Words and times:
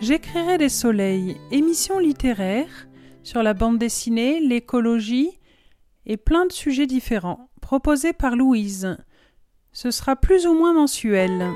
J'écrirai 0.00 0.58
des 0.58 0.68
soleils, 0.68 1.36
émissions 1.50 1.98
littéraires 1.98 2.86
sur 3.22 3.42
la 3.42 3.54
bande 3.54 3.78
dessinée, 3.78 4.40
l'écologie 4.40 5.30
et 6.04 6.18
plein 6.18 6.44
de 6.44 6.52
sujets 6.52 6.86
différents, 6.86 7.48
proposés 7.62 8.12
par 8.12 8.36
Louise. 8.36 8.98
Ce 9.72 9.90
sera 9.90 10.14
plus 10.14 10.46
ou 10.46 10.52
moins 10.52 10.74
mensuel. 10.74 11.50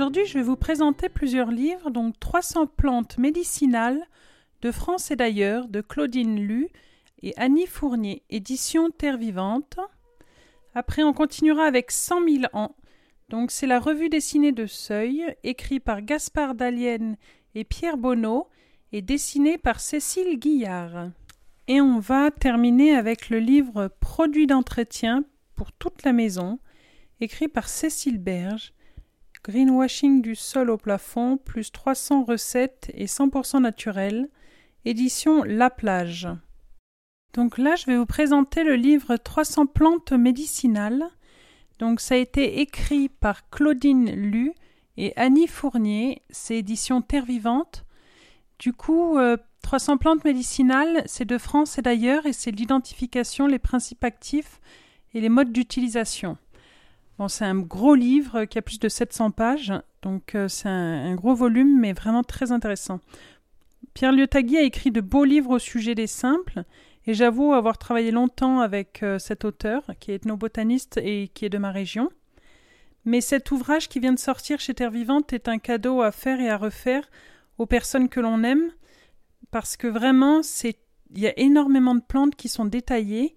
Aujourd'hui, 0.00 0.24
je 0.24 0.32
vais 0.32 0.42
vous 0.42 0.56
présenter 0.56 1.10
plusieurs 1.10 1.50
livres, 1.50 1.90
donc 1.90 2.18
300 2.18 2.68
plantes 2.68 3.18
médicinales 3.18 4.00
de 4.62 4.70
France 4.70 5.10
et 5.10 5.16
d'ailleurs, 5.16 5.68
de 5.68 5.82
Claudine 5.82 6.40
Lu 6.40 6.70
et 7.22 7.34
Annie 7.36 7.66
Fournier, 7.66 8.22
édition 8.30 8.88
Terre 8.90 9.18
Vivante. 9.18 9.78
Après, 10.74 11.02
on 11.02 11.12
continuera 11.12 11.64
avec 11.64 11.90
100 11.90 12.26
000 12.26 12.44
ans. 12.54 12.74
Donc, 13.28 13.50
c'est 13.50 13.66
la 13.66 13.78
revue 13.78 14.08
dessinée 14.08 14.52
de 14.52 14.64
Seuil, 14.64 15.36
écrite 15.44 15.84
par 15.84 16.00
Gaspard 16.00 16.54
Dalienne 16.54 17.18
et 17.54 17.64
Pierre 17.64 17.98
Bonneau, 17.98 18.48
et 18.92 19.02
dessinée 19.02 19.58
par 19.58 19.80
Cécile 19.80 20.38
Guillard. 20.38 21.10
Et 21.68 21.82
on 21.82 21.98
va 21.98 22.30
terminer 22.30 22.94
avec 22.94 23.28
le 23.28 23.38
livre 23.38 23.88
Produits 24.00 24.46
d'entretien 24.46 25.24
pour 25.56 25.72
toute 25.72 26.04
la 26.04 26.14
maison, 26.14 26.58
écrit 27.20 27.48
par 27.48 27.68
Cécile 27.68 28.16
Berge, 28.16 28.72
Greenwashing 29.44 30.20
du 30.20 30.34
sol 30.34 30.70
au 30.70 30.76
plafond, 30.76 31.38
plus 31.38 31.72
300 31.72 32.24
recettes 32.24 32.90
et 32.94 33.06
100% 33.06 33.60
naturel. 33.60 34.28
Édition 34.84 35.42
La 35.44 35.70
Plage. 35.70 36.28
Donc 37.32 37.58
là, 37.58 37.76
je 37.76 37.86
vais 37.86 37.96
vous 37.96 38.06
présenter 38.06 38.64
le 38.64 38.76
livre 38.76 39.16
300 39.16 39.66
plantes 39.66 40.12
médicinales. 40.12 41.04
Donc 41.78 42.00
ça 42.00 42.14
a 42.14 42.18
été 42.18 42.60
écrit 42.60 43.08
par 43.08 43.48
Claudine 43.50 44.10
Lu 44.10 44.52
et 44.96 45.12
Annie 45.16 45.46
Fournier. 45.46 46.22
C'est 46.30 46.56
édition 46.56 47.02
Terre 47.02 47.24
Vivante. 47.24 47.84
Du 48.58 48.72
coup, 48.72 49.16
300 49.62 49.94
euh, 49.94 49.96
plantes 49.96 50.24
médicinales, 50.24 51.02
c'est 51.06 51.24
de 51.24 51.38
France 51.38 51.78
et 51.78 51.82
d'ailleurs, 51.82 52.26
et 52.26 52.34
c'est 52.34 52.50
l'identification, 52.50 53.46
les 53.46 53.58
principes 53.58 54.04
actifs 54.04 54.60
et 55.14 55.20
les 55.20 55.30
modes 55.30 55.52
d'utilisation 55.52 56.36
c'est 57.28 57.44
un 57.44 57.58
gros 57.58 57.94
livre 57.94 58.44
qui 58.44 58.58
a 58.58 58.62
plus 58.62 58.78
de 58.78 58.88
700 58.88 59.30
pages, 59.30 59.72
donc 60.02 60.34
euh, 60.34 60.48
c'est 60.48 60.68
un, 60.68 61.14
gros 61.14 61.34
volume, 61.34 61.78
mais 61.78 61.92
vraiment 61.92 62.22
très 62.22 62.52
intéressant. 62.52 63.00
Pierre 63.94 64.12
Liotagui 64.12 64.56
a 64.56 64.62
écrit 64.62 64.90
de 64.90 65.00
beaux 65.00 65.24
livres 65.24 65.50
au 65.50 65.58
sujet 65.58 65.94
des 65.94 66.06
simples, 66.06 66.62
et 67.06 67.14
j'avoue 67.14 67.52
avoir 67.52 67.78
travaillé 67.78 68.10
longtemps 68.10 68.60
avec 68.60 69.02
euh, 69.02 69.18
cet 69.18 69.44
auteur, 69.44 69.82
qui 70.00 70.12
est 70.12 70.16
ethnobotaniste 70.16 70.98
et 71.02 71.28
qui 71.34 71.44
est 71.44 71.50
de 71.50 71.58
ma 71.58 71.72
région. 71.72 72.10
Mais 73.04 73.20
cet 73.20 73.50
ouvrage 73.50 73.88
qui 73.88 74.00
vient 74.00 74.12
de 74.12 74.18
sortir 74.18 74.60
chez 74.60 74.74
Terre 74.74 74.90
Vivante 74.90 75.32
est 75.32 75.48
un 75.48 75.58
cadeau 75.58 76.02
à 76.02 76.12
faire 76.12 76.40
et 76.40 76.50
à 76.50 76.58
refaire 76.58 77.10
aux 77.58 77.66
personnes 77.66 78.08
que 78.08 78.20
l'on 78.20 78.44
aime, 78.44 78.70
parce 79.50 79.76
que 79.76 79.86
vraiment, 79.86 80.42
c'est 80.42 80.76
il 81.12 81.20
y 81.20 81.26
a 81.26 81.38
énormément 81.38 81.94
de 81.94 82.02
plantes 82.02 82.36
qui 82.36 82.48
sont 82.48 82.64
détaillées, 82.64 83.34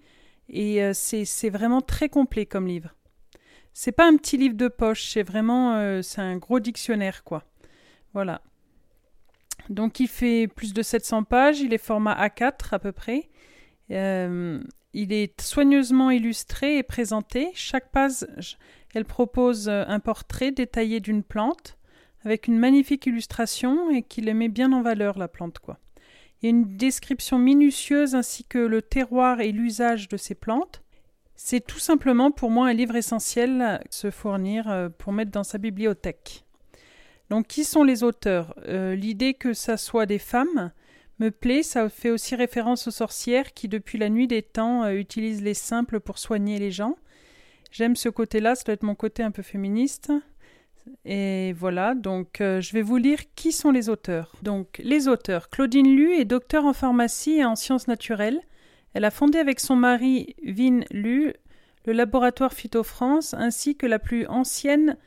et 0.49 0.83
euh, 0.83 0.91
c'est 0.93 1.49
vraiment 1.49 1.81
très 1.81 2.09
complet 2.09 2.45
comme 2.45 2.67
livre. 2.67 2.93
C'est 3.73 3.91
pas 3.91 4.07
un 4.07 4.17
petit 4.17 4.37
livre 4.37 4.55
de 4.55 4.67
poche, 4.67 5.09
c'est 5.09 5.23
vraiment 5.23 5.75
euh, 5.75 6.01
c'est 6.01 6.21
un 6.21 6.37
gros 6.37 6.59
dictionnaire 6.59 7.23
quoi. 7.23 7.43
Voilà. 8.13 8.41
Donc 9.69 9.99
il 9.99 10.07
fait 10.07 10.47
plus 10.47 10.73
de 10.73 10.81
700 10.81 11.23
pages, 11.23 11.59
il 11.59 11.73
est 11.73 11.79
format 11.79 12.13
A4 12.27 12.73
à 12.73 12.79
peu 12.79 12.91
près. 12.91 13.29
Euh, 13.91 14.61
il 14.93 15.11
est 15.11 15.41
soigneusement 15.41 16.11
illustré 16.11 16.77
et 16.77 16.83
présenté. 16.83 17.49
Chaque 17.55 17.91
page, 17.91 18.57
elle 18.93 19.05
propose 19.05 19.67
euh, 19.67 19.83
un 19.87 19.99
portrait 19.99 20.51
détaillé 20.51 20.99
d'une 20.99 21.23
plante 21.23 21.77
avec 22.23 22.47
une 22.47 22.59
magnifique 22.59 23.05
illustration 23.07 23.89
et 23.89 24.03
qui 24.03 24.21
le 24.21 24.33
met 24.33 24.49
bien 24.49 24.71
en 24.71 24.81
valeur 24.81 25.17
la 25.17 25.27
plante 25.27 25.59
quoi. 25.59 25.79
Il 26.41 26.45
y 26.45 26.47
a 26.47 26.49
une 26.51 26.77
description 26.77 27.39
minutieuse 27.39 28.15
ainsi 28.15 28.43
que 28.43 28.59
le 28.59 28.81
terroir 28.81 29.39
et 29.39 29.51
l'usage 29.51 30.09
de 30.09 30.17
ces 30.17 30.35
plantes. 30.35 30.82
C'est 31.35 31.65
tout 31.65 31.79
simplement 31.79 32.31
pour 32.31 32.49
moi 32.49 32.67
un 32.67 32.73
livre 32.73 32.95
essentiel 32.95 33.81
se 33.89 34.11
fournir 34.11 34.69
euh, 34.69 34.89
pour 34.89 35.13
mettre 35.13 35.31
dans 35.31 35.43
sa 35.43 35.57
bibliothèque. 35.57 36.45
Donc 37.29 37.47
qui 37.47 37.63
sont 37.63 37.83
les 37.83 38.03
auteurs? 38.03 38.53
Euh, 38.67 38.95
L'idée 38.95 39.33
que 39.33 39.53
ça 39.53 39.77
soit 39.77 40.05
des 40.05 40.19
femmes 40.19 40.71
me 41.19 41.29
plaît, 41.29 41.63
ça 41.63 41.89
fait 41.89 42.11
aussi 42.11 42.35
référence 42.35 42.87
aux 42.87 42.91
sorcières 42.91 43.53
qui 43.53 43.67
depuis 43.67 43.97
la 43.97 44.09
nuit 44.09 44.27
des 44.27 44.41
temps 44.41 44.83
euh, 44.83 44.93
utilisent 44.93 45.43
les 45.43 45.53
simples 45.53 45.99
pour 45.99 46.17
soigner 46.17 46.59
les 46.59 46.71
gens. 46.71 46.95
J'aime 47.71 47.95
ce 47.95 48.09
côté-là, 48.09 48.55
ça 48.55 48.65
doit 48.65 48.73
être 48.73 48.83
mon 48.83 48.95
côté 48.95 49.23
un 49.23 49.31
peu 49.31 49.41
féministe. 49.41 50.11
Et 51.05 51.53
voilà, 51.53 51.95
donc 51.95 52.35
je 52.39 52.73
vais 52.73 52.81
vous 52.81 52.97
lire 52.97 53.19
qui 53.35 53.53
sont 53.53 53.71
les 53.71 53.89
auteurs. 53.89 54.33
Donc 54.43 54.79
les 54.83 55.07
auteurs, 55.07 55.49
Claudine 55.49 55.95
Lu 55.95 56.13
est 56.13 56.25
docteur 56.25 56.65
en 56.65 56.73
pharmacie 56.73 57.37
et 57.37 57.45
en 57.45 57.55
sciences 57.55 57.87
naturelles. 57.87 58.41
Elle 58.93 59.05
a 59.05 59.11
fondé 59.11 59.39
avec 59.39 59.59
son 59.59 59.75
mari 59.75 60.35
Vin 60.43 60.81
Lu 60.91 61.33
le 61.85 61.93
laboratoire 61.93 62.53
Phytofrance 62.53 63.33
ainsi 63.33 63.75
que 63.75 63.85
la 63.85 63.99
plus 63.99 64.25
ancienne 64.27 64.97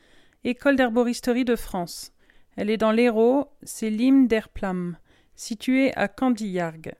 école 0.43 0.75
d'herboristerie 0.75 1.45
de 1.45 1.55
France. 1.55 2.11
Elle 2.55 2.69
est 2.69 2.77
dans 2.77 2.91
l'Hérault, 2.91 3.47
c'est 3.63 3.89
l'hymne 3.89 4.27
d'Erplam, 4.27 4.97
située 5.35 5.93
à 5.95 6.07
Candillargues. 6.07 6.93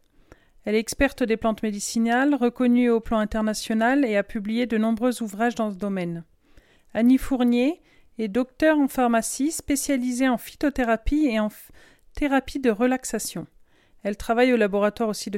Elle 0.65 0.75
est 0.75 0.79
experte 0.79 1.23
des 1.23 1.37
plantes 1.37 1.63
médicinales, 1.63 2.35
reconnue 2.35 2.89
au 2.89 2.99
plan 2.99 3.19
international 3.19 4.03
et 4.03 4.17
a 4.17 4.23
publié 4.23 4.65
de 4.65 4.77
nombreux 4.77 5.23
ouvrages 5.23 5.55
dans 5.55 5.71
ce 5.71 5.77
domaine. 5.77 6.23
Annie 6.93 7.17
Fournier 7.17 7.81
est 8.17 8.27
docteur 8.27 8.77
en 8.77 8.87
pharmacie 8.87 9.51
spécialisée 9.51 10.27
en 10.27 10.37
phytothérapie 10.37 11.27
et 11.27 11.39
en 11.39 11.49
thérapie 12.15 12.59
de 12.59 12.71
relaxation. 12.71 13.47
Elle 14.07 14.15
travaille 14.15 14.53
au 14.53 14.55
laboratoire 14.55 15.09
aussi 15.09 15.31
de 15.31 15.37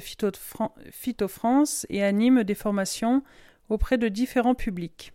Phytofrance 0.91 1.87
et 1.89 2.03
anime 2.03 2.43
des 2.43 2.53
formations 2.53 3.23
auprès 3.67 3.97
de 3.97 4.09
différents 4.09 4.53
publics. 4.53 5.11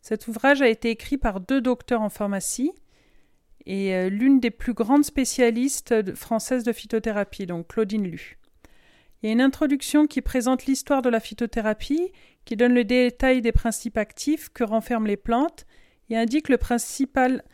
Cet 0.00 0.26
ouvrage 0.26 0.62
a 0.62 0.68
été 0.68 0.88
écrit 0.88 1.18
par 1.18 1.40
deux 1.40 1.60
docteurs 1.60 2.00
en 2.00 2.08
pharmacie 2.08 2.72
et 3.66 3.94
euh, 3.94 4.08
l'une 4.08 4.40
des 4.40 4.50
plus 4.50 4.72
grandes 4.72 5.04
spécialistes 5.04 6.14
françaises 6.14 6.64
de 6.64 6.72
phytothérapie, 6.72 7.44
donc 7.44 7.68
Claudine 7.68 8.04
Lu. 8.04 8.38
Il 9.22 9.26
y 9.26 9.28
a 9.28 9.34
une 9.34 9.42
introduction 9.42 10.06
qui 10.06 10.22
présente 10.22 10.64
l'histoire 10.64 11.02
de 11.02 11.10
la 11.10 11.20
phytothérapie, 11.20 12.10
qui 12.46 12.56
donne 12.56 12.72
le 12.72 12.84
détail 12.84 13.42
des 13.42 13.52
principes 13.52 13.98
actifs 13.98 14.48
que 14.48 14.64
renferment 14.64 15.06
les 15.06 15.18
plantes 15.18 15.66
et 16.08 16.16
indique 16.16 16.48
le 16.48 16.56
principal 16.56 17.44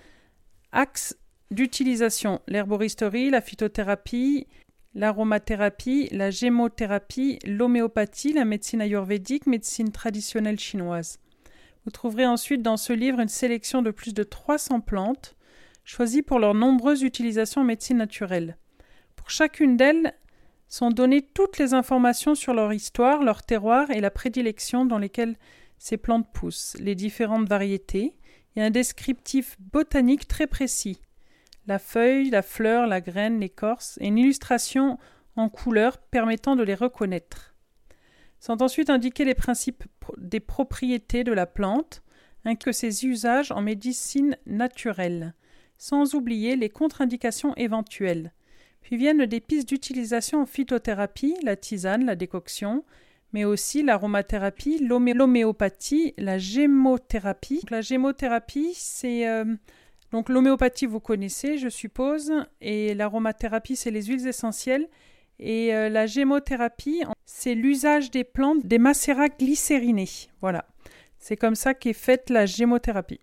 axe 0.70 1.16
d'utilisation, 1.50 2.40
l'herboristerie, 2.46 3.30
la 3.30 3.40
phytothérapie, 3.40 4.46
l'aromathérapie, 4.94 6.08
la 6.12 6.30
gémothérapie, 6.30 7.38
l'homéopathie, 7.46 8.32
la 8.32 8.44
médecine 8.44 8.80
ayurvédique, 8.80 9.46
médecine 9.46 9.90
traditionnelle 9.90 10.58
chinoise. 10.58 11.18
Vous 11.84 11.90
trouverez 11.90 12.26
ensuite 12.26 12.62
dans 12.62 12.76
ce 12.76 12.92
livre 12.92 13.20
une 13.20 13.28
sélection 13.28 13.82
de 13.82 13.90
plus 13.90 14.14
de 14.14 14.22
300 14.22 14.80
plantes, 14.80 15.36
choisies 15.84 16.22
pour 16.22 16.38
leurs 16.38 16.54
nombreuses 16.54 17.02
utilisations 17.02 17.60
en 17.60 17.64
médecine 17.64 17.98
naturelle. 17.98 18.56
Pour 19.16 19.30
chacune 19.30 19.76
d'elles 19.76 20.14
sont 20.68 20.90
données 20.90 21.22
toutes 21.22 21.58
les 21.58 21.74
informations 21.74 22.34
sur 22.34 22.54
leur 22.54 22.72
histoire, 22.72 23.22
leur 23.22 23.42
terroir 23.42 23.90
et 23.90 24.00
la 24.00 24.10
prédilection 24.10 24.86
dans 24.86 24.98
lesquelles 24.98 25.36
ces 25.78 25.96
plantes 25.96 26.32
poussent, 26.32 26.76
les 26.80 26.94
différentes 26.94 27.48
variétés, 27.48 28.14
et 28.56 28.62
un 28.62 28.70
descriptif 28.70 29.56
botanique 29.58 30.28
très 30.28 30.46
précis 30.46 31.00
la 31.66 31.78
feuille, 31.78 32.30
la 32.30 32.42
fleur, 32.42 32.86
la 32.86 33.00
graine, 33.00 33.40
l'écorce, 33.40 33.98
et 34.00 34.06
une 34.06 34.18
illustration 34.18 34.98
en 35.36 35.48
couleur 35.48 35.98
permettant 35.98 36.56
de 36.56 36.62
les 36.62 36.74
reconnaître. 36.74 37.54
Sont 38.40 38.62
ensuite 38.62 38.90
indiqués 38.90 39.24
les 39.24 39.34
principes 39.34 39.84
des 40.18 40.40
propriétés 40.40 41.24
de 41.24 41.32
la 41.32 41.46
plante, 41.46 42.02
ainsi 42.44 42.58
que 42.58 42.72
ses 42.72 43.06
usages 43.06 43.50
en 43.50 43.62
médecine 43.62 44.36
naturelle, 44.46 45.34
sans 45.78 46.14
oublier 46.14 46.56
les 46.56 46.68
contre-indications 46.68 47.54
éventuelles. 47.56 48.32
Puis 48.82 48.96
viennent 48.98 49.24
des 49.24 49.40
pistes 49.40 49.68
d'utilisation 49.68 50.42
en 50.42 50.46
phytothérapie, 50.46 51.36
la 51.42 51.56
tisane, 51.56 52.04
la 52.04 52.16
décoction, 52.16 52.84
mais 53.32 53.44
aussi 53.44 53.82
l'aromathérapie, 53.82 54.78
l'homéopathie, 54.78 56.14
la 56.18 56.38
gémothérapie. 56.38 57.62
la 57.70 57.80
gémothérapie, 57.80 58.72
c'est 58.74 59.26
euh, 59.26 59.56
donc 60.14 60.28
l'homéopathie, 60.28 60.86
vous 60.86 61.00
connaissez, 61.00 61.58
je 61.58 61.68
suppose, 61.68 62.32
et 62.60 62.94
l'aromathérapie, 62.94 63.74
c'est 63.74 63.90
les 63.90 64.04
huiles 64.04 64.28
essentielles. 64.28 64.86
Et 65.40 65.74
euh, 65.74 65.88
la 65.88 66.06
gémothérapie, 66.06 67.02
c'est 67.24 67.56
l'usage 67.56 68.12
des 68.12 68.22
plantes, 68.22 68.64
des 68.64 68.78
macérats 68.78 69.28
glycérinés. 69.28 70.08
Voilà. 70.40 70.66
C'est 71.18 71.36
comme 71.36 71.56
ça 71.56 71.74
qu'est 71.74 71.94
faite 71.94 72.30
la 72.30 72.46
gémothérapie. 72.46 73.18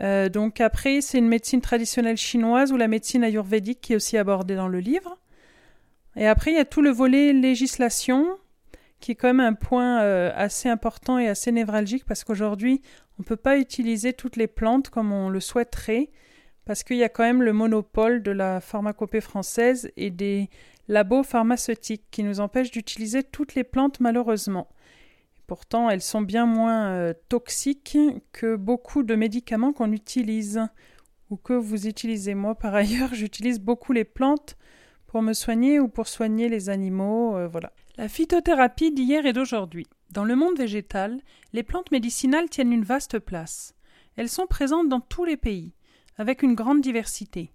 Euh, 0.00 0.28
donc 0.28 0.60
après, 0.60 1.00
c'est 1.00 1.18
une 1.18 1.28
médecine 1.28 1.60
traditionnelle 1.60 2.16
chinoise 2.16 2.72
ou 2.72 2.76
la 2.76 2.88
médecine 2.88 3.22
ayurvédique 3.22 3.80
qui 3.80 3.92
est 3.92 3.96
aussi 3.96 4.18
abordée 4.18 4.56
dans 4.56 4.66
le 4.66 4.80
livre. 4.80 5.16
Et 6.16 6.26
après, 6.26 6.50
il 6.50 6.56
y 6.56 6.60
a 6.60 6.64
tout 6.64 6.82
le 6.82 6.90
volet 6.90 7.32
législation, 7.32 8.26
qui 9.00 9.12
est 9.12 9.14
quand 9.14 9.28
même 9.28 9.40
un 9.40 9.54
point 9.54 10.02
euh, 10.02 10.30
assez 10.34 10.68
important 10.68 11.18
et 11.18 11.28
assez 11.28 11.52
névralgique 11.52 12.04
parce 12.04 12.24
qu'aujourd'hui, 12.24 12.82
on 13.18 13.22
ne 13.22 13.24
peut 13.24 13.36
pas 13.36 13.58
utiliser 13.58 14.12
toutes 14.12 14.36
les 14.36 14.46
plantes 14.46 14.90
comme 14.90 15.12
on 15.12 15.28
le 15.28 15.40
souhaiterait 15.40 16.10
parce 16.64 16.82
qu'il 16.82 16.96
y 16.96 17.04
a 17.04 17.08
quand 17.08 17.22
même 17.22 17.42
le 17.42 17.52
monopole 17.52 18.22
de 18.22 18.30
la 18.30 18.60
pharmacopée 18.60 19.20
française 19.20 19.90
et 19.96 20.10
des 20.10 20.50
labos 20.88 21.22
pharmaceutiques 21.22 22.04
qui 22.10 22.22
nous 22.22 22.40
empêchent 22.40 22.70
d'utiliser 22.70 23.22
toutes 23.22 23.54
les 23.54 23.64
plantes 23.64 24.00
malheureusement. 24.00 24.68
Pourtant, 25.46 25.88
elles 25.88 26.02
sont 26.02 26.20
bien 26.20 26.44
moins 26.44 26.88
euh, 26.88 27.14
toxiques 27.30 27.96
que 28.32 28.54
beaucoup 28.54 29.02
de 29.02 29.14
médicaments 29.14 29.72
qu'on 29.72 29.92
utilise 29.92 30.60
ou 31.30 31.36
que 31.36 31.54
vous 31.54 31.86
utilisez. 31.86 32.34
Moi, 32.34 32.54
par 32.54 32.74
ailleurs, 32.74 33.10
j'utilise 33.14 33.58
beaucoup 33.58 33.92
les 33.92 34.04
plantes 34.04 34.58
pour 35.06 35.22
me 35.22 35.32
soigner 35.32 35.80
ou 35.80 35.88
pour 35.88 36.06
soigner 36.06 36.50
les 36.50 36.68
animaux. 36.68 37.36
Euh, 37.36 37.48
voilà. 37.48 37.72
La 37.98 38.08
phytothérapie 38.08 38.92
d'hier 38.92 39.26
et 39.26 39.32
d'aujourd'hui. 39.32 39.88
Dans 40.12 40.22
le 40.22 40.36
monde 40.36 40.56
végétal, 40.56 41.20
les 41.52 41.64
plantes 41.64 41.90
médicinales 41.90 42.48
tiennent 42.48 42.72
une 42.72 42.84
vaste 42.84 43.18
place. 43.18 43.74
Elles 44.14 44.28
sont 44.28 44.46
présentes 44.46 44.88
dans 44.88 45.00
tous 45.00 45.24
les 45.24 45.36
pays, 45.36 45.72
avec 46.16 46.44
une 46.44 46.54
grande 46.54 46.80
diversité. 46.80 47.52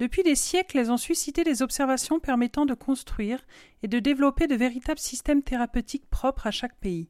Depuis 0.00 0.24
des 0.24 0.34
siècles, 0.34 0.78
elles 0.78 0.90
ont 0.90 0.96
suscité 0.96 1.44
des 1.44 1.62
observations 1.62 2.18
permettant 2.18 2.66
de 2.66 2.74
construire 2.74 3.46
et 3.84 3.86
de 3.86 4.00
développer 4.00 4.48
de 4.48 4.56
véritables 4.56 4.98
systèmes 4.98 5.44
thérapeutiques 5.44 6.10
propres 6.10 6.48
à 6.48 6.50
chaque 6.50 6.76
pays. 6.80 7.08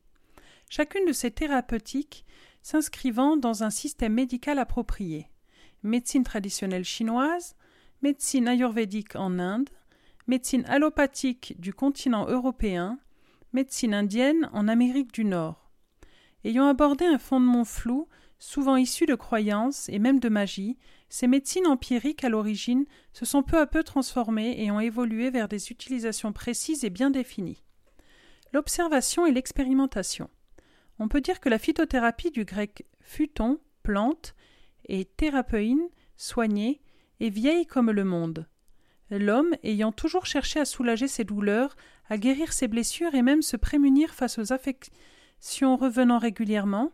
Chacune 0.69 1.07
de 1.07 1.15
ces 1.15 1.31
thérapeutiques 1.31 2.27
s'inscrivant 2.61 3.39
dans 3.39 3.65
un 3.65 3.71
système 3.71 4.13
médical 4.13 4.59
approprié. 4.59 5.31
Médecine 5.83 6.23
traditionnelle 6.23 6.85
chinoise, 6.85 7.57
médecine 8.03 8.47
ayurvédique 8.47 9.17
en 9.17 9.39
Inde, 9.39 9.71
médecine 10.29 10.65
allopathique 10.67 11.55
du 11.59 11.73
continent 11.73 12.29
européen, 12.29 12.99
médecine 13.53 13.95
indienne 13.95 14.51
en 14.53 14.69
Amérique 14.69 15.13
du 15.13 15.25
Nord. 15.25 15.71
Ayant 16.45 16.69
abordé 16.69 17.07
un 17.07 17.19
fondement 17.19 17.65
flou, 17.65 18.09
souvent 18.39 18.77
issu 18.77 19.07
de 19.07 19.15
croyances 19.15 19.89
et 19.89 19.99
même 19.99 20.21
de 20.21 20.29
magie, 20.29 20.79
ces 21.09 21.27
médecines 21.27 21.67
empiriques 21.67 22.25
à 22.25 22.29
l'origine 22.29 22.85
se 23.13 23.25
sont 23.25 23.43
peu 23.43 23.59
à 23.59 23.67
peu 23.67 23.83
transformées 23.83 24.63
et 24.63 24.71
ont 24.71 24.81
évolué 24.81 25.31
vers 25.31 25.49
des 25.49 25.73
utilisations 25.73 26.33
précises 26.33 26.85
et 26.85 26.91
bien 26.91 27.11
définies. 27.11 27.65
L'observation 28.53 29.27
et 29.27 29.33
l'expérimentation. 29.33 30.31
On 30.99 31.09
peut 31.09 31.21
dire 31.21 31.41
que 31.41 31.49
la 31.49 31.59
phytothérapie 31.59 32.31
du 32.31 32.45
grec 32.45 32.87
phyton, 33.01 33.59
plante, 33.83 34.35
et 34.89 35.05
thérapeuine, 35.05 35.89
soigner, 36.17 36.81
est 37.21 37.31
vieille 37.31 37.67
comme 37.67 37.91
le 37.91 38.05
monde. 38.05 38.47
L'homme, 39.11 39.55
ayant 39.63 39.93
toujours 39.93 40.27
cherché 40.27 40.61
à 40.61 40.65
soulager 40.65 41.09
ses 41.09 41.25
douleurs, 41.25 41.77
à 42.09 42.19
guérir 42.19 42.53
ses 42.53 42.69
blessures 42.69 43.15
et 43.15 43.23
même 43.23 43.43
se 43.43 43.57
prémunir 43.57 44.15
face 44.15 44.39
aux 44.39 44.53
affections 44.53 45.77
revenant 45.77 46.19
régulièrement, 46.19 46.93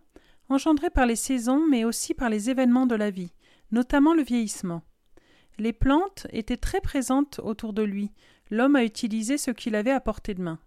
engendrées 0.49 0.91
par 0.91 1.07
les 1.07 1.17
saisons 1.17 1.67
mais 1.69 1.85
aussi 1.85 2.15
par 2.15 2.31
les 2.31 2.51
événements 2.51 2.87
de 2.87 2.95
la 2.95 3.11
vie, 3.11 3.33
notamment 3.73 4.15
le 4.15 4.23
vieillissement. 4.23 4.83
Les 5.59 5.73
plantes 5.73 6.27
étaient 6.31 6.57
très 6.57 6.81
présentes 6.81 7.41
autour 7.43 7.73
de 7.73 7.83
lui, 7.83 8.11
l'homme 8.51 8.77
a 8.77 8.85
utilisé 8.85 9.39
ce 9.39 9.51
qu'il 9.51 9.75
avait 9.75 9.91
à 9.91 10.01
portée 10.01 10.35
de 10.35 10.43
main. 10.43 10.59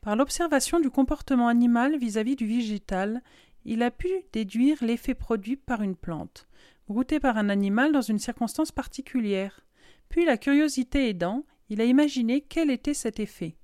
Par 0.00 0.16
l'observation 0.16 0.80
du 0.80 0.90
comportement 0.90 1.48
animal 1.48 1.98
vis-à-vis 1.98 2.34
-vis 2.34 2.38
du 2.38 2.46
végétal, 2.46 3.22
il 3.64 3.82
a 3.82 3.90
pu 3.90 4.08
déduire 4.32 4.78
l'effet 4.82 5.14
produit 5.14 5.56
par 5.56 5.82
une 5.82 5.96
plante, 5.96 6.46
brouté 6.86 7.20
par 7.20 7.36
un 7.36 7.48
animal 7.48 7.92
dans 7.92 8.00
une 8.00 8.18
circonstance 8.18 8.72
particulière. 8.72 9.66
Puis 10.08 10.24
la 10.24 10.38
curiosité 10.38 11.08
aidant, 11.08 11.44
il 11.68 11.80
a 11.80 11.84
imaginé 11.84 12.40
quel 12.40 12.70
était 12.70 12.94
cet 12.94 13.20
effet, 13.20 13.56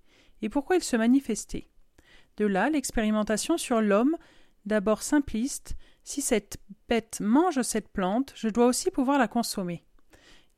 et 0.43 0.49
pourquoi 0.49 0.76
il 0.76 0.82
se 0.82 0.96
manifestait. 0.96 1.69
De 2.37 2.46
là 2.46 2.69
l'expérimentation 2.69 3.56
sur 3.56 3.81
l'homme, 3.81 4.17
d'abord 4.67 5.02
simpliste, 5.02 5.76
si 6.02 6.20
cette 6.20 6.58
bête 6.88 7.20
mange 7.20 7.62
cette 7.62 7.88
plante, 7.88 8.32
je 8.37 8.49
dois 8.49 8.67
aussi 8.67 8.91
pouvoir 8.91 9.19
la 9.19 9.29
consommer. 9.29 9.85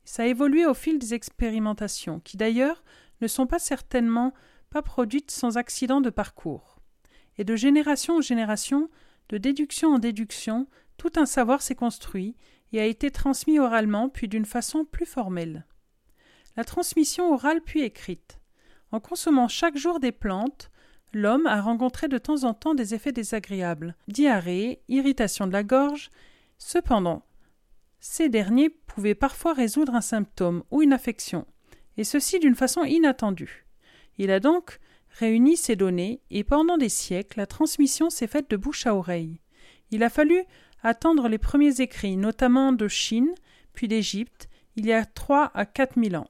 Ça 0.05 0.25
a 0.25 0.27
évolué 0.27 0.67
au 0.67 0.75
fil 0.75 0.99
des 0.99 1.15
expérimentations, 1.15 2.21
qui 2.21 2.37
d'ailleurs 2.37 2.82
ne 3.21 3.29
sont 3.29 3.49
certainement 3.59 4.32
pas 4.71 4.82
produites 4.82 5.31
sans 5.31 5.56
accident 5.56 6.00
de 6.00 6.11
parcours. 6.11 6.79
Et 7.39 7.44
de 7.44 7.56
génération 7.56 8.17
en 8.17 8.21
génération, 8.21 8.91
de 9.29 9.39
déduction 9.39 9.94
en 9.94 9.99
déduction, 9.99 10.69
tout 10.97 11.12
un 11.17 11.27
savoir 11.27 11.62
s'est 11.62 11.75
construit 11.75 12.37
et 12.73 12.81
a 12.81 12.87
été 12.87 13.11
transmis 13.11 13.59
oralement 13.59 14.09
puis 14.09 14.29
d'une 14.29 14.44
façon 14.44 14.85
plus 14.85 15.06
formelle. 15.06 15.65
La 16.56 16.64
transmission 16.64 17.35
orale 17.35 17.61
puis 17.61 17.82
écrite. 17.82 18.41
En 18.91 18.99
consommant 18.99 19.47
chaque 19.47 19.76
jour 19.76 20.00
des 20.00 20.12
plantes, 20.12 20.70
l'homme 21.12 21.47
a 21.47 21.61
rencontré 21.61 22.08
de 22.08 22.17
temps 22.17 22.44
en 22.44 22.55
temps 22.55 22.75
des 22.75 22.94
effets 22.94 23.12
désagréables, 23.12 23.94
diarrhée, 24.08 24.81
irritation 24.88 25.47
de 25.47 25.53
la 25.53 25.62
gorge. 25.62 26.11
Cependant, 26.56 27.26
ces 28.00 28.31
derniers 28.31 28.70
pouvaient 28.70 29.14
parfois 29.14 29.53
résoudre 29.53 29.94
un 29.94 30.00
symptôme 30.00 30.62
ou 30.70 30.81
une 30.81 30.94
affection, 30.94 31.47
et 31.99 32.05
ceci 32.05 32.38
d'une 32.38 32.55
façon 32.55 32.85
inattendue. 32.85 33.67
Il 34.17 34.31
a 34.31 34.41
donc 34.41 34.79
réuni 35.11 35.58
ces 35.58 35.76
données, 35.76 36.23
et 36.31 36.43
pendant 36.43 36.79
des 36.79 36.88
siècles, 36.88 37.38
la 37.38 37.47
transmission 37.47 38.08
s'est 38.08 38.26
faite 38.26 38.49
de 38.50 38.56
bouche 38.56 38.87
à 38.87 38.94
oreille. 38.94 39.41
Il 39.91 40.03
a 40.03 40.08
fallu 40.08 40.43
attendre 40.82 41.29
les 41.29 41.38
premiers 41.38 41.82
écrits, 41.82 42.17
notamment 42.17 42.73
de 42.73 42.88
Chine, 42.88 43.35
puis 43.75 43.88
d'Égypte, 43.88 44.49
il 44.76 44.87
y 44.87 44.93
a 44.93 45.05
trois 45.05 45.50
à 45.55 45.67
quatre 45.67 45.97
mille 45.97 46.17
ans 46.17 46.29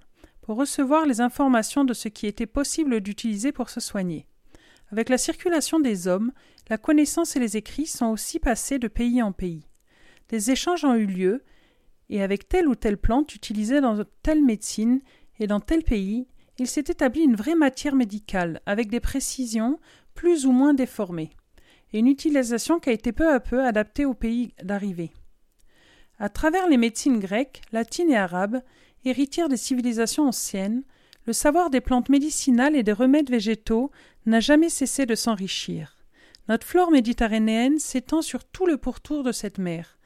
recevoir 0.55 1.07
les 1.07 1.21
informations 1.21 1.85
de 1.85 1.95
ce 1.95 2.09
qui 2.09 2.29
était 2.29 2.47
possible 2.47 3.01
d'utiliser 3.01 3.51
pour 3.51 3.69
se 3.69 3.81
soigner. 3.81 4.27
Avec 4.93 5.09
la 5.09 5.19
circulation 5.19 5.81
des 5.81 6.07
hommes, 6.07 6.33
la 6.69 6.79
connaissance 6.79 7.35
et 7.35 7.41
les 7.41 7.57
écrits 7.57 7.87
sont 7.87 8.07
aussi 8.07 8.39
passés 8.39 8.79
de 8.79 8.87
pays 8.87 9.23
en 9.23 9.33
pays. 9.33 9.67
Des 10.29 10.53
échanges 10.53 10.85
ont 10.85 10.95
eu 10.95 11.07
lieu, 11.07 11.43
et 12.09 12.23
avec 12.23 12.49
telle 12.49 12.69
ou 12.69 12.77
telle 12.77 12.99
plante 12.99 13.35
utilisée 13.35 13.81
dans 13.81 14.05
telle 14.23 14.45
médecine 14.45 15.01
et 15.41 15.49
dans 15.49 15.61
tel 15.61 15.83
pays, 15.83 16.29
il 16.59 16.69
s'est 16.69 16.85
établi 16.87 17.23
une 17.23 17.35
vraie 17.35 17.57
matière 17.57 17.95
médicale, 17.95 18.61
avec 18.65 18.89
des 18.89 19.01
précisions 19.01 19.79
plus 20.15 20.47
ou 20.47 20.53
moins 20.53 20.73
déformées, 20.73 21.31
et 21.93 21.99
une 21.99 22.07
utilisation 22.07 22.79
qui 22.79 22.91
a 22.91 22.93
été 22.93 23.13
peu 23.13 23.33
à 23.33 23.41
peu 23.41 23.65
adaptée 23.65 24.05
au 24.05 24.15
pays 24.15 24.55
d'arrivée. 24.63 25.13
À 26.19 26.29
travers 26.29 26.69
les 26.69 26.79
médecines 26.79 27.19
grecques, 27.19 27.61
latines 27.73 28.11
et 28.11 28.17
arabes, 28.17 28.63
héritière 29.07 29.49
des 29.49 29.57
civilisations 29.57 30.29
anciennes, 30.29 30.83
le 31.27 31.33
savoir 31.33 31.71
des 31.71 31.81
plantes 31.81 32.09
médicinales 32.09 32.77
et 32.77 32.83
des 32.83 32.93
remèdes 32.93 33.31
végétaux 33.31 33.91
n'a 34.27 34.41
jamais 34.41 34.69
cessé 34.69 35.07
de 35.07 35.15
s'enrichir. 35.15 35.97
Notre 36.49 36.67
flore 36.67 36.91
méditerranéenne 36.91 37.79
s'étend 37.79 38.23
sur 38.23 38.45
tout 38.45 38.67
le 38.67 38.77
pourtour 38.77 39.25
de 39.25 39.33
cette 39.33 39.59
mer. 39.59 39.99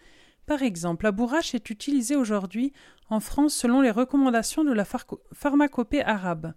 Par 0.46 0.62
exemple, 0.62 1.04
la 1.04 1.12
bourrache 1.12 1.54
est 1.54 1.70
utilisée 1.70 2.16
aujourd'hui 2.16 2.72
en 3.10 3.20
France 3.20 3.54
selon 3.54 3.82
les 3.82 3.90
recommandations 3.90 4.64
de 4.64 4.72
la 4.72 4.86
pharmacopée 5.32 6.02
arabe. 6.02 6.54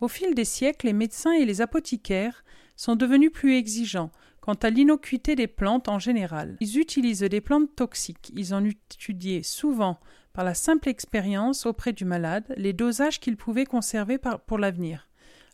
Au 0.00 0.08
fil 0.08 0.34
des 0.34 0.44
siècles, 0.44 0.86
les 0.86 0.92
médecins 0.92 1.32
et 1.32 1.44
les 1.44 1.60
apothicaires 1.60 2.44
sont 2.74 2.96
devenus 2.96 3.30
plus 3.30 3.54
exigeants 3.54 4.10
quant 4.40 4.54
à 4.54 4.70
l'innocuité 4.70 5.36
des 5.36 5.46
plantes 5.46 5.88
en 5.88 6.00
général. 6.00 6.56
Ils 6.60 6.78
utilisent 6.78 7.20
des 7.20 7.40
plantes 7.40 7.76
toxiques. 7.76 8.32
Ils 8.34 8.52
ont 8.54 8.64
étudié 8.64 9.44
souvent 9.44 10.00
par 10.32 10.44
la 10.44 10.54
simple 10.54 10.88
expérience 10.88 11.66
auprès 11.66 11.92
du 11.92 12.04
malade 12.04 12.44
les 12.56 12.72
dosages 12.72 13.20
qu'il 13.20 13.36
pouvait 13.36 13.66
conserver 13.66 14.18
pour 14.46 14.58
l'avenir, 14.58 15.08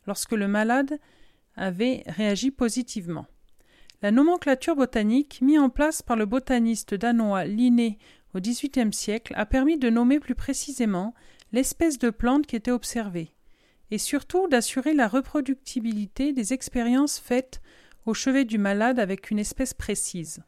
lorsque 0.07 0.31
le 0.31 0.47
malade 0.47 0.99
avait 1.55 2.03
réagi 2.07 2.51
positivement. 2.51 3.27
La 4.01 4.11
nomenclature 4.11 4.75
botanique, 4.75 5.41
mise 5.41 5.59
en 5.59 5.69
place 5.69 6.01
par 6.01 6.15
le 6.15 6.25
botaniste 6.25 6.93
danois 6.93 7.43
Linné 7.43 7.97
au 8.33 8.39
XVIIIe 8.39 8.93
siècle, 8.93 9.33
a 9.35 9.45
permis 9.45 9.77
de 9.77 9.89
nommer 9.89 10.19
plus 10.19 10.35
précisément 10.35 11.13
l'espèce 11.51 11.97
de 11.97 12.09
plante 12.09 12.47
qui 12.47 12.55
était 12.55 12.71
observée, 12.71 13.33
et 13.91 13.97
surtout 13.97 14.47
d'assurer 14.47 14.93
la 14.93 15.07
reproductibilité 15.07 16.31
des 16.31 16.53
expériences 16.53 17.19
faites 17.19 17.61
au 18.05 18.13
chevet 18.13 18.45
du 18.45 18.57
malade 18.57 18.99
avec 18.99 19.31
une 19.31 19.39
espèce 19.39 19.73
précise. 19.73 20.41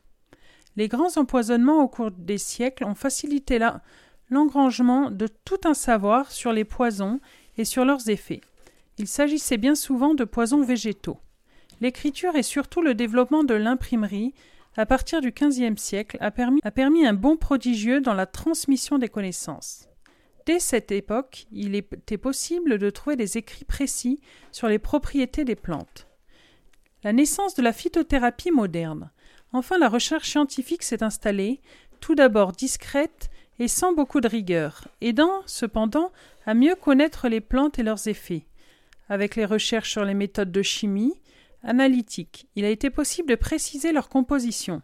Les 0.77 0.87
grands 0.87 1.17
empoisonnements 1.17 1.83
au 1.83 1.89
cours 1.89 2.11
des 2.11 2.37
siècles 2.37 2.85
ont 2.85 2.95
facilité 2.95 3.59
la 3.59 3.81
l'engrangement 4.31 5.11
de 5.11 5.27
tout 5.45 5.59
un 5.65 5.75
savoir 5.75 6.31
sur 6.31 6.51
les 6.51 6.65
poisons 6.65 7.19
et 7.57 7.65
sur 7.65 7.85
leurs 7.85 8.09
effets. 8.09 8.41
Il 8.97 9.07
s'agissait 9.07 9.57
bien 9.57 9.75
souvent 9.75 10.15
de 10.15 10.23
poisons 10.23 10.63
végétaux. 10.63 11.19
L'écriture 11.81 12.35
et 12.35 12.43
surtout 12.43 12.81
le 12.81 12.95
développement 12.95 13.43
de 13.43 13.53
l'imprimerie 13.53 14.33
à 14.77 14.85
partir 14.85 15.19
du 15.19 15.31
XVe 15.31 15.77
siècle 15.77 16.17
a 16.21 16.31
permis, 16.31 17.05
un 17.05 17.13
bond 17.13 17.35
prodigieux 17.35 17.99
dans 17.99 18.13
la 18.13 18.25
transmission 18.25 18.97
des 18.97 19.09
connaissances. 19.09 19.89
Dès 20.45 20.59
cette 20.59 20.91
époque, 20.91 21.45
il 21.51 21.75
était 21.75 22.17
possible 22.17 22.77
de 22.77 22.89
trouver 22.89 23.15
des 23.15 23.37
écrits 23.37 23.65
précis 23.65 24.21
sur 24.51 24.67
les 24.67 24.79
propriétés 24.79 25.43
des 25.43 25.55
plantes. 25.55 26.07
La 27.03 27.13
naissance 27.13 27.53
de 27.55 27.61
la 27.61 27.73
phytothérapie 27.73 28.51
moderne. 28.51 29.11
Enfin, 29.53 29.77
la 29.77 29.89
recherche 29.89 30.29
scientifique 30.29 30.83
s'est 30.83 31.03
installée, 31.03 31.61
tout 31.99 32.15
d'abord 32.15 32.53
discrète 32.53 33.29
et 33.59 33.67
sans 33.67 33.93
beaucoup 33.93 34.21
de 34.21 34.27
rigueur, 34.27 34.87
aidant 35.01 35.41
cependant 35.45 36.11
à 36.45 36.53
mieux 36.53 36.75
connaître 36.75 37.27
les 37.27 37.41
plantes 37.41 37.79
et 37.79 37.83
leurs 37.83 38.07
effets. 38.07 38.45
Avec 39.09 39.35
les 39.35 39.45
recherches 39.45 39.91
sur 39.91 40.05
les 40.05 40.13
méthodes 40.13 40.51
de 40.51 40.61
chimie 40.61 41.13
analytique, 41.63 42.47
il 42.55 42.65
a 42.65 42.69
été 42.69 42.89
possible 42.89 43.29
de 43.29 43.35
préciser 43.35 43.91
leur 43.91 44.09
composition. 44.09 44.81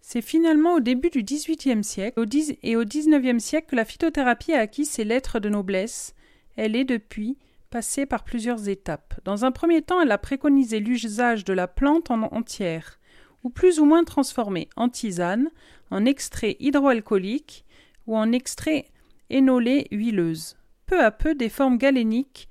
C'est 0.00 0.22
finalement 0.22 0.74
au 0.74 0.80
début 0.80 1.10
du 1.10 1.22
XVIIIe 1.22 1.84
siècle 1.84 2.24
et 2.62 2.76
au 2.76 2.84
XIXe 2.84 3.42
siècle 3.42 3.68
que 3.70 3.76
la 3.76 3.84
phytothérapie 3.84 4.54
a 4.54 4.60
acquis 4.60 4.86
ses 4.86 5.04
lettres 5.04 5.38
de 5.38 5.48
noblesse. 5.48 6.14
Elle 6.56 6.76
est 6.76 6.84
depuis 6.84 7.36
passée 7.68 8.06
par 8.06 8.24
plusieurs 8.24 8.68
étapes. 8.68 9.20
Dans 9.24 9.44
un 9.44 9.52
premier 9.52 9.82
temps, 9.82 10.00
elle 10.00 10.12
a 10.12 10.18
préconisé 10.18 10.80
l'usage 10.80 11.44
de 11.44 11.52
la 11.52 11.68
plante 11.68 12.10
en 12.10 12.22
entière, 12.22 12.98
ou 13.44 13.50
plus 13.50 13.80
ou 13.80 13.84
moins 13.84 14.04
transformée, 14.04 14.68
en 14.76 14.88
tisane, 14.88 15.50
en 15.90 16.04
extrait 16.04 16.56
hydroalcoolique 16.60 17.64
ou 18.08 18.16
en 18.16 18.32
extrait 18.32 18.86
énolé 19.30 19.86
huileuse. 19.92 20.56
Peu 20.86 21.00
à 21.00 21.12
peu, 21.12 21.36
des 21.36 21.48
formes 21.48 21.78
galéniques 21.78 22.48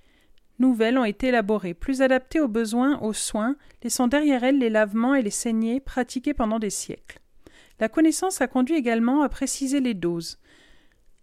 nouvelles 0.59 0.97
ont 0.97 1.03
été 1.03 1.27
élaborées, 1.27 1.73
plus 1.73 2.01
adaptées 2.01 2.39
aux 2.39 2.47
besoins, 2.47 2.99
aux 3.01 3.13
soins, 3.13 3.57
laissant 3.83 4.07
derrière 4.07 4.45
elles 4.45 4.57
les 4.57 4.69
lavements 4.69 5.15
et 5.15 5.21
les 5.21 5.29
saignées 5.29 5.81
pratiqués 5.81 6.33
pendant 6.33 6.59
des 6.59 6.69
siècles. 6.69 7.19
La 7.79 7.89
connaissance 7.89 8.39
a 8.39 8.47
conduit 8.47 8.75
également 8.75 9.21
à 9.21 9.29
préciser 9.29 9.81
les 9.81 9.93
doses 9.93 10.39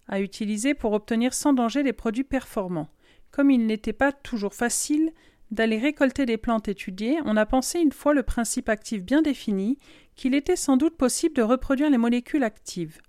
à 0.09 0.21
utiliser 0.21 0.75
pour 0.75 0.93
obtenir 0.93 1.35
sans 1.35 1.53
danger 1.53 1.83
des 1.83 1.93
produits 1.93 2.25
performants. 2.25 2.89
Comme 3.31 3.51
il 3.51 3.67
n'était 3.67 3.93
pas 3.93 4.13
toujours 4.13 4.55
facile 4.55 5.13
d'aller 5.51 5.79
récolter 5.79 6.27
des 6.27 6.37
plantes 6.37 6.69
étudiées, 6.69 7.19
on 7.25 7.37
a 7.37 7.47
pensé 7.47 7.79
une 7.79 7.93
fois 7.93 8.15
le 8.15 8.23
principe 8.23 8.69
actif 8.69 9.03
bien 9.03 9.23
défini 9.23 9.79
qu'il 10.15 10.35
était 10.35 10.57
sans 10.57 10.77
doute 10.77 10.97
possible 10.97 11.35
de 11.35 11.43
reproduire 11.43 11.91
les 11.91 11.99
molécules 11.99 12.45
actives. 12.45 13.01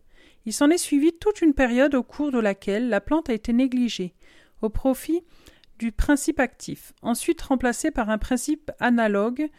Il 0.45 0.53
s'en 0.53 0.69
est 0.69 0.77
suivi 0.77 1.11
toute 1.13 1.41
une 1.41 1.53
période 1.53 1.95
au 1.95 2.03
cours 2.03 2.31
de 2.31 2.39
laquelle 2.39 2.89
la 2.89 3.01
plante 3.01 3.29
a 3.29 3.33
été 3.33 3.51
négligée, 3.51 4.13
au 4.61 4.69
profit 4.69 5.23
du 5.79 5.91
principe 5.91 6.39
actif, 6.39 6.93
ensuite 7.01 7.41
remplacé 7.41 7.91
par 7.91 8.09
un 8.09 8.17
principe 8.17 8.71
analogue 8.79 9.49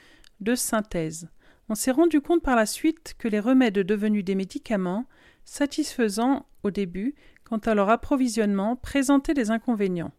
de 0.40 0.55
synthèse. 0.55 1.28
On 1.69 1.75
s'est 1.75 1.90
rendu 1.90 2.21
compte 2.21 2.43
par 2.43 2.55
la 2.55 2.66
suite 2.66 3.14
que 3.19 3.26
les 3.26 3.40
remèdes 3.40 3.81
devenus 3.81 4.25
des 4.25 4.37
médicaments, 4.37 5.07
satisfaisants 5.45 6.47
au 6.62 6.71
début, 6.71 7.14
quant 7.45 7.59
à 7.59 7.75
leur 7.75 7.90
approvisionnement, 7.90 8.76
présentaient 8.76 9.35
des 9.35 9.50
inconvénients. 9.50 10.12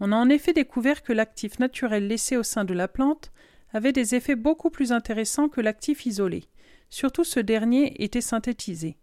On 0.00 0.12
a 0.12 0.16
en 0.16 0.28
effet 0.28 0.52
découvert 0.52 1.02
que 1.02 1.12
l'actif 1.12 1.58
naturel 1.58 2.06
laissé 2.06 2.36
au 2.36 2.42
sein 2.42 2.64
de 2.64 2.74
la 2.74 2.88
plante 2.88 3.32
avait 3.72 3.92
des 3.92 4.14
effets 4.14 4.36
beaucoup 4.36 4.68
plus 4.68 4.92
intéressants 4.92 5.48
que 5.48 5.60
l'actif 5.60 6.04
isolé. 6.04 6.44
Surtout 6.90 7.24
ce 7.24 7.40
dernier 7.40 8.02
était 8.02 8.20
synthétisé. 8.20 8.98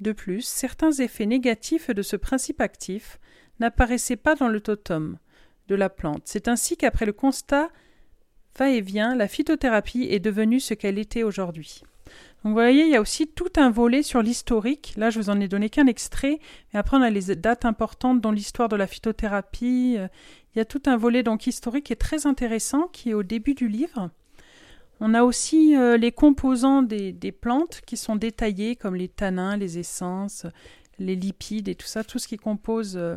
De 0.00 0.12
plus, 0.12 0.42
certains 0.42 0.92
effets 0.92 1.26
négatifs 1.26 1.90
de 1.90 2.02
ce 2.02 2.16
principe 2.16 2.60
actif 2.60 3.18
n'apparaissaient 3.60 4.16
pas 4.16 4.34
dans 4.34 4.48
le 4.48 4.60
totem 4.60 5.18
de 5.68 5.74
la 5.74 5.88
plante. 5.88 6.22
C'est 6.24 6.48
ainsi 6.48 6.76
qu'après 6.76 7.06
le 7.06 7.12
constat 7.12 7.70
va-et-vient, 8.58 9.14
la 9.14 9.28
phytothérapie 9.28 10.08
est 10.10 10.18
devenue 10.18 10.60
ce 10.60 10.74
qu'elle 10.74 10.98
était 10.98 11.22
aujourd'hui. 11.22 11.82
Donc 12.44 12.50
vous 12.50 12.52
voyez, 12.52 12.84
il 12.84 12.90
y 12.90 12.96
a 12.96 13.00
aussi 13.00 13.28
tout 13.28 13.52
un 13.56 13.70
volet 13.70 14.02
sur 14.02 14.20
l'historique. 14.20 14.94
Là, 14.96 15.10
je 15.10 15.18
vous 15.18 15.30
en 15.30 15.40
ai 15.40 15.46
donné 15.46 15.70
qu'un 15.70 15.86
extrait, 15.86 16.40
mais 16.72 16.80
après 16.80 16.96
on 16.96 17.02
a 17.02 17.10
les 17.10 17.36
dates 17.36 17.64
importantes 17.64 18.20
dans 18.20 18.32
l'histoire 18.32 18.68
de 18.68 18.76
la 18.76 18.88
phytothérapie. 18.88 19.96
Il 19.96 20.58
y 20.58 20.60
a 20.60 20.64
tout 20.64 20.82
un 20.86 20.96
volet 20.96 21.22
donc 21.22 21.46
historique 21.46 21.90
est 21.90 21.96
très 21.96 22.26
intéressant, 22.26 22.88
qui 22.88 23.10
est 23.10 23.14
au 23.14 23.22
début 23.22 23.54
du 23.54 23.68
livre. 23.68 24.10
On 25.04 25.14
a 25.14 25.24
aussi 25.24 25.76
euh, 25.76 25.96
les 25.96 26.12
composants 26.12 26.80
des, 26.80 27.32
plantes 27.32 27.80
qui 27.84 27.96
sont 27.96 28.14
détaillés, 28.14 28.76
comme 28.76 28.94
les 28.94 29.08
tanins, 29.08 29.56
les 29.56 29.80
essences, 29.80 30.46
les 31.00 31.16
lipides 31.16 31.66
et 31.66 31.74
tout 31.74 31.88
ça, 31.88 32.04
tout 32.04 32.20
ce 32.20 32.28
qui 32.28 32.36
compose 32.36 32.96
euh, 32.96 33.16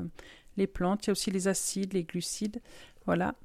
les 0.58 0.66
plantes. 0.66 1.06
Il 1.06 1.08
y 1.08 1.10
a 1.10 1.12
aussi 1.12 1.30
les 1.30 1.48
acides, 1.48 1.94
les 1.94 2.04
glucides. 2.04 2.60
Voilà. 3.06 3.36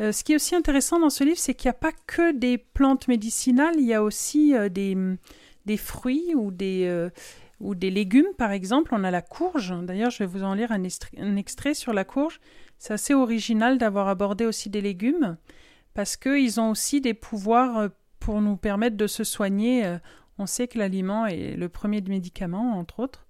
Euh, 0.00 0.12
ce 0.12 0.22
qui 0.22 0.32
est 0.32 0.36
aussi 0.36 0.54
intéressant 0.54 1.00
dans 1.00 1.10
ce 1.10 1.24
livre, 1.24 1.38
c'est 1.38 1.54
qu'il 1.54 1.66
n'y 1.66 1.74
a 1.74 1.80
pas 1.80 1.90
que 2.06 2.30
des 2.30 2.56
plantes 2.56 3.08
médicinales, 3.08 3.74
il 3.78 3.86
y 3.86 3.94
a 3.94 4.04
aussi 4.04 4.54
des, 4.70 5.76
fruits 5.76 6.36
ou 6.36 6.52
des, 6.52 7.08
ou 7.58 7.74
des 7.74 7.90
légumes, 7.90 8.32
par 8.36 8.52
exemple. 8.52 8.94
On 8.94 9.02
a 9.02 9.10
la 9.10 9.22
courge. 9.22 9.74
D'ailleurs, 9.82 10.12
je 10.12 10.18
vais 10.18 10.26
vous 10.26 10.44
en 10.44 10.54
lire 10.54 10.70
un, 10.70 10.84
un 11.18 11.34
extrait 11.34 11.74
sur 11.74 11.92
la 11.92 12.04
courge. 12.04 12.38
C'est 12.78 12.92
assez 12.92 13.12
original 13.12 13.76
d'avoir 13.76 14.06
abordé 14.06 14.46
aussi 14.46 14.70
des 14.70 14.82
légumes 14.82 15.36
parce 15.98 16.16
qu'ils 16.16 16.60
ont 16.60 16.70
aussi 16.70 17.00
des 17.00 17.12
pouvoirs 17.12 17.76
euh, 17.76 17.88
pour 18.20 18.40
nous 18.40 18.56
permettre 18.56 18.96
de 18.96 19.08
se 19.08 19.24
soigner. 19.24 19.84
Euh, 19.84 19.98
on 20.38 20.46
sait 20.46 20.68
que 20.68 20.78
l'aliment 20.78 21.26
est 21.26 21.56
le 21.56 21.68
premier 21.68 22.00
médicament, 22.02 22.78
entre 22.78 23.00
autres. 23.00 23.26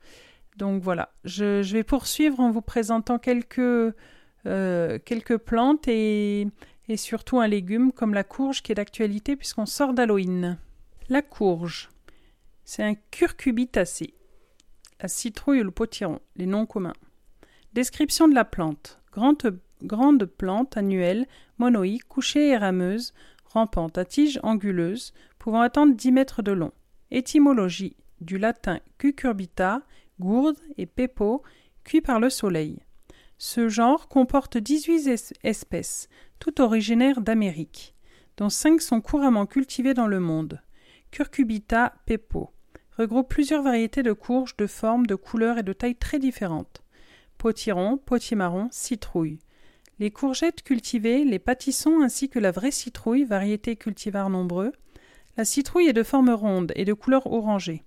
Donc 0.59 0.83
voilà, 0.83 1.15
je, 1.25 1.63
vais 1.73 1.83
poursuivre 1.83 2.41
en 2.41 2.51
vous 2.51 2.61
présentant 2.61 3.19
quelques, 3.19 3.59
euh, 3.59 4.99
quelques 5.03 5.39
plantes 5.39 5.89
et, 5.89 6.47
et 6.89 6.99
surtout 6.99 7.41
un 7.41 7.49
légume 7.49 7.91
comme 7.91 8.13
la 8.13 8.23
courge 8.23 8.63
qui 8.63 8.73
est 8.73 8.75
d'actualité 8.75 9.35
puisqu'on 9.35 9.65
sort 9.65 9.95
d'Halloween. 9.95 10.59
La 11.09 11.23
courge, 11.23 11.89
c'est 12.67 12.83
un 12.83 12.97
curcubitacé. 13.11 14.13
La 15.01 15.09
citrouille 15.09 15.63
ou 15.63 15.65
le 15.65 15.71
potiron, 15.71 16.21
les 16.37 16.45
noms 16.45 16.67
communs. 16.67 16.93
Description 17.73 18.29
de 18.29 18.35
la 18.35 18.45
plante. 18.45 19.01
Grande 19.11 19.59
grande 19.83 20.25
plante 20.25 20.77
annuelle, 20.77 21.27
monoïque, 21.59 22.07
couchée 22.09 22.49
et 22.49 22.57
rameuse, 22.57 23.13
rampante, 23.45 23.99
à 23.99 24.05
tige 24.05 24.41
anguleuse, 24.43 25.13
pouvant 25.39 25.61
atteindre 25.61 25.95
dix 25.95 26.13
mètres 26.13 26.43
de 26.43 26.53
long. 26.53 26.73
Étymologie 27.11 27.97
du 28.21 28.39
latin 28.39 28.81
cucurbita, 28.99 29.83
gourde 30.21 30.59
et 30.77 30.87
pepo, 30.87 31.43
cuit 31.85 32.01
par 32.01 32.21
le 32.21 32.31
soleil. 32.31 32.79
Ce 33.39 33.69
genre 33.69 34.09
comporte 34.09 34.59
dix-huit 34.59 35.35
espèces, 35.45 36.09
toutes 36.41 36.61
originaires 36.61 37.21
d'Amérique, 37.21 37.95
dont 38.37 38.49
cinq 38.49 38.83
sont 38.83 39.01
couramment 39.01 39.47
cultivées 39.47 39.95
dans 39.95 40.09
le 40.09 40.21
monde. 40.21 40.61
Curcubita 41.11 41.95
pepo 42.05 42.51
regroupe 42.99 43.29
plusieurs 43.29 43.63
variétés 43.63 44.03
de 44.03 44.13
courges 44.13 44.57
de 44.57 44.67
formes, 44.67 45.07
de 45.07 45.15
couleurs 45.15 45.59
et 45.59 45.63
de 45.63 45.73
tailles 45.73 45.95
très 45.95 46.19
différentes. 46.19 46.83
Potiron, 47.39 47.97
potimarron, 47.97 48.69
citrouille. 48.73 49.39
Les 50.01 50.13
courgettes 50.13 50.63
cultivées, 50.63 51.25
les 51.25 51.41
pâtissons 51.41 52.01
ainsi 52.01 52.29
que 52.29 52.39
la 52.39 52.53
vraie 52.53 52.71
citrouille, 52.71 53.25
variété 53.25 53.75
cultivar 53.75 54.31
nombreux. 54.31 54.73
La 55.37 55.45
citrouille 55.45 55.89
est 55.89 55.93
de 55.93 56.05
forme 56.05 56.31
ronde 56.31 56.73
et 56.77 56.85
de 56.85 56.93
couleur 56.93 57.27
orangée. 57.27 57.83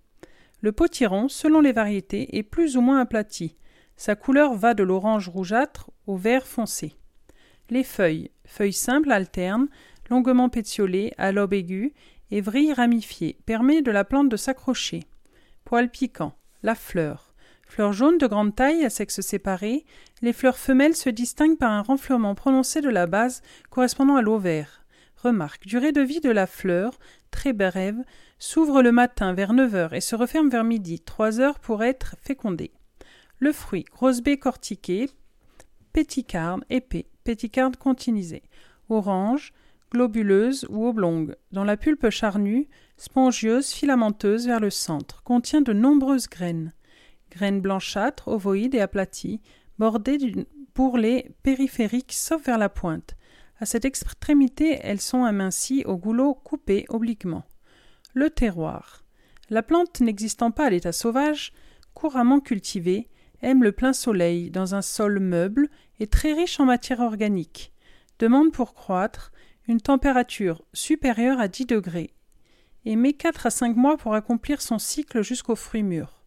Le 0.60 0.74
potiron, 0.74 1.30
selon 1.30 1.62
les 1.62 1.72
variétés, 1.72 2.38
est 2.38 2.44
plus 2.44 2.76
ou 2.76 2.82
moins 2.82 3.00
aplati. 3.00 3.56
Sa 3.96 4.16
couleur 4.16 4.56
va 4.56 4.74
de 4.74 4.84
l'orange 4.84 5.30
rougeâtre 5.30 5.90
au 6.06 6.18
vert 6.18 6.48
foncé. 6.48 6.96
Les 7.70 7.84
feuilles, 7.84 8.30
feuilles 8.46 8.74
simples 8.74 9.12
alternes, 9.12 9.70
longuement 10.10 10.50
pétiolées, 10.50 11.14
à 11.18 11.32
lobe 11.32 11.54
aigu 11.54 11.94
et 12.30 12.42
vrilles 12.42 12.74
ramifiées, 12.74 13.38
permet 13.46 13.82
de 13.82 13.92
la 13.92 14.04
plante 14.04 14.28
de 14.28 14.38
s'accrocher. 14.38 15.04
Poil 15.64 15.90
piquant. 15.90 16.34
La 16.62 16.76
fleur. 16.76 17.31
Fleurs 17.72 17.94
jaunes 17.94 18.18
de 18.18 18.28
grande 18.28 18.54
taille 18.54 18.84
à 18.84 18.90
sexes 18.90 19.22
séparés, 19.22 19.86
les 20.22 20.34
fleurs 20.34 20.58
femelles 20.58 20.94
se 20.94 21.10
distinguent 21.10 21.58
par 21.58 21.72
un 21.72 21.82
renflement 21.82 22.36
prononcé 22.36 22.82
de 22.82 22.90
la 22.90 23.08
base 23.08 23.42
correspondant 23.70 24.18
à 24.18 24.22
l'ovaire. 24.22 24.84
Remarque, 25.16 25.66
durée 25.68 25.94
de 25.94 26.02
vie 26.02 26.20
de 26.20 26.30
la 26.30 26.48
fleur, 26.48 27.00
très 27.32 27.54
brève, 27.54 28.04
s'ouvre 28.40 28.82
le 28.82 28.92
matin 28.92 29.32
vers 29.32 29.54
9 29.54 29.76
heures 29.76 29.94
et 29.94 30.02
se 30.02 30.18
referme 30.18 30.50
vers 30.50 30.66
midi, 30.66 31.00
3 31.00 31.40
heures 31.40 31.62
pour 31.62 31.82
être 31.82 32.18
fécondée. 32.22 32.72
Le 33.40 33.54
fruit, 33.54 33.86
grosse 33.90 34.20
baie 34.20 34.38
cortiquée, 34.38 35.10
péticarde, 35.94 36.66
épais, 36.70 37.08
péticarde 37.24 37.78
continisée, 37.78 38.44
orange, 38.90 39.54
globuleuse 39.94 40.68
ou 40.70 40.88
oblongue, 40.88 41.38
dont 41.54 41.64
la 41.64 41.78
pulpe 41.78 42.10
charnue, 42.10 42.68
spongieuse, 42.98 43.72
filamenteuse 43.72 44.46
vers 44.46 44.60
le 44.60 44.72
centre, 44.72 45.24
contient 45.24 45.62
de 45.62 45.72
nombreuses 45.72 46.28
graines 46.28 46.74
graines 47.32 47.62
blanchâtres, 47.62 48.28
ovoïdes 48.28 48.76
et 48.76 48.82
aplaties, 48.82 49.42
bordées 49.80 50.18
d'une 50.18 50.46
bourrelet 50.76 51.32
périphérique 51.44 52.14
sauf 52.14 52.46
vers 52.46 52.58
la 52.58 52.70
pointe. 52.70 53.16
À 53.60 53.66
cette 53.66 53.86
extrémité, 53.86 54.80
elles 54.82 55.02
sont 55.02 55.24
amincies 55.24 55.84
au 55.86 55.98
goulot 55.98 56.34
coupé 56.34 56.86
obliquement. 56.90 57.44
Le 58.14 58.30
terroir. 58.30 59.04
La 59.50 59.64
plante 59.64 60.02
n'existant 60.02 60.52
pas 60.52 60.66
à 60.66 60.70
l'état 60.70 60.92
sauvage, 60.92 61.54
couramment 61.94 62.40
cultivée, 62.40 63.08
aime 63.42 63.64
le 63.64 63.72
plein 63.72 63.94
soleil 63.94 64.50
dans 64.50 64.76
un 64.76 64.82
sol 64.82 65.20
meuble 65.20 65.70
et 66.00 66.08
très 66.08 66.34
riche 66.34 66.60
en 66.60 66.66
matière 66.66 67.00
organique. 67.00 67.74
Demande 68.20 68.52
pour 68.52 68.74
croître 68.74 69.32
une 69.68 69.82
température 69.82 70.64
supérieure 70.74 71.40
à 71.40 71.48
10 71.48 71.66
degrés 71.66 72.14
et 72.86 72.96
met 72.96 73.14
4 73.14 73.46
à 73.46 73.50
5 73.50 73.76
mois 73.76 73.98
pour 73.98 74.16
accomplir 74.16 74.62
son 74.62 74.80
cycle 74.80 75.22
jusqu'aux 75.22 75.56
fruits 75.56 75.84
mûrs. 75.84 76.21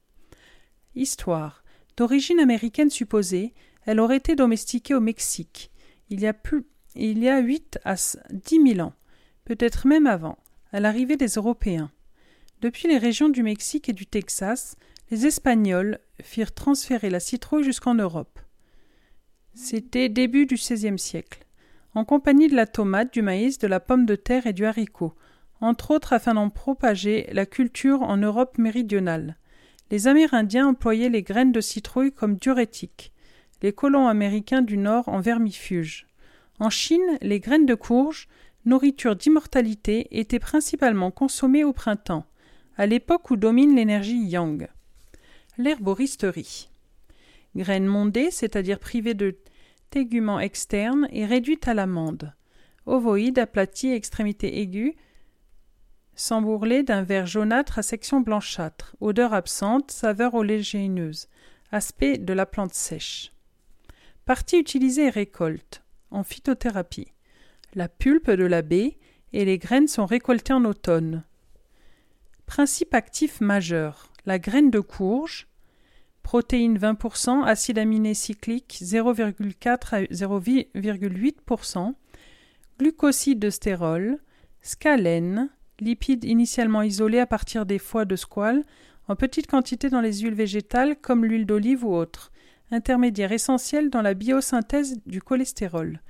Histoire. 0.94 1.64
D'origine 1.96 2.40
américaine 2.40 2.90
supposée, 2.90 3.54
elle 3.86 4.00
aurait 4.00 4.16
été 4.16 4.34
domestiquée 4.34 4.94
au 4.94 5.00
Mexique, 5.00 5.70
il 6.10 6.20
y 6.20 7.28
a 7.28 7.38
huit 7.40 7.78
à 7.84 7.94
dix 8.30 8.58
mille 8.58 8.82
ans, 8.82 8.94
peut-être 9.44 9.86
même 9.86 10.06
avant, 10.06 10.38
à 10.72 10.80
l'arrivée 10.80 11.16
des 11.16 11.26
Européens. 11.28 11.90
Depuis 12.60 12.88
les 12.88 12.98
régions 12.98 13.28
du 13.28 13.42
Mexique 13.42 13.88
et 13.88 13.92
du 13.92 14.06
Texas, 14.06 14.76
les 15.10 15.26
Espagnols 15.26 15.98
firent 16.22 16.54
transférer 16.54 17.10
la 17.10 17.20
citrouille 17.20 17.64
jusqu'en 17.64 17.94
Europe. 17.94 18.38
C'était 19.54 20.08
début 20.08 20.46
du 20.46 20.54
XVIe 20.54 20.98
siècle, 20.98 21.44
en 21.94 22.04
compagnie 22.04 22.48
de 22.48 22.56
la 22.56 22.66
tomate, 22.66 23.12
du 23.12 23.22
maïs, 23.22 23.58
de 23.58 23.66
la 23.66 23.80
pomme 23.80 24.06
de 24.06 24.16
terre 24.16 24.46
et 24.46 24.52
du 24.52 24.64
haricot, 24.64 25.14
entre 25.60 25.90
autres 25.90 26.12
afin 26.12 26.34
d'en 26.34 26.50
propager 26.50 27.28
la 27.32 27.46
culture 27.46 28.02
en 28.02 28.16
Europe 28.16 28.58
méridionale. 28.58 29.36
Les 29.90 30.08
Amérindiens 30.08 30.68
employaient 30.68 31.10
les 31.10 31.22
graines 31.22 31.52
de 31.52 31.60
citrouille 31.60 32.12
comme 32.12 32.36
diurétiques, 32.36 33.12
les 33.62 33.72
colons 33.72 34.08
américains 34.08 34.62
du 34.62 34.76
Nord 34.76 35.08
en 35.08 35.20
vermifuge. 35.20 36.06
En 36.58 36.70
Chine, 36.70 37.18
les 37.20 37.40
graines 37.40 37.66
de 37.66 37.74
courge, 37.74 38.28
nourriture 38.64 39.16
d'immortalité, 39.16 40.06
étaient 40.18 40.38
principalement 40.38 41.10
consommées 41.10 41.64
au 41.64 41.72
printemps, 41.72 42.26
à 42.76 42.86
l'époque 42.86 43.30
où 43.30 43.36
domine 43.36 43.74
l'énergie 43.74 44.24
yang. 44.24 44.68
L'herboristerie. 45.58 46.68
Graines 47.56 47.86
mondées, 47.86 48.30
c'est-à-dire 48.30 48.78
privées 48.78 49.14
de 49.14 49.36
téguments 49.90 50.40
externes 50.40 51.08
et 51.12 51.24
réduites 51.24 51.68
à 51.68 51.74
l'amande. 51.74 52.32
Ovoïde, 52.86 53.38
aplati, 53.38 53.90
extrémité 53.90 54.60
aiguë, 54.60 54.96
s'embourler 56.16 56.82
d'un 56.82 57.02
verre 57.02 57.26
jaunâtre 57.26 57.78
à 57.78 57.82
section 57.82 58.20
blanchâtre, 58.20 58.96
odeur 59.00 59.34
absente, 59.34 59.90
saveur 59.90 60.34
oléagineuse, 60.34 61.28
aspect 61.72 62.18
de 62.18 62.32
la 62.32 62.46
plante 62.46 62.74
sèche. 62.74 63.32
Partie 64.24 64.58
utilisée 64.58 65.06
et 65.06 65.10
récolte, 65.10 65.82
en 66.10 66.22
phytothérapie. 66.22 67.12
La 67.74 67.88
pulpe 67.88 68.30
de 68.30 68.44
la 68.44 68.62
baie 68.62 68.96
et 69.32 69.44
les 69.44 69.58
graines 69.58 69.88
sont 69.88 70.06
récoltées 70.06 70.52
en 70.52 70.64
automne. 70.64 71.24
Principe 72.46 72.94
actif 72.94 73.40
majeur. 73.40 74.12
La 74.26 74.38
graine 74.38 74.70
de 74.70 74.80
courge, 74.80 75.48
protéines 76.22 76.78
20%, 76.78 77.44
acide 77.44 77.78
aminé 77.78 78.14
cyclique 78.14 78.78
0,4 78.80 79.94
à 79.94 80.02
0,8%, 80.04 81.94
glucoside 82.78 83.38
de 83.38 83.50
stérol, 83.50 84.18
scalène, 84.62 85.50
lipides 85.80 86.24
initialement 86.24 86.82
isolés 86.82 87.18
à 87.18 87.26
partir 87.26 87.66
des 87.66 87.78
foies 87.78 88.04
de 88.04 88.16
squale, 88.16 88.64
en 89.08 89.16
petite 89.16 89.46
quantité 89.46 89.90
dans 89.90 90.00
les 90.00 90.20
huiles 90.20 90.34
végétales 90.34 90.96
comme 90.96 91.24
l'huile 91.24 91.46
d'olive 91.46 91.84
ou 91.84 91.94
autre, 91.94 92.32
intermédiaire 92.70 93.32
essentiel 93.32 93.90
dans 93.90 94.02
la 94.02 94.14
biosynthèse 94.14 94.98
du 95.06 95.20
cholestérol, 95.20 96.00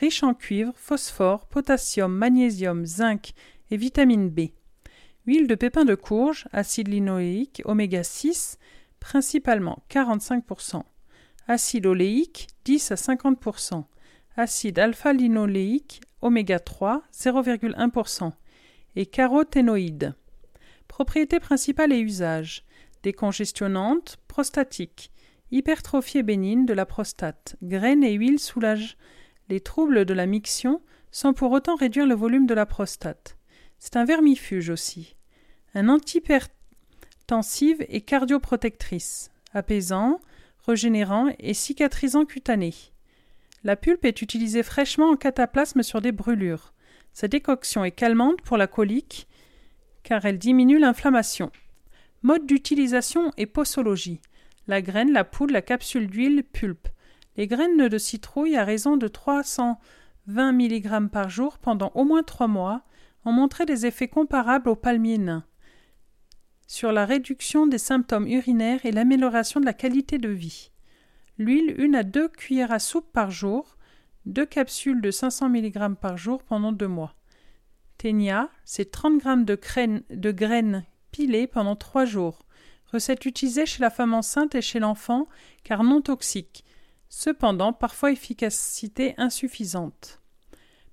riche 0.00 0.22
en 0.22 0.34
cuivre, 0.34 0.72
phosphore, 0.76 1.46
potassium, 1.46 2.12
magnésium, 2.12 2.86
zinc 2.86 3.32
et 3.70 3.76
vitamine 3.76 4.30
B. 4.30 4.50
Huile 5.26 5.46
de 5.46 5.54
pépins 5.54 5.84
de 5.84 5.94
courge, 5.94 6.46
acide 6.52 6.88
linoléique, 6.88 7.60
oméga 7.66 8.02
6, 8.02 8.58
principalement 8.98 9.82
45%. 9.90 10.82
Acide 11.46 11.86
oléique, 11.86 12.48
10 12.64 12.92
à 12.92 12.94
50%. 12.94 13.84
Acide 14.36 14.78
alpha-linoléique, 14.78 16.00
oméga 16.22 16.58
3, 16.58 17.02
0,1% 17.12 18.32
et 18.98 19.06
caroténoïdes. 19.06 20.14
Propriétés 20.88 21.38
principales 21.38 21.92
et 21.92 22.00
usages 22.00 22.64
décongestionnantes, 23.04 24.18
prostatiques, 24.26 25.12
hypertrophie 25.52 26.24
bénigne 26.24 26.66
de 26.66 26.74
la 26.74 26.84
prostate, 26.84 27.54
graines 27.62 28.02
et 28.02 28.14
huiles 28.14 28.40
soulagent 28.40 28.96
les 29.48 29.60
troubles 29.60 30.04
de 30.04 30.14
la 30.14 30.26
miction 30.26 30.82
sans 31.12 31.32
pour 31.32 31.52
autant 31.52 31.76
réduire 31.76 32.08
le 32.08 32.16
volume 32.16 32.48
de 32.48 32.54
la 32.54 32.66
prostate. 32.66 33.38
C'est 33.78 33.94
un 33.94 34.04
vermifuge 34.04 34.68
aussi. 34.68 35.14
Un 35.74 35.88
antihypertensive 35.88 37.86
et 37.88 38.00
cardioprotectrice, 38.00 39.30
apaisant, 39.54 40.20
régénérant 40.66 41.28
et 41.38 41.54
cicatrisant 41.54 42.24
cutané. 42.24 42.74
La 43.62 43.76
pulpe 43.76 44.04
est 44.04 44.22
utilisée 44.22 44.64
fraîchement 44.64 45.10
en 45.10 45.16
cataplasme 45.16 45.84
sur 45.84 46.00
des 46.00 46.10
brûlures. 46.10 46.72
Sa 47.18 47.26
décoction 47.26 47.84
est 47.84 47.90
calmante 47.90 48.42
pour 48.42 48.56
la 48.56 48.68
colique 48.68 49.26
car 50.04 50.24
elle 50.24 50.38
diminue 50.38 50.78
l'inflammation. 50.78 51.50
Mode 52.22 52.46
d'utilisation 52.46 53.32
et 53.36 53.46
posologie. 53.46 54.20
La 54.68 54.82
graine, 54.82 55.10
la 55.10 55.24
poudre, 55.24 55.52
la 55.52 55.60
capsule 55.60 56.06
d'huile, 56.06 56.44
pulpe. 56.44 56.86
Les 57.36 57.48
graines 57.48 57.88
de 57.88 57.98
citrouille 57.98 58.56
à 58.56 58.62
raison 58.62 58.96
de 58.96 59.08
320 59.08 60.52
mg 60.52 61.08
par 61.10 61.28
jour 61.28 61.58
pendant 61.58 61.90
au 61.96 62.04
moins 62.04 62.22
trois 62.22 62.46
mois 62.46 62.82
ont 63.24 63.32
montré 63.32 63.66
des 63.66 63.84
effets 63.84 64.06
comparables 64.06 64.68
au 64.68 64.76
palmier 64.76 65.18
nain 65.18 65.44
sur 66.68 66.92
la 66.92 67.04
réduction 67.04 67.66
des 67.66 67.78
symptômes 67.78 68.28
urinaires 68.28 68.86
et 68.86 68.92
l'amélioration 68.92 69.58
de 69.58 69.66
la 69.66 69.72
qualité 69.72 70.18
de 70.18 70.28
vie. 70.28 70.70
L'huile, 71.36 71.74
une 71.78 71.96
à 71.96 72.04
deux 72.04 72.28
cuillères 72.28 72.70
à 72.70 72.78
soupe 72.78 73.10
par 73.12 73.32
jour, 73.32 73.76
deux 74.28 74.46
capsules 74.46 75.00
de 75.00 75.10
500 75.10 75.48
mg 75.48 75.94
par 75.94 76.16
jour 76.18 76.42
pendant 76.42 76.70
deux 76.70 76.86
mois. 76.86 77.14
Ténia, 77.96 78.50
c'est 78.64 78.90
30 78.90 79.22
g 79.22 79.28
de, 79.44 79.58
de 80.14 80.30
graines 80.30 80.84
pilées 81.10 81.46
pendant 81.46 81.76
trois 81.76 82.04
jours. 82.04 82.44
Recette 82.92 83.24
utilisée 83.24 83.66
chez 83.66 83.80
la 83.80 83.90
femme 83.90 84.14
enceinte 84.14 84.54
et 84.54 84.62
chez 84.62 84.78
l'enfant, 84.78 85.26
car 85.64 85.82
non 85.82 86.00
toxique. 86.00 86.64
Cependant, 87.08 87.72
parfois 87.72 88.12
efficacité 88.12 89.14
insuffisante. 89.16 90.20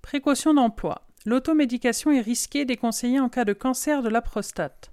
Précaution 0.01 0.53
d'emploi. 0.53 1.05
L'automédication 1.25 2.11
est 2.11 2.21
risquée 2.21 2.61
et 2.61 2.65
déconseillée 2.65 3.19
en 3.19 3.29
cas 3.29 3.45
de 3.45 3.53
cancer 3.53 4.01
de 4.01 4.09
la 4.09 4.21
prostate. 4.21 4.91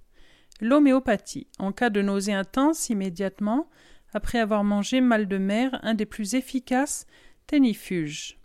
L'homéopathie. 0.60 1.46
En 1.58 1.70
cas 1.70 1.90
de 1.90 2.02
nausée 2.02 2.32
intense, 2.32 2.88
immédiatement, 2.88 3.68
après 4.12 4.38
avoir 4.38 4.64
mangé 4.64 5.00
mal 5.00 5.28
de 5.28 5.38
mer, 5.38 5.78
un 5.82 5.94
des 5.94 6.06
plus 6.06 6.34
efficaces 6.34 7.06
Ténifuge. 7.46 8.38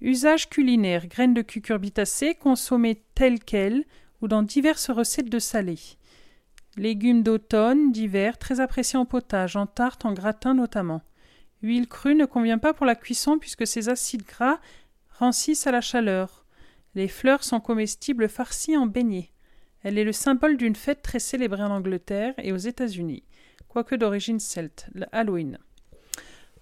Usage 0.00 0.48
culinaire 0.48 1.06
graines 1.06 1.34
de 1.34 1.42
cucurbitacées 1.42 2.34
consommées 2.34 3.02
telles 3.14 3.40
quelles 3.40 3.84
ou 4.20 4.28
dans 4.28 4.42
diverses 4.42 4.90
recettes 4.90 5.28
de 5.28 5.38
salé. 5.38 5.78
Légumes 6.76 7.22
d'automne, 7.22 7.92
d'hiver, 7.92 8.38
très 8.38 8.60
appréciés 8.60 8.98
en 8.98 9.04
potage, 9.04 9.56
en 9.56 9.66
tarte, 9.66 10.04
en 10.04 10.12
gratin 10.12 10.54
notamment. 10.54 11.02
Huile 11.62 11.86
crue 11.86 12.14
ne 12.14 12.24
convient 12.24 12.58
pas 12.58 12.72
pour 12.72 12.86
la 12.86 12.94
cuisson 12.94 13.38
puisque 13.38 13.66
ses 13.66 13.88
acides 13.88 14.24
gras 14.24 14.58
rancissent 15.10 15.66
à 15.66 15.72
la 15.72 15.80
chaleur. 15.80 16.46
Les 16.94 17.08
fleurs 17.08 17.44
sont 17.44 17.60
comestibles 17.60 18.28
farcies 18.28 18.76
en 18.76 18.86
beignets. 18.86 19.30
Elle 19.82 19.98
est 19.98 20.04
le 20.04 20.12
symbole 20.12 20.56
d'une 20.56 20.76
fête 20.76 21.02
très 21.02 21.18
célébrée 21.18 21.62
en 21.62 21.70
Angleterre 21.70 22.34
et 22.38 22.52
aux 22.52 22.56
États-Unis, 22.56 23.24
quoique 23.68 23.94
d'origine 23.94 24.40
celte, 24.40 24.88
Halloween. 25.12 25.58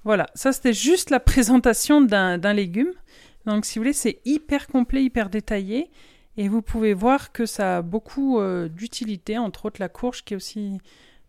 Voilà, 0.04 0.26
ça 0.34 0.52
c'était 0.52 0.72
juste 0.72 1.10
la 1.10 1.20
présentation 1.20 2.00
d'un 2.00 2.52
légume. 2.52 2.92
Donc 3.46 3.64
si 3.64 3.78
vous 3.78 3.82
voulez, 3.82 3.92
c'est 3.92 4.20
hyper 4.24 4.66
complet, 4.66 5.04
hyper 5.04 5.30
détaillé. 5.30 5.90
Et 6.36 6.48
vous 6.48 6.62
pouvez 6.62 6.94
voir 6.94 7.32
que 7.32 7.44
ça 7.46 7.78
a 7.78 7.82
beaucoup 7.82 8.38
euh, 8.38 8.68
d'utilité, 8.68 9.36
entre 9.36 9.66
autres 9.66 9.80
la 9.80 9.88
courge 9.88 10.24
qui 10.24 10.34
est 10.34 10.36
aussi 10.36 10.78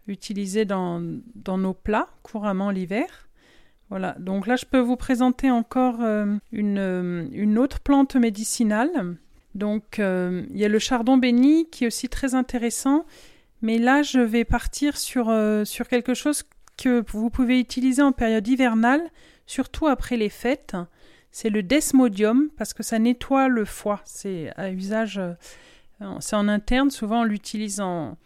utilisée 0.07 0.65
dans, 0.65 0.99
nos 1.45 1.73
plats 1.73 2.09
couramment 2.23 2.69
l'hiver. 2.69 3.27
Voilà, 3.89 4.15
donc 4.19 4.47
là 4.47 4.55
je 4.55 4.65
peux 4.65 4.79
vous 4.79 4.95
présenter 4.95 5.51
encore 5.51 6.01
euh, 6.01 6.37
une, 6.53 6.77
euh, 6.77 7.27
une, 7.33 7.57
autre 7.57 7.81
plante 7.81 8.15
médicinale. 8.15 9.17
Donc 9.53 9.97
il 9.97 10.57
y 10.57 10.63
a 10.63 10.69
le 10.69 10.79
chardon 10.79 11.17
béni 11.17 11.67
qui 11.69 11.83
est 11.83 11.87
aussi 11.87 12.07
très 12.07 12.35
intéressant. 12.35 13.05
Mais 13.61 13.79
là 13.79 14.01
je 14.01 14.19
vais 14.19 14.45
partir 14.45 14.95
sur 14.97 15.27
quelque 15.89 16.13
chose 16.13 16.43
que 16.77 17.03
vous 17.11 17.29
pouvez 17.29 17.59
utiliser 17.59 18.01
en 18.01 18.11
période 18.11 18.47
hivernale, 18.47 19.01
surtout 19.45 19.87
après 19.87 20.17
les 20.17 20.29
fêtes. 20.29 20.75
C'est 21.31 21.49
le 21.49 21.63
desmodium 21.63 22.49
parce 22.57 22.73
que 22.73 22.83
ça 22.83 22.99
nettoie 22.99 23.47
le 23.47 23.65
foie. 23.65 24.01
C'est 24.05 24.51
à 24.57 24.71
usage, 24.71 25.17
euh, 25.17 25.33
c'est 26.19 26.35
en 26.35 26.47
interne. 26.47 26.91
Souvent 26.91 27.21
on 27.21 27.25
l'utilise 27.25 27.79
en, 27.79 28.17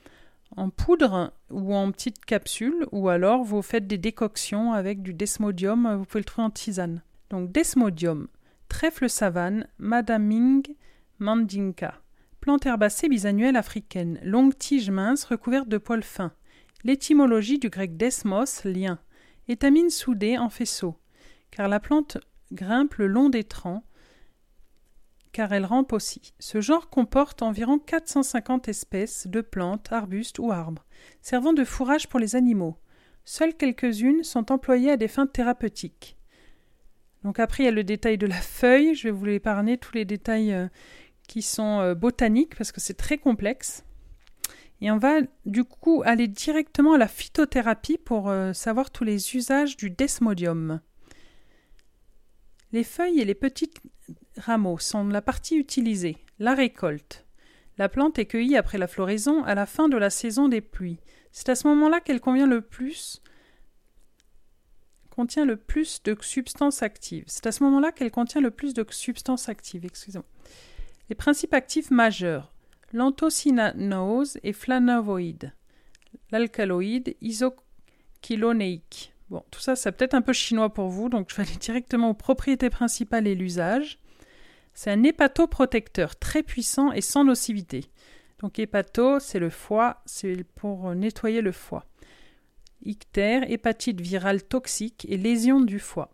en 0.55 0.69
poudre 0.69 1.33
ou 1.49 1.75
en 1.75 1.91
petite 1.91 2.23
capsule, 2.25 2.87
ou 2.91 3.09
alors 3.09 3.43
vous 3.43 3.61
faites 3.61 3.87
des 3.87 3.97
décoctions 3.97 4.73
avec 4.73 5.01
du 5.01 5.13
desmodium. 5.13 5.95
Vous 5.97 6.05
pouvez 6.05 6.21
le 6.21 6.25
trouver 6.25 6.45
en 6.45 6.51
tisane. 6.51 7.01
Donc 7.29 7.51
desmodium, 7.51 8.27
trèfle 8.69 9.09
savane, 9.09 9.67
madaming 9.77 10.63
mandinka. 11.19 11.95
Plante 12.41 12.65
herbacée 12.65 13.09
bisannuelle 13.09 13.55
africaine, 13.55 14.19
longue 14.23 14.57
tige 14.57 14.91
mince 14.91 15.25
recouverte 15.25 15.67
de 15.67 15.77
poils 15.77 16.03
fins. 16.03 16.33
L'étymologie 16.85 17.57
du 17.57 17.69
grec 17.69 17.97
desmos, 17.97 18.63
lien, 18.63 18.99
étamine 19.47 19.89
soudée 19.89 20.37
en 20.37 20.49
faisceau, 20.49 20.95
car 21.49 21.67
la 21.67 21.79
plante 21.79 22.19
grimpe 22.51 22.93
le 22.95 23.07
long 23.07 23.29
des 23.29 23.43
troncs, 23.43 23.83
car 25.31 25.51
elle 25.51 25.65
rampe 25.65 25.93
aussi. 25.93 26.35
Ce 26.37 26.61
genre 26.61 26.91
comporte 26.91 27.41
environ 27.41 27.79
450 27.79 28.67
espèces 28.67 29.25
de 29.25 29.41
plantes, 29.41 29.91
arbustes 29.91 30.37
ou 30.37 30.51
arbres, 30.51 30.85
servant 31.23 31.53
de 31.53 31.63
fourrage 31.63 32.07
pour 32.07 32.19
les 32.19 32.35
animaux. 32.35 32.77
Seules 33.23 33.55
quelques-unes 33.55 34.23
sont 34.23 34.51
employées 34.51 34.91
à 34.91 34.97
des 34.97 35.07
fins 35.07 35.25
thérapeutiques. 35.25 36.17
Donc 37.23 37.39
après, 37.39 37.63
il 37.63 37.65
y 37.65 37.69
a 37.69 37.71
le 37.71 37.83
détail 37.83 38.19
de 38.19 38.27
la 38.27 38.35
feuille. 38.35 38.93
Je 38.93 39.05
vais 39.05 39.11
vous 39.11 39.25
épargner 39.25 39.79
tous 39.79 39.95
les 39.95 40.05
détails 40.05 40.53
euh, 40.53 40.67
qui 41.27 41.41
sont 41.41 41.79
euh, 41.79 41.95
botaniques 41.95 42.55
parce 42.55 42.71
que 42.71 42.79
c'est 42.79 42.93
très 42.93 43.17
complexe. 43.17 43.84
Et 44.81 44.91
on 44.91 44.97
va 44.97 45.21
du 45.45 45.63
coup 45.63 46.03
aller 46.05 46.27
directement 46.27 46.93
à 46.93 46.97
la 46.97 47.07
phytothérapie 47.07 47.97
pour 47.97 48.29
euh, 48.29 48.53
savoir 48.53 48.91
tous 48.91 49.03
les 49.03 49.35
usages 49.35 49.77
du 49.77 49.89
desmodium. 49.89 50.81
Les 52.71 52.83
feuilles 52.83 53.21
et 53.21 53.25
les 53.25 53.35
petits 53.35 53.71
rameaux 54.37 54.77
sont 54.77 55.07
la 55.07 55.21
partie 55.21 55.55
utilisée. 55.55 56.17
La 56.39 56.53
récolte. 56.53 57.25
La 57.77 57.89
plante 57.89 58.19
est 58.19 58.25
cueillie 58.25 58.57
après 58.57 58.77
la 58.77 58.87
floraison 58.87 59.43
à 59.43 59.55
la 59.55 59.65
fin 59.65 59.89
de 59.89 59.97
la 59.97 60.09
saison 60.09 60.47
des 60.47 60.61
pluies. 60.61 60.99
C'est 61.31 61.49
à 61.49 61.55
ce 61.55 61.67
moment-là 61.67 61.99
qu'elle 61.99 62.21
convient 62.21 62.47
le 62.47 62.61
plus 62.61 63.21
contient 65.09 65.45
le 65.45 65.55
plus 65.55 66.03
de 66.03 66.17
substances 66.19 66.83
actives. 66.83 67.23
C'est 67.27 67.47
à 67.47 67.53
ce 67.53 67.63
moment-là 67.63 67.93
qu'elle 67.93 68.11
contient 68.11 68.41
le 68.41 68.51
plus 68.51 68.73
de 68.73 68.85
substances 68.89 69.47
actives. 69.47 69.85
Excusez-moi. 69.85 70.27
Les 71.09 71.15
principes 71.15 71.53
actifs 71.53 71.89
majeurs 71.89 72.51
l'anthocyanoose 72.95 74.39
et 74.43 74.53
flavonoïde, 74.53 75.53
l'alcaloïde 76.31 77.15
isochilonéique. 77.21 79.13
Bon, 79.29 79.43
tout 79.51 79.59
ça, 79.59 79.75
c'est 79.75 79.91
peut-être 79.91 80.13
un 80.13 80.21
peu 80.21 80.31
chinois 80.31 80.73
pour 80.73 80.87
vous, 80.87 81.09
donc 81.09 81.29
je 81.29 81.35
vais 81.35 81.43
aller 81.43 81.57
directement 81.57 82.11
aux 82.11 82.15
propriétés 82.15 82.69
principales 82.69 83.27
et 83.27 83.35
l'usage. 83.35 83.99
C'est 84.73 84.91
un 84.91 85.03
hépatoprotecteur 85.03 86.15
très 86.15 86.41
puissant 86.41 86.93
et 86.93 87.01
sans 87.01 87.25
nocivité. 87.25 87.85
Donc 88.39 88.59
hépato, 88.59 89.19
c'est 89.19 89.39
le 89.39 89.49
foie, 89.49 90.01
c'est 90.05 90.45
pour 90.55 90.95
nettoyer 90.95 91.41
le 91.41 91.51
foie. 91.51 91.85
Ictère, 92.83 93.49
hépatite 93.51 93.99
virale 93.99 94.43
toxique 94.43 95.05
et 95.09 95.17
lésion 95.17 95.59
du 95.59 95.79
foie. 95.79 96.11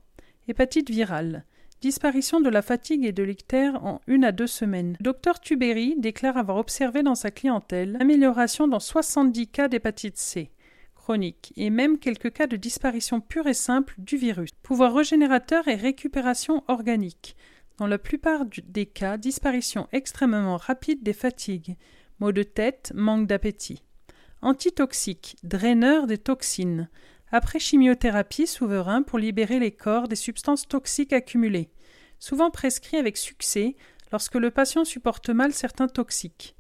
Hépatite 0.48 0.90
virale. 0.90 1.46
Disparition 1.82 2.40
de 2.42 2.50
la 2.50 2.62
fatigue 2.62 3.06
et 3.06 3.12
de 3.12 3.24
l'ictère 3.24 3.84
en 3.84 4.02
une 4.06 4.24
à 4.24 4.32
deux 4.32 4.46
semaines. 4.46 4.96
Docteur 5.00 5.40
Tuberi 5.40 5.96
déclare 5.98 6.38
avoir 6.38 6.58
observé 6.58 7.02
dans 7.02 7.16
sa 7.16 7.32
clientèle 7.32 7.98
amélioration 8.00 8.68
dans 8.68 8.80
70 8.80 9.48
cas 9.48 9.68
d'hépatite 9.68 10.18
C 10.18 10.52
chronique 10.94 11.52
et 11.58 11.72
même 11.72 11.98
quelques 11.98 12.32
cas 12.32 12.46
de 12.46 12.56
disparition 12.56 13.20
pure 13.20 13.48
et 13.48 13.56
simple 13.56 13.96
du 13.98 14.16
virus. 14.16 14.52
Pouvoir 14.62 14.94
régénérateur 14.94 15.68
et 15.68 15.74
récupération 15.74 16.64
organique. 16.68 17.36
Dans 17.80 17.88
la 17.88 17.98
plupart 17.98 18.46
des 18.46 18.86
cas, 18.86 19.18
disparition 19.18 19.88
extrêmement 19.92 20.58
rapide 20.58 21.02
des 21.02 21.14
fatigues, 21.14 21.78
maux 22.20 22.32
de 22.32 22.44
tête, 22.44 22.92
manque 22.94 23.26
d'appétit. 23.26 23.82
Antitoxique, 24.44 25.36
draineur 25.42 26.06
des 26.06 26.20
toxines. 26.20 26.90
Après 27.32 27.60
chimiothérapie 27.60 28.46
souverain 28.46 29.04
pour 29.04 29.18
libérer 29.18 29.60
les 29.60 29.72
corps 29.72 30.10
des 30.10 30.18
substances 30.18 30.68
toxiques 30.68 31.14
accumulées, 31.14 31.70
souvent 32.20 32.52
prescrit 32.52 32.98
avec 32.98 33.16
succès 33.16 33.78
lorsque 34.12 34.36
le 34.36 34.52
patient 34.52 34.84
supporte 34.84 35.30
mal 35.30 35.54
certains 35.54 35.88
toxiques, 35.88 36.58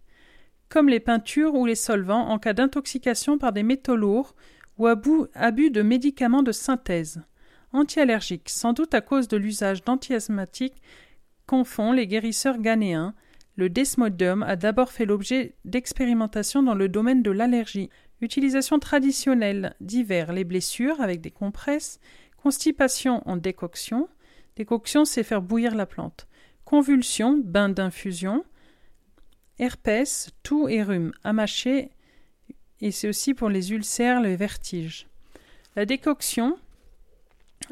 comme 0.70 0.88
les 0.88 1.02
peintures 1.02 1.56
ou 1.56 1.66
les 1.66 1.76
solvants 1.76 2.30
en 2.30 2.40
cas 2.40 2.54
d'intoxication 2.54 3.38
par 3.38 3.52
des 3.52 3.64
métaux 3.64 3.98
lourds 3.98 4.34
ou 4.78 4.88
abus 4.88 5.72
de 5.72 5.82
médicaments 5.82 6.44
de 6.44 6.54
synthèse. 6.54 7.22
Antiallergique, 7.74 8.50
sans 8.50 8.72
doute 8.72 8.94
à 8.94 9.02
cause 9.02 9.28
de 9.28 9.38
l'usage 9.38 9.84
d'antiasthmatiques, 9.84 10.82
confond 11.46 11.92
les 11.92 12.08
guérisseurs 12.08 12.58
ghanéens. 12.58 13.14
Le 13.58 13.70
desmodium 13.70 14.44
a 14.44 14.56
d'abord 14.56 14.92
fait 14.92 15.06
l'objet 15.06 15.56
d'expérimentations 15.66 16.64
dans 16.64 16.74
le 16.74 16.88
domaine 16.88 17.22
de 17.22 17.32
l'allergie, 17.32 17.90
Utilisation 18.22 18.80
traditionnelle 18.80 19.76
divers 19.82 20.32
les 20.32 20.44
blessures 20.44 21.02
avec 21.02 21.22
des 21.22 21.32
compresses, 21.32 22.00
constipation 22.38 23.28
en 23.28 23.36
décoction. 23.36 24.08
Décoction, 24.56 25.06
c'est 25.06 25.24
faire 25.24 25.42
bouillir 25.42 25.76
la 25.76 25.86
plante. 25.86 26.28
Convulsion, 26.64 27.42
bain 27.44 27.70
d'infusion. 27.70 28.46
Herpès, 29.58 30.30
toux 30.44 30.68
et 30.70 30.84
rhume, 30.84 31.14
à 31.24 31.34
et 32.84 32.92
c'est 32.92 33.08
aussi 33.08 33.34
pour 33.34 33.50
les 33.50 33.72
ulcères, 33.72 34.22
les 34.22 34.36
vertiges. 34.36 35.08
La 35.76 35.86
décoction, 35.86 36.58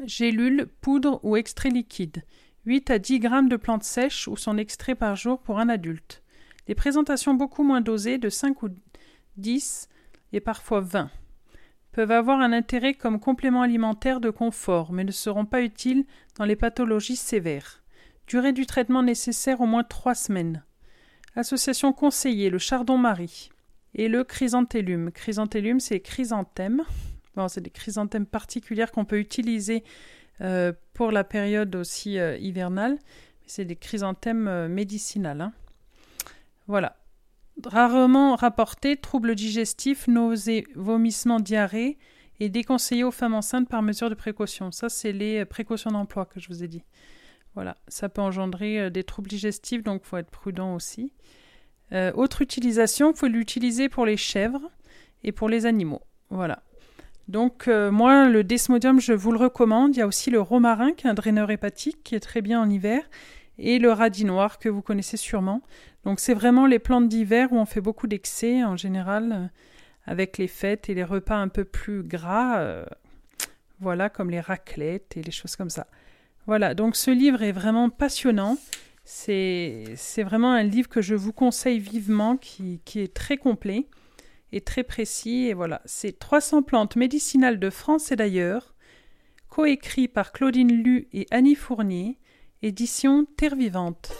gélule, 0.04 0.68
poudre 0.80 1.20
ou 1.24 1.36
extrait 1.36 1.70
liquide. 1.70 2.22
8 2.66 2.90
à 2.90 2.98
10 2.98 3.18
grammes 3.18 3.48
de 3.48 3.56
plantes 3.56 3.84
sèches 3.84 4.28
ou 4.28 4.36
son 4.36 4.56
extrait 4.56 4.94
par 4.94 5.16
jour 5.16 5.40
pour 5.40 5.58
un 5.58 5.68
adulte. 5.68 6.22
Des 6.66 6.74
présentations 6.74 7.34
beaucoup 7.34 7.64
moins 7.64 7.80
dosées 7.80 8.18
de 8.18 8.28
5 8.28 8.62
ou 8.62 8.68
10 9.36 9.88
et 10.32 10.40
parfois 10.40 10.80
20 10.80 11.10
peuvent 11.92 12.10
avoir 12.10 12.40
un 12.40 12.52
intérêt 12.52 12.94
comme 12.94 13.18
complément 13.18 13.62
alimentaire 13.62 14.20
de 14.20 14.30
confort, 14.30 14.92
mais 14.92 15.04
ne 15.04 15.10
seront 15.10 15.44
pas 15.44 15.62
utiles 15.62 16.04
dans 16.38 16.44
les 16.44 16.56
pathologies 16.56 17.16
sévères. 17.16 17.82
Durée 18.26 18.52
du 18.52 18.64
traitement 18.64 19.02
nécessaire 19.02 19.60
au 19.60 19.66
moins 19.66 19.82
trois 19.82 20.14
semaines. 20.14 20.64
Association 21.34 21.92
conseillée 21.92 22.50
le 22.50 22.58
chardon-marie 22.58 23.50
et 23.94 24.08
le 24.08 24.24
chrysanthellum. 24.24 25.10
Chrysanthellum, 25.10 25.80
c'est 25.80 26.00
chrysanthème. 26.00 26.82
Bon, 27.34 27.48
c'est 27.48 27.60
des 27.60 27.70
chrysanthèmes 27.70 28.26
particulières 28.26 28.92
qu'on 28.92 29.04
peut 29.04 29.18
utiliser 29.18 29.84
euh, 30.40 30.72
pour 30.94 31.12
la 31.12 31.24
période 31.24 31.74
aussi 31.74 32.18
euh, 32.18 32.36
hivernale. 32.38 32.98
C'est 33.46 33.64
des 33.64 33.76
chrysanthèmes 33.76 34.46
euh, 34.48 34.68
médicinales. 34.68 35.40
Hein. 35.40 35.52
Voilà. 36.68 36.96
Rarement 37.64 38.36
rapporté, 38.36 38.96
troubles 38.96 39.34
digestifs, 39.34 40.08
nausées, 40.08 40.66
vomissements, 40.74 41.40
diarrhée 41.40 41.98
et 42.38 42.48
déconseillé 42.48 43.04
aux 43.04 43.10
femmes 43.10 43.34
enceintes 43.34 43.68
par 43.68 43.82
mesure 43.82 44.10
de 44.10 44.14
précaution. 44.14 44.72
Ça, 44.72 44.88
c'est 44.88 45.12
les 45.12 45.44
précautions 45.44 45.90
d'emploi 45.90 46.24
que 46.24 46.40
je 46.40 46.48
vous 46.48 46.64
ai 46.64 46.68
dit. 46.68 46.82
Voilà, 47.54 47.76
ça 47.88 48.08
peut 48.08 48.22
engendrer 48.22 48.80
euh, 48.80 48.90
des 48.90 49.04
troubles 49.04 49.28
digestifs, 49.28 49.82
donc 49.82 50.02
il 50.04 50.08
faut 50.08 50.16
être 50.16 50.30
prudent 50.30 50.74
aussi. 50.74 51.12
Euh, 51.92 52.12
autre 52.14 52.42
utilisation, 52.42 53.10
il 53.10 53.16
faut 53.16 53.26
l'utiliser 53.26 53.88
pour 53.88 54.06
les 54.06 54.16
chèvres 54.16 54.70
et 55.24 55.32
pour 55.32 55.48
les 55.48 55.66
animaux. 55.66 56.02
Voilà. 56.30 56.62
Donc 57.26 57.68
euh, 57.68 57.90
moi, 57.90 58.28
le 58.28 58.44
desmodium, 58.44 59.00
je 59.00 59.12
vous 59.12 59.32
le 59.32 59.38
recommande. 59.38 59.96
Il 59.96 59.98
y 59.98 60.02
a 60.02 60.06
aussi 60.06 60.30
le 60.30 60.40
romarin, 60.40 60.92
qui 60.92 61.06
est 61.06 61.10
un 61.10 61.14
draineur 61.14 61.50
hépatique, 61.50 62.02
qui 62.04 62.14
est 62.14 62.20
très 62.20 62.40
bien 62.40 62.60
en 62.60 62.70
hiver, 62.70 63.02
et 63.60 63.78
le 63.78 63.92
radis 63.92 64.24
noir, 64.24 64.58
que 64.58 64.68
vous 64.68 64.82
connaissez 64.82 65.16
sûrement. 65.16 65.62
Donc 66.04 66.20
c'est 66.20 66.34
vraiment 66.34 66.66
les 66.66 66.78
plantes 66.78 67.08
d'hiver 67.08 67.52
où 67.52 67.56
on 67.56 67.66
fait 67.66 67.80
beaucoup 67.80 68.06
d'excès 68.06 68.64
en 68.64 68.76
général 68.76 69.32
euh, 69.32 69.46
avec 70.06 70.38
les 70.38 70.48
fêtes 70.48 70.88
et 70.88 70.94
les 70.94 71.04
repas 71.04 71.36
un 71.36 71.48
peu 71.48 71.64
plus 71.64 72.02
gras, 72.02 72.60
euh, 72.60 72.84
voilà 73.80 74.08
comme 74.08 74.30
les 74.30 74.40
raclettes 74.40 75.16
et 75.16 75.22
les 75.22 75.30
choses 75.30 75.56
comme 75.56 75.70
ça. 75.70 75.86
Voilà, 76.46 76.74
donc 76.74 76.96
ce 76.96 77.10
livre 77.10 77.42
est 77.42 77.52
vraiment 77.52 77.90
passionnant. 77.90 78.56
C'est 79.04 79.96
vraiment 80.18 80.52
un 80.52 80.62
livre 80.62 80.88
que 80.88 81.02
je 81.02 81.14
vous 81.14 81.32
conseille 81.32 81.80
vivement, 81.80 82.36
qui, 82.36 82.80
qui 82.84 83.00
est 83.00 83.12
très 83.12 83.36
complet 83.36 83.86
et 84.52 84.60
très 84.60 84.84
précis. 84.84 85.46
Et 85.46 85.54
voilà, 85.54 85.82
c'est 85.84 86.18
300 86.18 86.62
plantes 86.62 86.96
médicinales 86.96 87.58
de 87.58 87.70
France 87.70 88.12
et 88.12 88.16
d'ailleurs, 88.16 88.74
coécrit 89.48 90.08
par 90.08 90.32
Claudine 90.32 90.72
Lu 90.72 91.08
et 91.12 91.26
Annie 91.30 91.56
Fournier, 91.56 92.18
édition 92.62 93.26
Terre 93.36 93.56
Vivante. 93.56 94.10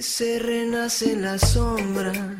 se 0.00 0.38
renacen 0.38 1.22
las 1.22 1.40
sombras 1.52 2.16
y 2.16 2.39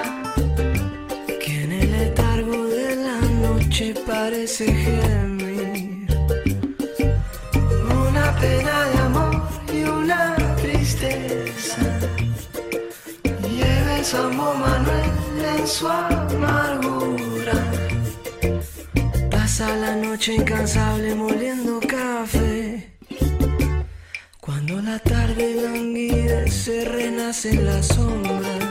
renacen 26.85 27.65
las 27.65 27.87
sombras. 27.87 28.65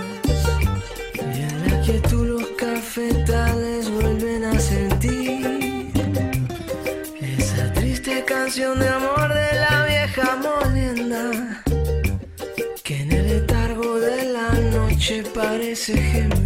Y 1.15 1.43
en 1.43 1.69
la 1.69 1.81
quietud 1.83 2.27
los 2.27 2.47
cafetales 2.59 3.70
de 8.57 8.89
amor 8.89 9.33
de 9.33 9.61
la 9.61 9.85
vieja 9.87 10.37
molienda 10.43 11.63
que 12.83 13.03
en 13.03 13.13
el 13.13 13.29
letargo 13.29 14.01
de 14.01 14.25
la 14.25 14.51
noche 14.73 15.23
parece 15.33 15.97
gemir. 15.97 16.40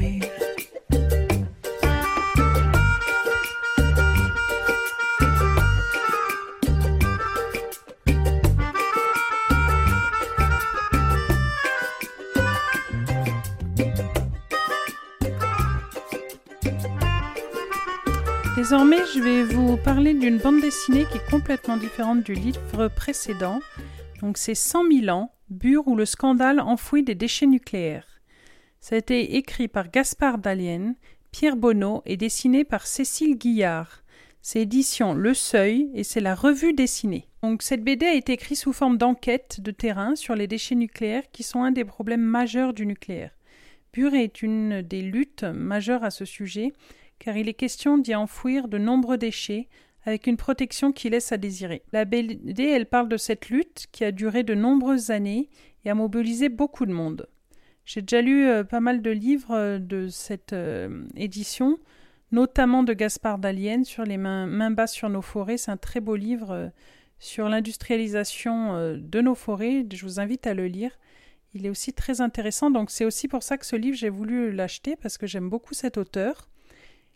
Parler 20.05 20.21
d'une 20.21 20.37
bande 20.37 20.61
dessinée 20.61 21.07
qui 21.11 21.17
est 21.17 21.31
complètement 21.31 21.79
différente 21.79 22.23
du 22.25 22.35
livre 22.35 22.89
précédent. 22.89 23.61
Donc 24.21 24.37
c'est 24.37 24.55
100 24.55 24.85
000 24.93 25.09
ans, 25.09 25.33
Bure 25.49 25.89
où 25.89 25.97
le 25.97 26.05
scandale 26.05 26.61
enfouit 26.61 27.03
des 27.03 27.15
déchets 27.15 27.47
nucléaires. 27.47 28.21
Ça 28.81 28.97
a 28.97 28.99
été 28.99 29.37
écrit 29.37 29.67
par 29.67 29.91
Gaspard 29.91 30.37
Dalienne, 30.37 30.95
Pierre 31.31 31.57
Bonneau 31.57 32.03
et 32.05 32.19
dessiné 32.19 32.65
par 32.65 32.87
Cécile 32.87 33.39
Guillard. 33.39 34.05
C'est 34.43 34.61
édition 34.61 35.15
Le 35.15 35.33
Seuil 35.33 35.89
et 35.95 36.05
c'est 36.05 36.21
la 36.21 36.35
revue 36.35 36.75
dessinée. 36.75 37.27
Donc 37.43 37.63
cette 37.63 37.83
BD 37.83 38.05
a 38.05 38.15
été 38.15 38.35
écrite 38.35 38.59
sous 38.59 38.75
forme 38.75 38.99
d'enquête 38.99 39.63
de 39.63 39.71
terrain 39.71 40.17
sur 40.17 40.35
les 40.35 40.47
déchets 40.47 40.75
nucléaires 40.75 41.31
qui 41.33 41.43
sont 41.43 41.63
un 41.63 41.73
des 41.73 41.87
problèmes 41.87 42.21
majeurs 42.21 42.75
du 42.75 42.85
nucléaire. 42.85 43.31
Bure 43.95 44.13
est 44.13 44.43
une 44.43 44.83
des 44.83 45.01
luttes 45.01 45.45
majeures 45.45 46.05
à 46.05 46.11
ce 46.11 46.27
sujet 46.27 46.75
car 47.19 47.39
il 47.39 47.49
est 47.49 47.55
question 47.55 47.97
d'y 47.97 48.15
enfouir 48.15 48.69
de 48.69 48.77
nombreux 48.77 49.17
déchets 49.17 49.69
avec 50.05 50.27
une 50.27 50.37
protection 50.37 50.93
qui 50.93 51.11
laisse 51.11 51.33
à 51.33 51.37
désirer. 51.37 51.83
La 51.93 52.05
BD, 52.05 52.65
elle 52.65 52.87
parle 52.87 53.09
de 53.09 53.17
cette 53.17 53.49
lutte 53.49 53.87
qui 53.91 54.05
a 54.05 54.13
duré 54.13 54.43
de 54.43 54.55
nombreuses 54.55 55.11
années 55.11 55.49
et 55.85 55.91
a 55.91 55.95
mobilisé 55.95 56.49
beaucoup 56.49 56.87
de 56.87 56.93
monde. 56.93 57.27
J'ai 57.85 58.01
déjà 58.01 58.23
lu 58.23 58.47
euh, 58.47 58.65
pas 58.65 58.81
mal 58.81 59.03
de 59.03 59.11
livres 59.11 59.55
euh, 59.55 59.79
de 59.79 60.09
cette 60.09 60.53
euh, 60.53 61.05
édition, 61.17 61.79
notamment 62.33 62.83
de 62.83 62.93
Gaspard 62.93 63.39
Dalienne 63.39 63.85
sur 63.85 64.05
les 64.05 64.17
mains, 64.17 64.47
mains 64.47 64.71
basses 64.71 64.95
sur 64.95 65.09
nos 65.09 65.23
forêts. 65.23 65.57
C'est 65.59 65.71
un 65.71 65.77
très 65.77 66.01
beau 66.01 66.17
livre 66.17 66.71
sur 67.19 67.49
l'industrialisation 67.49 68.97
de 68.97 69.21
nos 69.21 69.35
forêts. 69.35 69.87
Je 69.93 70.05
vous 70.05 70.19
invite 70.19 70.47
à 70.47 70.55
le 70.55 70.67
lire. 70.67 70.91
Il 71.53 71.65
est 71.65 71.71
aussi 71.71 71.93
très 71.93 72.21
intéressant. 72.21 72.71
Donc 72.71 72.91
c'est 72.91 73.05
aussi 73.05 73.29
pour 73.29 73.45
ça 73.45 73.57
que 73.57 73.65
ce 73.65 73.77
livre, 73.77 73.97
j'ai 73.97 74.09
voulu 74.09 74.51
l'acheter 74.51 74.97
parce 74.97 75.17
que 75.17 75.29
j'aime 75.29 75.49
beaucoup 75.49 75.75
cet 75.75 75.97
auteur 75.97 76.49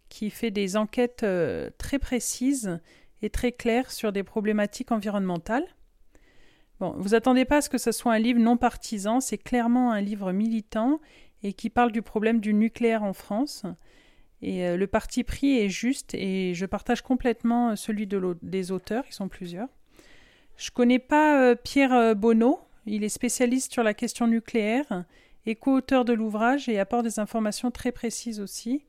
qui 0.08 0.30
fait 0.30 0.50
des 0.50 0.76
enquêtes 0.76 1.22
euh, 1.22 1.70
très 1.78 1.98
précises 1.98 2.80
et 3.22 3.30
très 3.30 3.52
claires 3.52 3.90
sur 3.90 4.12
des 4.12 4.22
problématiques 4.22 4.92
environnementales. 4.92 5.66
Bon, 6.80 6.94
vous 6.96 7.14
attendez 7.14 7.44
pas 7.44 7.56
à 7.56 7.60
ce 7.60 7.68
que 7.68 7.78
ce 7.78 7.92
soit 7.92 8.12
un 8.12 8.18
livre 8.18 8.38
non 8.38 8.56
partisan, 8.56 9.20
c'est 9.20 9.38
clairement 9.38 9.92
un 9.92 10.00
livre 10.00 10.32
militant 10.32 11.00
et 11.42 11.52
qui 11.52 11.70
parle 11.70 11.92
du 11.92 12.02
problème 12.02 12.40
du 12.40 12.54
nucléaire 12.54 13.02
en 13.02 13.12
France. 13.12 13.64
Et 14.40 14.64
euh, 14.64 14.76
le 14.76 14.86
parti 14.86 15.24
pris 15.24 15.58
est 15.58 15.68
juste 15.68 16.14
et 16.14 16.54
je 16.54 16.66
partage 16.66 17.02
complètement 17.02 17.74
celui 17.74 18.06
de 18.06 18.36
des 18.42 18.70
auteurs, 18.70 19.04
ils 19.08 19.14
sont 19.14 19.28
plusieurs. 19.28 19.68
Je 20.56 20.70
connais 20.70 21.00
pas 21.00 21.40
euh, 21.40 21.54
Pierre 21.56 22.14
Bonneau, 22.14 22.60
il 22.86 23.02
est 23.02 23.08
spécialiste 23.08 23.72
sur 23.72 23.82
la 23.82 23.94
question 23.94 24.26
nucléaire 24.28 25.04
et 25.46 25.56
co-auteur 25.56 26.04
de 26.04 26.12
l'ouvrage 26.12 26.68
et 26.68 26.78
apporte 26.78 27.04
des 27.04 27.18
informations 27.18 27.70
très 27.70 27.90
précises 27.90 28.40
aussi. 28.40 28.84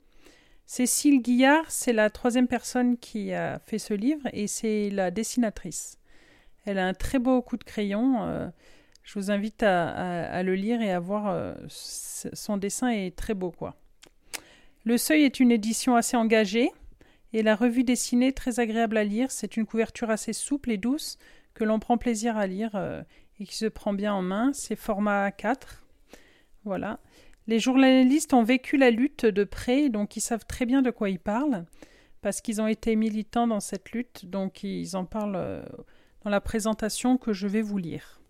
Cécile 0.72 1.24
Guillard, 1.24 1.66
c'est 1.72 1.94
la 1.94 2.12
troisième 2.12 2.48
personne 2.48 2.96
qui 3.00 3.34
a 3.34 3.58
fait 3.58 3.80
ce 3.80 3.96
livre 3.96 4.30
et 4.34 4.46
c'est 4.46 4.92
la 4.92 5.10
dessinatrice. 5.10 5.98
Elle 6.64 6.78
a 6.78 6.86
un 6.86 6.94
très 6.94 7.18
beau 7.18 7.42
coup 7.42 7.58
de 7.58 7.64
crayon. 7.64 8.22
Euh, 8.22 8.48
je 9.02 9.18
vous 9.18 9.32
invite 9.32 9.64
à, 9.64 10.44
le 10.44 10.54
lire 10.54 10.80
et 10.84 10.92
à 10.92 11.00
voir. 11.00 11.30
Euh, 11.30 11.56
son 11.70 12.58
dessin 12.58 12.90
est 12.90 13.16
très 13.16 13.34
beau, 13.34 13.50
quoi. 13.50 13.78
Le 14.84 15.00
Seuil 15.00 15.24
est 15.24 15.40
une 15.40 15.52
édition 15.52 15.96
assez 15.96 16.16
engagée 16.16 16.70
et 17.34 17.42
la 17.42 17.56
revue 17.56 17.84
dessinée 17.84 18.32
très 18.32 18.60
agréable 18.60 18.98
à 18.98 19.04
lire. 19.04 19.32
C'est 19.32 19.58
une 19.58 19.66
couverture 19.66 20.12
assez 20.12 20.34
souple 20.34 20.70
et 20.70 20.78
douce 20.78 21.18
que 21.56 21.64
l'on 21.64 21.80
prend 21.80 21.98
plaisir 21.98 22.38
à 22.38 22.46
lire 22.46 22.76
euh, 22.76 23.02
et 23.40 23.46
qui 23.46 23.56
se 23.56 23.66
prend 23.66 23.92
bien 23.92 24.14
en 24.14 24.22
main. 24.22 24.52
C'est 24.54 24.76
format 24.76 25.30
A4. 25.30 25.82
Voilà. 26.64 27.00
Les 27.50 27.60
journalistes 27.60 28.36
ont 28.36 28.44
vécu 28.44 28.78
la 28.78 28.92
lutte 28.92 29.26
de 29.26 29.44
près, 29.44 29.90
donc 29.90 30.16
ils 30.16 30.22
savent 30.22 30.46
très 30.46 30.68
bien 30.68 30.84
de 30.84 30.92
quoi 30.92 31.10
ils 31.10 31.18
parlent, 31.18 31.66
parce 32.22 32.42
qu'ils 32.42 32.62
ont 32.62 32.68
été 32.68 32.96
militants 32.96 33.48
dans 33.48 33.60
cette 33.60 33.92
lutte, 33.92 34.28
donc 34.28 34.62
ils 34.62 34.96
en 34.96 35.04
parlent 35.04 35.36
euh, 35.36 35.64
dans 36.24 36.30
la 36.30 36.42
présentation 36.42 37.18
que 37.18 37.34
je 37.34 37.48
vais 37.48 37.64
vous 37.64 37.80
lire. 37.80 38.22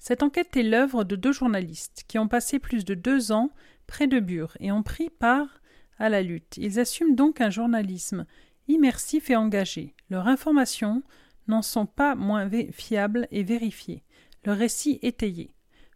Cette 0.00 0.24
enquête 0.24 0.56
est 0.56 0.64
l'œuvre 0.64 1.04
de 1.04 1.14
deux 1.14 1.30
journalistes 1.30 2.02
qui 2.08 2.18
ont 2.18 2.26
passé 2.26 2.58
plus 2.58 2.84
de 2.84 2.94
deux 2.94 3.30
ans 3.30 3.50
près 3.86 4.08
de 4.08 4.18
Bure 4.18 4.56
et 4.58 4.72
ont 4.72 4.82
pris 4.82 5.08
part 5.08 5.60
à 6.00 6.08
la 6.08 6.20
lutte. 6.20 6.56
Ils 6.56 6.80
assument 6.80 7.14
donc 7.14 7.40
un 7.40 7.50
journalisme 7.50 8.26
immersif 8.66 9.30
et 9.30 9.36
engagé. 9.36 9.94
Leurs 10.10 10.26
informations 10.26 11.04
n'en 11.46 11.62
sont 11.62 11.86
pas 11.86 12.16
moins 12.16 12.50
fiables 12.72 13.28
et 13.30 13.44
vérifiées. 13.44 14.02
Le 14.44 14.50
récit 14.50 14.98
étayé 15.02 15.52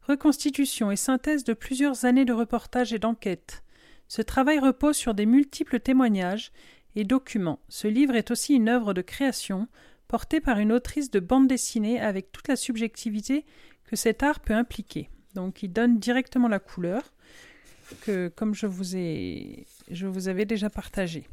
reconstitution 0.07 0.91
et 0.91 0.97
synthèse 0.97 1.45
de 1.45 1.53
plusieurs 1.53 2.05
années 2.05 2.25
de 2.25 2.33
reportage 2.33 2.93
et 2.93 2.99
d'enquête. 2.99 3.63
Ce 4.09 4.23
travail 4.23 4.59
repose 4.59 4.97
sur 4.97 5.15
des 5.15 5.27
multiples 5.27 5.81
témoignages 5.81 6.53
et 6.97 7.05
documents. 7.05 7.61
Ce 7.69 7.89
livre 7.89 8.15
est 8.15 8.31
aussi 8.31 8.55
une 8.55 8.69
œuvre 8.69 8.95
de 8.95 9.03
création 9.03 9.69
portée 10.09 10.41
par 10.41 10.59
une 10.59 10.73
autrice 10.73 11.11
de 11.11 11.21
bande 11.21 11.49
dessinée 11.49 12.01
avec 12.01 12.33
toute 12.33 12.49
la 12.49 12.57
subjectivité 12.57 13.47
que 13.85 13.97
cet 13.97 14.23
art 14.23 14.41
peut 14.41 14.55
impliquer. 14.55 15.09
Donc 15.35 15.63
il 15.63 15.73
donne 15.73 15.99
directement 15.99 16.49
la 16.49 16.59
couleur 16.59 17.15
que 18.03 18.29
comme 18.29 18.55
je 18.55 18.67
vous 18.67 18.97
ai 18.97 19.67
je 19.91 20.07
vous 20.07 20.29
avais 20.29 20.45
déjà 20.45 20.69
partagé. 20.69 21.27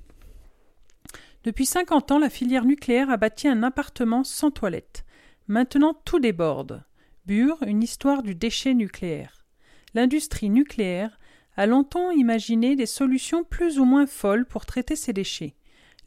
Depuis 1.43 1.65
50 1.65 2.11
ans, 2.11 2.19
la 2.19 2.29
filière 2.29 2.65
nucléaire 2.65 3.09
a 3.09 3.17
bâti 3.17 3.47
un 3.47 3.63
appartement 3.63 4.23
sans 4.23 4.51
toilette. 4.51 5.05
Maintenant, 5.47 5.93
tout 6.05 6.19
déborde 6.19 6.83
une 7.27 7.83
histoire 7.83 8.23
du 8.23 8.35
déchet 8.35 8.73
nucléaire. 8.73 9.45
L'industrie 9.93 10.49
nucléaire 10.49 11.19
a 11.57 11.65
longtemps 11.65 12.11
imaginé 12.11 12.75
des 12.75 12.85
solutions 12.85 13.43
plus 13.43 13.79
ou 13.79 13.85
moins 13.85 14.07
folles 14.07 14.45
pour 14.45 14.65
traiter 14.65 14.95
ces 14.95 15.13
déchets. 15.13 15.55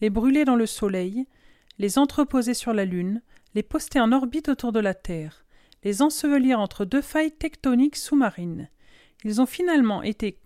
Les 0.00 0.10
brûler 0.10 0.44
dans 0.44 0.56
le 0.56 0.66
soleil, 0.66 1.26
les 1.78 1.98
entreposer 1.98 2.54
sur 2.54 2.72
la 2.72 2.84
Lune, 2.84 3.22
les 3.54 3.62
poster 3.62 4.00
en 4.00 4.12
orbite 4.12 4.48
autour 4.48 4.72
de 4.72 4.80
la 4.80 4.94
Terre, 4.94 5.44
les 5.84 6.02
ensevelir 6.02 6.58
entre 6.58 6.84
deux 6.84 7.02
failles 7.02 7.32
tectoniques 7.32 7.96
sous-marines. 7.96 8.68
Ils 9.24 9.40
ont 9.40 9.46
finalement 9.46 10.02
été 10.02 10.38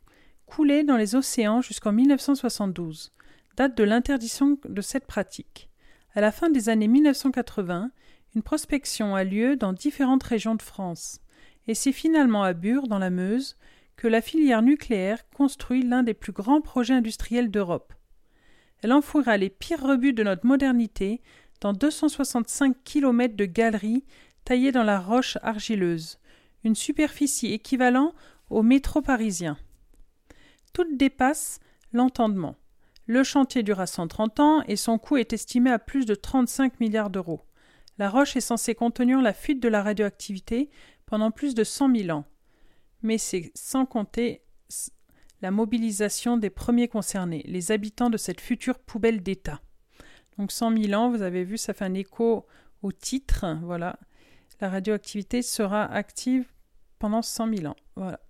coulés 0.46 0.84
dans 0.84 0.96
les 0.96 1.14
océans 1.14 1.60
jusqu'en 1.60 1.92
1972, 1.92 3.12
date 3.56 3.76
de 3.76 3.84
l'interdiction 3.84 4.58
de 4.64 4.80
cette 4.80 5.06
pratique. 5.06 5.68
À 6.14 6.20
la 6.20 6.32
fin 6.32 6.50
des 6.50 6.68
années 6.68 6.88
1980, 6.88 7.90
une 8.36 8.42
prospection 8.42 9.16
a 9.16 9.24
lieu 9.24 9.56
dans 9.56 9.72
différentes 9.72 10.22
régions 10.22 10.56
de 10.56 10.62
France, 10.62 11.20
et 11.68 11.74
c'est 11.74 11.90
finalement 11.90 12.42
à 12.42 12.52
Bure, 12.52 12.86
dans 12.86 12.98
la 12.98 13.08
Meuse, 13.08 13.56
que 13.96 14.08
la 14.08 14.20
filière 14.20 14.60
nucléaire 14.60 15.26
construit 15.30 15.82
l'un 15.82 16.02
des 16.02 16.12
plus 16.12 16.32
grands 16.32 16.60
projets 16.60 16.92
industriels 16.92 17.50
d'Europe. 17.50 17.94
Elle 18.82 18.92
enfouira 18.92 19.38
les 19.38 19.48
pires 19.48 19.82
rebuts 19.82 20.12
de 20.12 20.22
notre 20.22 20.46
modernité 20.46 21.22
dans 21.62 21.72
265 21.72 22.76
kilomètres 22.84 23.36
de 23.36 23.46
galeries 23.46 24.04
taillées 24.44 24.70
dans 24.70 24.84
la 24.84 25.00
roche 25.00 25.38
argileuse, 25.40 26.18
une 26.62 26.74
superficie 26.74 27.54
équivalente 27.54 28.14
au 28.50 28.62
métro 28.62 29.00
parisien. 29.00 29.56
Toutes 30.74 30.98
dépassent 30.98 31.58
l'entendement. 31.90 32.56
Le 33.06 33.24
chantier 33.24 33.62
dura 33.62 33.86
130 33.86 34.40
ans 34.40 34.62
et 34.68 34.76
son 34.76 34.98
coût 34.98 35.16
est 35.16 35.32
estimé 35.32 35.70
à 35.70 35.78
plus 35.78 36.04
de 36.04 36.14
35 36.14 36.80
milliards 36.80 37.08
d'euros. 37.08 37.40
La 37.98 38.10
roche 38.10 38.36
est 38.36 38.40
censée 38.40 38.74
contenir 38.74 39.22
la 39.22 39.32
fuite 39.32 39.62
de 39.62 39.68
la 39.68 39.82
radioactivité 39.82 40.70
pendant 41.06 41.30
plus 41.30 41.54
de 41.54 41.64
cent 41.64 41.88
mille 41.88 42.12
ans. 42.12 42.24
Mais 43.02 43.18
c'est 43.18 43.52
sans 43.54 43.86
compter 43.86 44.42
la 45.42 45.50
mobilisation 45.50 46.36
des 46.36 46.50
premiers 46.50 46.88
concernés, 46.88 47.42
les 47.46 47.72
habitants 47.72 48.10
de 48.10 48.16
cette 48.16 48.40
future 48.40 48.78
poubelle 48.78 49.22
d'État. 49.22 49.60
Donc 50.38 50.52
cent 50.52 50.70
mille 50.70 50.94
ans, 50.94 51.10
vous 51.10 51.22
avez 51.22 51.44
vu, 51.44 51.56
ça 51.56 51.74
fait 51.74 51.84
un 51.84 51.94
écho 51.94 52.46
au 52.82 52.92
titre. 52.92 53.44
Voilà. 53.62 53.98
La 54.60 54.68
radioactivité 54.68 55.42
sera 55.42 55.84
active 55.84 56.46
pendant 56.98 57.22
cent 57.22 57.46
mille 57.46 57.66
ans. 57.66 57.76
Voilà. 57.96 58.20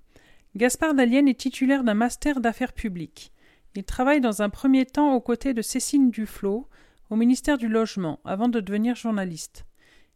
Gaspard 0.54 0.94
Dalienne 0.94 1.28
est 1.28 1.38
titulaire 1.38 1.84
d'un 1.84 1.94
master 1.94 2.40
d'affaires 2.40 2.72
publiques. 2.72 3.32
Il 3.74 3.84
travaille 3.84 4.20
dans 4.20 4.42
un 4.42 4.48
premier 4.48 4.86
temps 4.86 5.14
aux 5.14 5.20
côtés 5.20 5.52
de 5.52 5.62
Cécile 5.62 6.10
Duflot, 6.10 6.68
au 7.10 7.16
ministère 7.16 7.58
du 7.58 7.68
Logement 7.68 8.20
avant 8.24 8.48
de 8.48 8.60
devenir 8.60 8.96
journaliste. 8.96 9.64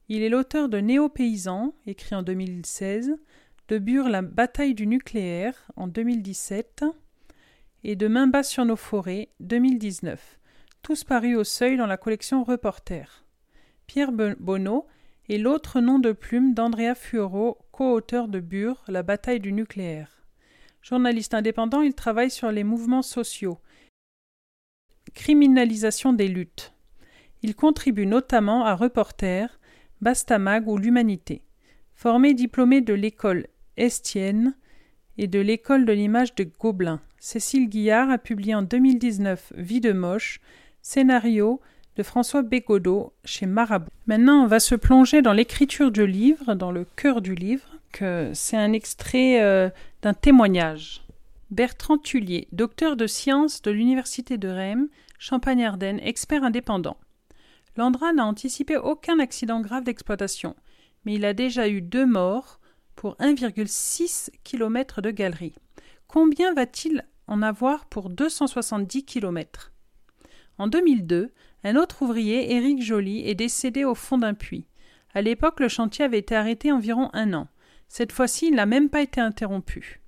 Il 0.08 0.22
est 0.22 0.28
l'auteur 0.28 0.68
de 0.68 0.78
Néo-Paysan, 0.78 1.72
écrit 1.86 2.14
en 2.16 2.22
2016, 2.22 3.16
de 3.68 3.78
Bure 3.78 4.08
La 4.08 4.22
bataille 4.22 4.74
du 4.74 4.86
nucléaire 4.86 5.70
en 5.76 5.86
2017 5.86 6.84
et 7.84 7.94
de 7.94 8.08
Main 8.08 8.26
bas 8.26 8.42
sur 8.42 8.64
nos 8.64 8.76
forêts 8.76 9.28
2019, 9.38 10.40
tous 10.82 11.04
parus 11.04 11.36
au 11.36 11.44
seuil 11.44 11.76
dans 11.76 11.86
la 11.86 11.96
collection 11.96 12.42
Reporter. 12.42 13.24
Pierre 13.86 14.12
Bonneau 14.12 14.86
est 15.28 15.38
l'autre 15.38 15.80
nom 15.80 16.00
de 16.00 16.10
plume 16.10 16.54
d'Andrea 16.54 16.96
Fuoro, 16.96 17.58
co-auteur 17.70 18.26
de 18.26 18.40
Bure 18.40 18.82
La 18.88 19.04
bataille 19.04 19.40
du 19.40 19.52
nucléaire. 19.52 20.24
Journaliste 20.82 21.34
indépendant, 21.34 21.82
il 21.82 21.94
travaille 21.94 22.30
sur 22.30 22.50
les 22.50 22.64
mouvements 22.64 23.02
sociaux, 23.02 23.60
criminalisation 25.14 26.12
des 26.12 26.28
luttes. 26.28 26.74
Il 27.42 27.54
contribue 27.54 28.06
notamment 28.06 28.64
à 28.64 28.74
Reporter, 28.74 29.58
Bastamag 30.00 30.68
ou 30.68 30.78
L'Humanité. 30.78 31.42
Formé 31.94 32.34
diplômé 32.34 32.80
de 32.80 32.94
l'école 32.94 33.46
Estienne 33.76 34.54
et 35.18 35.26
de 35.26 35.38
l'école 35.38 35.84
de 35.84 35.92
l'image 35.92 36.34
de 36.34 36.46
Gobelin, 36.58 37.00
Cécile 37.22 37.68
Guillard 37.68 38.08
a 38.08 38.16
publié 38.16 38.54
en 38.54 38.62
2019 38.62 39.52
Vie 39.54 39.80
de 39.80 39.92
moche, 39.92 40.40
scénario 40.80 41.60
de 41.96 42.02
François 42.02 42.40
Bégodeau 42.40 43.12
chez 43.26 43.44
Marabout. 43.44 43.90
Maintenant, 44.06 44.42
on 44.42 44.46
va 44.46 44.58
se 44.58 44.74
plonger 44.74 45.20
dans 45.20 45.34
l'écriture 45.34 45.90
du 45.90 46.06
livre, 46.06 46.54
dans 46.54 46.72
le 46.72 46.86
cœur 46.96 47.20
du 47.20 47.34
livre, 47.34 47.76
que 47.92 48.30
c'est 48.32 48.56
un 48.56 48.72
extrait 48.72 49.42
euh, 49.42 49.68
d'un 50.00 50.14
témoignage. 50.14 51.02
Bertrand 51.50 51.98
Tullier, 51.98 52.48
docteur 52.52 52.96
de 52.96 53.06
sciences 53.06 53.60
de 53.60 53.70
l'Université 53.70 54.38
de 54.38 54.48
Rennes, 54.48 54.88
Champagne-Ardenne, 55.18 56.00
expert 56.02 56.42
indépendant. 56.42 56.96
Landra 57.76 58.12
n'a 58.12 58.26
anticipé 58.26 58.76
aucun 58.76 59.18
accident 59.18 59.60
grave 59.60 59.84
d'exploitation, 59.84 60.56
mais 61.04 61.14
il 61.14 61.24
a 61.24 61.34
déjà 61.34 61.68
eu 61.68 61.80
deux 61.80 62.06
morts 62.06 62.60
pour 62.96 63.16
1,6 63.16 64.30
km 64.44 65.00
de 65.00 65.10
galerie. 65.10 65.54
Combien 66.08 66.52
va-t-il 66.52 67.06
en 67.28 67.42
avoir 67.42 67.86
pour 67.86 68.10
270 68.10 69.04
km 69.04 69.72
En 70.58 70.66
2002, 70.66 71.32
un 71.62 71.76
autre 71.76 72.02
ouvrier, 72.02 72.52
Éric 72.52 72.82
Joly, 72.82 73.28
est 73.28 73.34
décédé 73.34 73.84
au 73.84 73.94
fond 73.94 74.18
d'un 74.18 74.34
puits. 74.34 74.66
À 75.14 75.22
l'époque, 75.22 75.60
le 75.60 75.68
chantier 75.68 76.04
avait 76.04 76.18
été 76.18 76.34
arrêté 76.34 76.72
environ 76.72 77.10
un 77.12 77.32
an. 77.34 77.48
Cette 77.88 78.12
fois-ci, 78.12 78.48
il 78.48 78.54
n'a 78.54 78.66
même 78.66 78.88
pas 78.88 79.02
été 79.02 79.20
interrompu. 79.20 80.00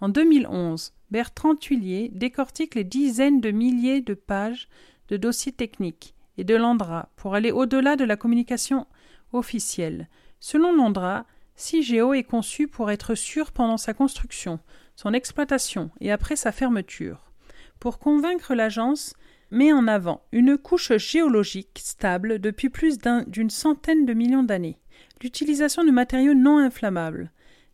En 0.00 0.08
2011, 0.08 0.92
Bertrand 1.10 1.54
Tuillier 1.54 2.10
décortique 2.12 2.74
les 2.74 2.84
dizaines 2.84 3.40
de 3.40 3.50
milliers 3.50 4.00
de 4.00 4.14
pages 4.14 4.68
de 5.08 5.16
dossiers 5.16 5.52
techniques 5.52 6.14
et 6.38 6.44
de 6.44 6.54
l'Andra 6.54 7.10
pour 7.16 7.34
aller 7.34 7.52
au-delà 7.52 7.96
de 7.96 8.04
la 8.04 8.16
communication 8.16 8.86
officielle. 9.32 10.08
Selon 10.40 10.72
l'Andra, 10.74 11.26
CIGEO 11.56 12.14
est 12.14 12.24
conçu 12.24 12.66
pour 12.68 12.90
être 12.90 13.14
sûr 13.14 13.52
pendant 13.52 13.76
sa 13.76 13.94
construction, 13.94 14.58
son 14.96 15.12
exploitation 15.12 15.90
et 16.00 16.10
après 16.10 16.36
sa 16.36 16.52
fermeture. 16.52 17.30
Pour 17.78 17.98
convaincre 17.98 18.54
l'agence, 18.54 19.14
met 19.50 19.72
en 19.72 19.86
avant 19.86 20.22
une 20.32 20.56
couche 20.56 20.96
géologique 20.96 21.78
stable 21.82 22.38
depuis 22.38 22.70
plus 22.70 22.98
d'une 23.26 23.50
centaine 23.50 24.06
de 24.06 24.14
millions 24.14 24.42
d'années, 24.42 24.78
l'utilisation 25.22 25.84
de 25.84 25.90
matériaux 25.90 26.34
non 26.34 26.58
inflammables, 26.58 27.30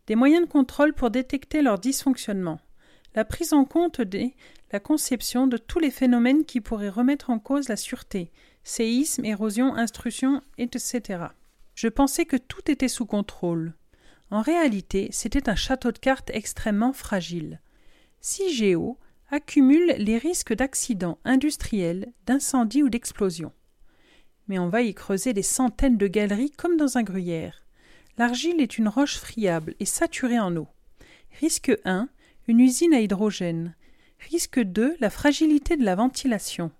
des 0.07 0.16
moyens 0.16 0.47
de 0.47 0.51
contrôle 0.51 0.92
pour 0.92 1.11
détecter 1.11 1.62
leur 1.62 1.79
dysfonctionnement, 1.79 2.61
la 3.14 3.25
prise 3.25 3.53
en 3.53 3.64
compte 3.64 4.01
des 4.01 4.35
la 4.73 4.81
conception 4.81 5.47
de 5.47 5.57
tous 5.57 5.79
les 5.79 5.90
phénomènes 5.90 6.44
qui 6.44 6.61
pourraient 6.61 6.88
remettre 6.88 7.31
en 7.31 7.38
cause 7.38 7.68
la 7.68 7.77
sûreté, 7.77 8.31
séisme, 8.69 9.25
érosion, 9.25 9.75
instruction, 9.75 10.43
etc. 10.59 11.25
Je 11.75 11.89
pensais 11.89 12.27
que 12.27 12.37
tout 12.37 12.71
était 12.71 12.89
sous 12.89 13.07
contrôle. 13.07 13.75
En 14.31 14.43
réalité, 14.43 15.09
c'était 15.11 15.49
un 15.49 15.55
château 15.55 15.91
de 15.91 15.99
cartes 15.99 16.31
extrêmement 16.35 16.93
fragile. 16.93 17.61
Si 18.21 18.55
Géo 18.55 18.99
accumule 19.31 19.95
les 19.99 20.19
risques 20.19 20.53
d'accidents 20.53 21.19
industriels, 21.25 22.13
d'incendies 22.27 22.83
ou 22.83 22.91
d'explosions. 22.91 23.53
Mais 24.49 24.59
on 24.59 24.69
va 24.69 24.83
y 24.83 24.95
creuser 24.95 25.33
des 25.33 25.43
centaines 25.43 25.97
de 25.97 26.07
galeries 26.07 26.51
comme 26.51 26.77
dans 26.77 26.99
un 26.99 27.03
gruyère. 27.03 27.65
L'argile 28.19 28.61
est 28.61 28.77
une 28.77 28.89
roche 28.89 29.17
friable 29.17 29.75
et 29.81 29.87
saturée 29.87 30.41
en 30.41 30.55
eau. 30.57 30.69
Risque 31.41 31.73
1, 31.85 32.09
une 32.49 32.61
usine 32.61 32.95
à 32.95 33.01
hydrogène. 33.01 33.75
Risque 34.31 34.61
2, 34.61 34.97
la 35.01 35.11
fragilité 35.11 35.77
de 35.77 35.85
la 35.85 35.95
ventilation. 35.95 36.71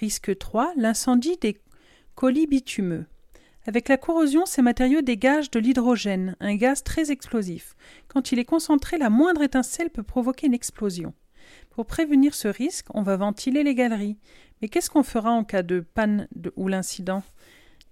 Risque 0.00 0.36
3, 0.36 0.72
l'incendie 0.76 1.36
des 1.40 1.56
colis 2.16 2.48
bitumeux. 2.48 3.06
Avec 3.66 3.88
la 3.88 3.96
corrosion, 3.96 4.44
ces 4.44 4.60
matériaux 4.60 5.02
dégagent 5.02 5.52
de 5.52 5.60
l'hydrogène, 5.60 6.36
un 6.40 6.56
gaz 6.56 6.82
très 6.82 7.12
explosif. 7.12 7.76
Quand 8.08 8.32
il 8.32 8.40
est 8.40 8.44
concentré, 8.44 8.98
la 8.98 9.08
moindre 9.08 9.42
étincelle 9.42 9.90
peut 9.90 10.02
provoquer 10.02 10.48
une 10.48 10.54
explosion. 10.54 11.14
Pour 11.70 11.86
prévenir 11.86 12.34
ce 12.34 12.48
risque, 12.48 12.86
on 12.92 13.02
va 13.02 13.16
ventiler 13.16 13.62
les 13.62 13.76
galeries. 13.76 14.18
Mais 14.60 14.68
qu'est-ce 14.68 14.90
qu'on 14.90 15.04
fera 15.04 15.30
en 15.30 15.44
cas 15.44 15.62
de 15.62 15.80
panne 15.80 16.26
ou 16.56 16.66
l'incident? 16.66 17.22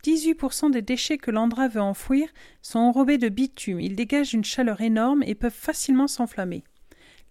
18% 0.05 0.73
des 0.73 0.83
déchets 0.83 1.19
que 1.19 1.31
l'Andra 1.31 1.69
veut 1.69 1.81
enfouir 1.81 2.29
sont 2.63 2.81
enrobés 2.81 3.19
de 3.19 3.29
bitume. 3.29 3.79
Ils 3.79 3.95
dégagent 3.95 4.35
une 4.35 4.45
chaleur 4.45 4.81
énorme 4.81 5.23
et 5.25 5.37
peuvent 5.37 5.53
facilement 5.53 6.09
s'enflammer. 6.09 6.65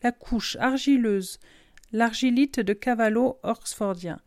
La 0.01 0.13
couche 0.13 0.55
argileuse, 0.61 1.39
l'argilite 1.91 2.61
de 2.61 2.71
Cavallo 2.71 3.37
oxfordien, 3.43 4.19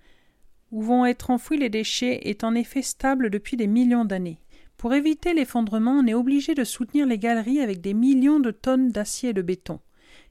où 0.71 0.83
vont 0.83 1.07
être 1.07 1.31
enfouis 1.31 1.59
les 1.59 1.69
déchets, 1.69 2.29
est 2.29 2.45
en 2.45 2.55
effet 2.55 2.83
stable 2.83 3.31
depuis 3.31 3.57
des 3.57 3.67
millions 3.67 4.05
d'années. 4.05 4.41
Pour 4.77 4.95
éviter 4.95 5.35
l'effondrement, 5.35 5.93
on 5.93 6.07
est 6.07 6.15
obligé 6.15 6.55
de 6.55 6.65
soutenir 6.65 7.07
les 7.07 7.19
galeries 7.19 7.61
avec 7.61 7.81
des 7.81 7.95
millions 7.95 8.41
de 8.41 8.51
tonnes 8.51 8.91
d'acier 8.91 9.31
et 9.31 9.33
de 9.33 9.43
béton. 9.43 9.81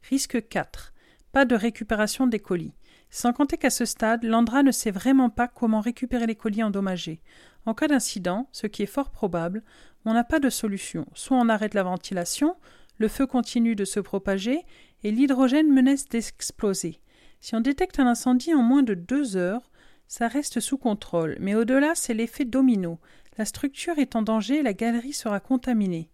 Risque 0.10 0.48
4. 0.48 0.94
Pas 1.32 1.46
de 1.46 1.56
récupération 1.56 2.28
des 2.28 2.40
colis. 2.40 2.74
Sans 3.10 3.32
compter 3.32 3.58
qu'à 3.58 3.70
ce 3.70 3.86
stade, 3.86 4.24
l'Andra 4.24 4.64
ne 4.64 4.72
sait 4.72 4.92
vraiment 4.92 5.30
pas 5.30 5.48
comment 5.48 5.82
récupérer 5.82 6.26
les 6.28 6.36
colis 6.36 6.64
endommagés. 6.64 7.22
En 7.66 7.74
cas 7.74 7.88
d'incident, 7.88 8.48
ce 8.52 8.68
qui 8.68 8.84
est 8.84 8.88
fort 8.88 9.12
probable, 9.12 9.64
on 10.06 10.14
n'a 10.14 10.24
pas 10.24 10.40
de 10.40 10.50
solution. 10.50 11.06
Soit 11.14 11.38
on 11.38 11.50
arrête 11.50 11.74
la 11.74 11.84
ventilation, 11.84 12.56
le 12.98 13.08
feu 13.08 13.26
continue 13.26 13.76
de 13.76 13.86
se 13.86 14.00
propager 14.00 14.66
et 15.04 15.12
l'hydrogène 15.12 15.72
menace 15.72 16.08
d'exploser. 16.10 17.00
Si 17.40 17.56
on 17.56 17.62
détecte 17.62 18.00
un 18.00 18.08
incendie 18.08 18.54
en 18.54 18.62
moins 18.62 18.84
de 18.84 18.94
deux 18.94 19.38
heures, 19.38 19.70
ça 20.08 20.28
reste 20.28 20.60
sous 20.60 20.78
contrôle, 20.78 21.38
mais 21.40 21.56
au-delà, 21.56 21.96
c'est 21.96 22.14
l'effet 22.14 22.46
domino. 22.46 23.00
La 23.38 23.46
structure 23.46 23.98
est 23.98 24.16
en 24.16 24.22
danger 24.22 24.58
et 24.58 24.64
la 24.64 24.74
galerie 24.74 25.14
sera 25.14 25.40
contaminée. 25.40 26.10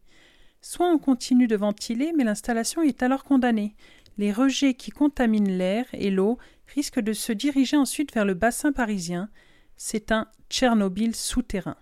Soit 0.61 0.87
on 0.87 0.99
continue 0.99 1.47
de 1.47 1.55
ventiler, 1.55 2.13
mais 2.15 2.23
l'installation 2.23 2.81
est 2.81 3.03
alors 3.03 3.23
condamnée. 3.23 3.75
Les 4.17 4.31
rejets 4.31 4.73
qui 4.73 4.91
contaminent 4.91 5.57
l'air 5.57 5.85
et 5.93 6.11
l'eau 6.11 6.37
risquent 6.67 6.99
de 6.99 7.13
se 7.13 7.31
diriger 7.31 7.77
ensuite 7.77 8.13
vers 8.13 8.25
le 8.25 8.33
bassin 8.33 8.71
parisien. 8.71 9.29
C'est 9.77 10.11
un 10.11 10.27
Tchernobyl 10.49 11.15
souterrain. 11.15 11.77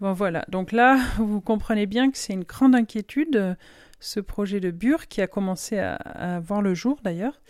Bon 0.00 0.12
voilà, 0.12 0.44
donc 0.48 0.72
là, 0.72 0.98
vous 1.18 1.40
comprenez 1.40 1.86
bien 1.86 2.10
que 2.10 2.18
c'est 2.18 2.32
une 2.32 2.44
grande 2.44 2.74
inquiétude 2.74 3.56
ce 4.04 4.20
projet 4.20 4.60
de 4.60 4.70
Bure 4.70 5.08
qui 5.08 5.22
a 5.22 5.26
commencé 5.26 5.78
à, 5.78 6.40
voir 6.40 6.62
le 6.62 6.74
jour 6.74 6.98
d'ailleurs. 7.02 7.40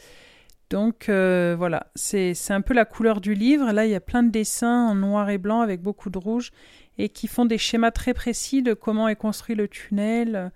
Donc 0.71 1.09
euh, 1.09 1.55
voilà, 1.57 1.87
c'est 1.95 2.35
un 2.51 2.61
peu 2.61 2.75
la 2.75 2.85
couleur 2.85 3.21
du 3.21 3.35
livre. 3.35 3.71
Là, 3.73 3.87
il 3.87 3.93
y 3.93 3.95
a 3.95 4.01
plein 4.01 4.23
de 4.23 4.31
dessins 4.31 4.89
en 4.89 4.95
noir 4.95 5.31
et 5.31 5.39
blanc 5.39 5.61
avec 5.61 5.83
beaucoup 5.83 6.11
de 6.11 6.19
rouge 6.19 6.51
et 6.99 7.09
qui 7.09 7.27
font 7.27 7.45
des 7.45 7.59
schémas 7.59 7.91
très 7.91 8.15
précis 8.15 8.63
de 8.63 8.75
comment 8.75 9.09
est 9.09 9.17
construit 9.17 9.55
le 9.55 9.69
tunnel 9.69 10.53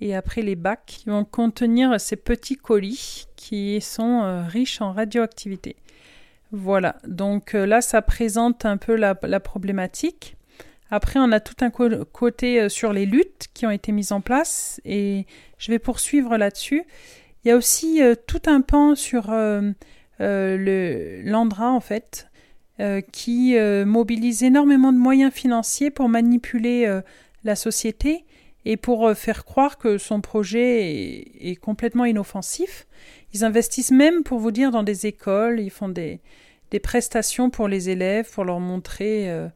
et 0.00 0.14
après 0.14 0.42
les 0.42 0.56
bacs 0.56 0.84
qui 0.86 1.08
vont 1.08 1.24
contenir 1.24 2.00
ces 2.00 2.16
petits 2.16 2.56
colis 2.56 3.26
qui 3.36 3.80
sont 3.80 4.22
euh, 4.22 4.42
riches 4.42 4.80
en 4.80 4.92
radioactivité. 4.92 5.76
Voilà, 6.50 6.96
donc 7.06 7.54
euh, 7.54 7.66
là, 7.66 7.80
ça 7.80 8.00
présente 8.00 8.64
un 8.64 8.76
peu 8.76 8.96
la 8.96 9.14
problématique. 9.40 10.38
Après, 10.90 11.20
on 11.20 11.32
a 11.32 11.40
tout 11.40 11.56
un 11.60 11.70
côté 11.70 12.60
euh, 12.60 12.68
sur 12.68 12.92
les 12.92 13.04
luttes 13.04 13.48
qui 13.52 13.66
ont 13.66 13.70
été 13.70 13.92
mises 13.92 14.12
en 14.12 14.20
place 14.20 14.80
et 14.84 15.26
je 15.58 15.70
vais 15.70 15.78
poursuivre 15.78 16.36
là-dessus. 16.36 16.84
Il 17.48 17.52
y 17.52 17.54
a 17.54 17.56
aussi 17.56 18.02
euh, 18.02 18.14
tout 18.14 18.42
un 18.44 18.60
pan 18.60 18.94
sur 18.94 19.30
euh, 19.30 19.72
le 20.18 21.22
l'Andra 21.24 21.72
en 21.72 21.80
fait, 21.80 22.28
qui 23.10 23.56
mobilise 23.86 24.42
énormément 24.42 24.92
de 24.92 24.98
moyens 24.98 25.32
financiers 25.32 25.90
pour 25.90 26.10
manipuler 26.10 27.00
la 27.42 27.56
société 27.56 28.24
et 28.66 28.76
pour 28.76 29.12
faire 29.16 29.44
croire 29.44 29.78
que 29.78 29.98
son 29.98 30.20
projet 30.20 31.24
est, 31.40 31.56
complètement 31.56 32.04
inoffensif. 32.04 32.86
Ils 33.32 33.44
investissent 33.44 33.90
même, 33.90 34.22
pour 34.22 34.38
vous 34.38 34.52
dire, 34.52 34.70
dans 34.70 34.84
des 34.84 35.06
écoles, 35.06 35.58
ils 35.58 35.70
font 35.70 35.88
des, 35.88 36.20
prestations 36.82 37.50
pour 37.50 37.66
les 37.66 37.90
élèves, 37.90 38.30
pour 38.30 38.44
leur 38.44 38.60
montrer 38.60 39.48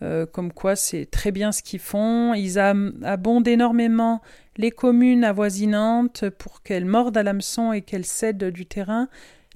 euh, 0.00 0.26
comme 0.26 0.52
quoi 0.52 0.76
c'est 0.76 1.06
très 1.06 1.32
bien 1.32 1.50
ce 1.50 1.62
qu'ils 1.62 1.80
font. 1.80 2.32
Ils 2.34 2.58
abondent 2.58 3.48
énormément 3.48 4.20
les 4.58 4.72
communes 4.72 5.24
avoisinantes 5.24 6.28
pour 6.30 6.62
qu'elles 6.62 6.84
mordent 6.84 7.16
à 7.16 7.22
l'hameçon 7.22 7.72
et 7.72 7.82
qu'elles 7.82 8.04
cèdent 8.04 8.50
du 8.50 8.66
terrain. 8.66 9.08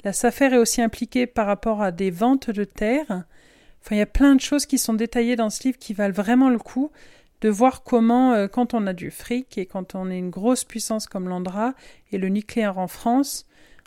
La 0.05 0.12
SAFER 0.12 0.55
est 0.55 0.59
aussi 0.59 0.80
impliquée 0.80 1.26
par 1.26 1.46
rapport 1.46 1.82
à 1.82 1.90
des 1.90 2.11
ventes 2.11 2.50
de 2.50 2.64
terres. 2.64 3.24
Enfin, 3.82 3.96
il 3.96 3.98
y 3.98 4.03
a 4.03 4.07
plein 4.07 4.34
de 4.36 4.40
choses 4.40 4.64
qui 4.64 4.78
sont 4.78 4.94
détaillées 4.94 5.36
dans 5.36 5.50
ce 5.50 5.64
livre 5.64 5.78
qui 5.78 5.92
valent 5.92 6.14
vraiment 6.14 6.48
le 6.48 6.59
coup 6.59 6.90
de 7.40 7.48
voir 7.48 7.82
comment, 7.82 8.32
euh, 8.32 8.46
quand 8.46 8.72
on 8.72 8.86
a 8.86 8.92
du 8.92 9.11
fric 9.11 9.59
et 9.59 9.66
quand 9.66 9.96
on 9.96 10.09
est 10.09 10.18
une 10.18 10.30
grosse 10.30 10.62
puissance 10.64 11.07
comme 11.07 11.28
l'Andra 11.28 11.74
et 12.12 12.18
le 12.18 12.28
nucléaire 12.28 12.78
en 12.78 12.86
France, 12.86 13.46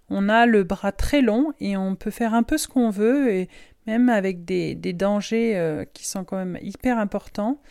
on 0.09 0.27
a 0.27 0.45
le 0.45 0.63
bras 0.63 0.91
très 0.91 1.21
long 1.21 1.53
et 1.61 1.77
on 1.77 1.95
peut 1.95 2.11
faire 2.11 2.33
un 2.33 2.43
peu 2.43 2.57
ce 2.57 2.67
qu'on 2.67 2.89
veut 2.89 3.31
et 3.31 3.49
même 3.87 4.09
avec 4.09 4.43
des, 4.43 4.75
dangers 4.75 5.55
euh, 5.55 5.85
qui 5.93 6.05
sont 6.05 6.25
quand 6.25 6.37
même 6.37 6.59
hyper 6.61 6.99
importants. 6.99 7.61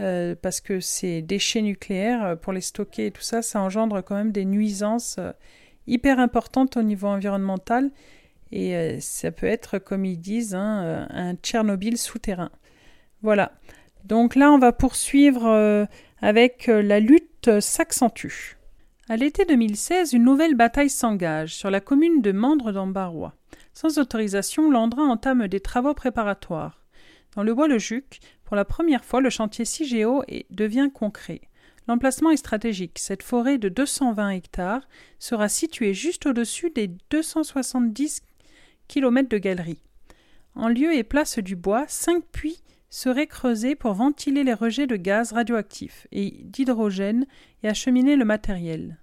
Euh, 0.00 0.34
parce 0.40 0.60
que 0.60 0.80
ces 0.80 1.22
déchets 1.22 1.62
nucléaires, 1.62 2.36
pour 2.40 2.52
les 2.52 2.60
stocker 2.60 3.06
et 3.06 3.10
tout 3.10 3.22
ça, 3.22 3.42
ça 3.42 3.60
engendre 3.60 4.02
quand 4.02 4.16
même 4.16 4.32
des 4.32 4.44
nuisances 4.44 5.20
hyper 5.86 6.18
importantes 6.18 6.76
au 6.76 6.82
niveau 6.82 7.08
environnemental. 7.08 7.90
Et 8.52 8.98
ça 9.00 9.30
peut 9.30 9.46
être, 9.46 9.78
comme 9.78 10.04
ils 10.04 10.18
disent, 10.18 10.54
hein, 10.54 11.06
un 11.10 11.34
Tchernobyl 11.34 11.96
souterrain. 11.98 12.50
Voilà. 13.22 13.52
Donc 14.04 14.34
là, 14.34 14.50
on 14.50 14.58
va 14.58 14.72
poursuivre 14.72 15.46
euh, 15.46 15.84
avec 16.20 16.68
euh, 16.68 16.82
la 16.82 17.00
lutte 17.00 17.60
s'accentue. 17.60 18.56
À 19.08 19.16
l'été 19.16 19.44
2016, 19.44 20.12
une 20.12 20.24
nouvelle 20.24 20.54
bataille 20.54 20.90
s'engage 20.90 21.54
sur 21.54 21.70
la 21.70 21.80
commune 21.80 22.22
de 22.22 22.32
Mandre 22.32 22.72
d'Ambarois. 22.72 23.34
Sans 23.74 23.98
autorisation, 23.98 24.70
Landrin 24.70 25.08
entame 25.08 25.48
des 25.48 25.60
travaux 25.60 25.94
préparatoires. 25.94 26.79
Dans 27.36 27.42
le 27.42 27.54
bois-le-Juc, 27.54 28.20
pour 28.44 28.56
la 28.56 28.64
première 28.64 29.04
fois, 29.04 29.20
le 29.20 29.30
chantier 29.30 29.64
CIGEO 29.64 30.24
devient 30.50 30.90
concret. 30.92 31.42
L'emplacement 31.86 32.30
est 32.30 32.36
stratégique. 32.36 32.98
Cette 32.98 33.22
forêt 33.22 33.58
de 33.58 33.68
220 33.68 34.30
hectares 34.30 34.88
sera 35.18 35.48
située 35.48 35.94
juste 35.94 36.26
au-dessus 36.26 36.70
des 36.70 36.90
270 37.10 38.22
km 38.88 39.28
de 39.28 39.38
galeries. 39.38 39.82
En 40.54 40.68
lieu 40.68 40.94
et 40.94 41.04
place 41.04 41.38
du 41.38 41.56
bois, 41.56 41.84
cinq 41.88 42.24
puits 42.32 42.62
serait 42.90 43.28
creusé 43.28 43.76
pour 43.76 43.94
ventiler 43.94 44.42
les 44.42 44.54
rejets 44.54 44.88
de 44.88 44.96
gaz 44.96 45.32
radioactifs 45.32 46.08
et 46.10 46.32
d'hydrogène 46.42 47.26
et 47.62 47.68
acheminer 47.68 48.16
le 48.16 48.24
matériel. 48.24 48.98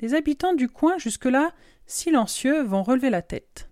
Les 0.00 0.14
habitants 0.14 0.52
du 0.52 0.68
coin, 0.68 0.98
jusque-là 0.98 1.52
silencieux, 1.86 2.62
vont 2.62 2.82
relever 2.82 3.10
la 3.10 3.22
tête. 3.22 3.70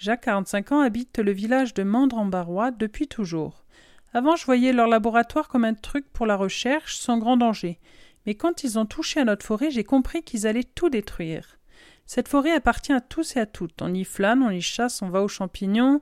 Jacques, 0.00 0.22
45 0.22 0.72
ans, 0.72 0.80
habite 0.80 1.18
le 1.18 1.30
village 1.30 1.74
de 1.74 1.82
Mandre-en-Barrois 1.82 2.70
depuis 2.70 3.06
toujours. 3.06 3.66
Avant, 4.14 4.34
je 4.34 4.46
voyais 4.46 4.72
leur 4.72 4.88
laboratoire 4.88 5.48
comme 5.48 5.66
un 5.66 5.74
truc 5.74 6.10
pour 6.10 6.24
la 6.24 6.36
recherche, 6.36 6.96
sans 6.96 7.18
grand 7.18 7.36
danger. 7.36 7.78
Mais 8.24 8.34
quand 8.34 8.64
ils 8.64 8.78
ont 8.78 8.86
touché 8.86 9.20
à 9.20 9.26
notre 9.26 9.44
forêt, 9.44 9.70
j'ai 9.70 9.84
compris 9.84 10.22
qu'ils 10.22 10.46
allaient 10.46 10.64
tout 10.64 10.88
détruire. 10.88 11.58
Cette 12.06 12.28
forêt 12.28 12.52
appartient 12.52 12.94
à 12.94 13.02
tous 13.02 13.36
et 13.36 13.40
à 13.40 13.46
toutes. 13.46 13.82
On 13.82 13.92
y 13.92 14.04
flâne, 14.04 14.42
on 14.42 14.48
y 14.48 14.62
chasse, 14.62 15.02
on 15.02 15.10
va 15.10 15.20
aux 15.20 15.28
champignons, 15.28 16.00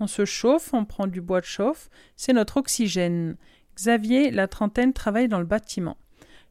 on 0.00 0.08
se 0.08 0.24
chauffe, 0.24 0.74
on 0.74 0.84
prend 0.84 1.06
du 1.06 1.20
bois 1.20 1.40
de 1.40 1.46
chauffe, 1.46 1.88
c'est 2.16 2.32
notre 2.32 2.56
oxygène. 2.56 3.36
Xavier, 3.76 4.32
la 4.32 4.48
trentaine, 4.48 4.92
travaille 4.92 5.28
dans 5.28 5.38
le 5.38 5.46
bâtiment. 5.46 5.98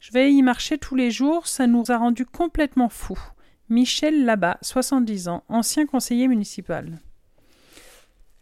Je 0.00 0.12
vais 0.12 0.32
y 0.32 0.40
marcher 0.40 0.78
tous 0.78 0.94
les 0.94 1.10
jours, 1.10 1.46
ça 1.46 1.66
nous 1.66 1.90
a 1.90 1.98
rendu 1.98 2.24
complètement 2.24 2.88
fous. 2.88 3.20
Michel 3.68 4.24
Labat, 4.24 4.58
70 4.62 5.26
ans, 5.26 5.42
ancien 5.48 5.86
conseiller 5.86 6.28
municipal. 6.28 7.00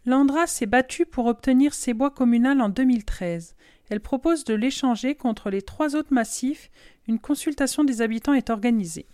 Landra 0.05 0.45
s'est 0.45 0.67
battue 0.67 1.07
pour 1.07 1.25
obtenir 1.25 1.73
ses 1.73 1.95
bois 1.95 2.11
communales 2.11 2.61
en 2.61 2.69
2013. 2.69 3.55
Elle 3.89 4.01
propose 4.01 4.43
de 4.43 4.53
l'échanger 4.53 5.15
contre 5.15 5.49
les 5.49 5.63
trois 5.63 5.95
autres 5.95 6.13
massifs. 6.13 6.69
Une 7.07 7.17
consultation 7.17 7.83
des 7.83 8.03
habitants 8.03 8.33
est 8.33 8.51
organisée. 8.51 9.07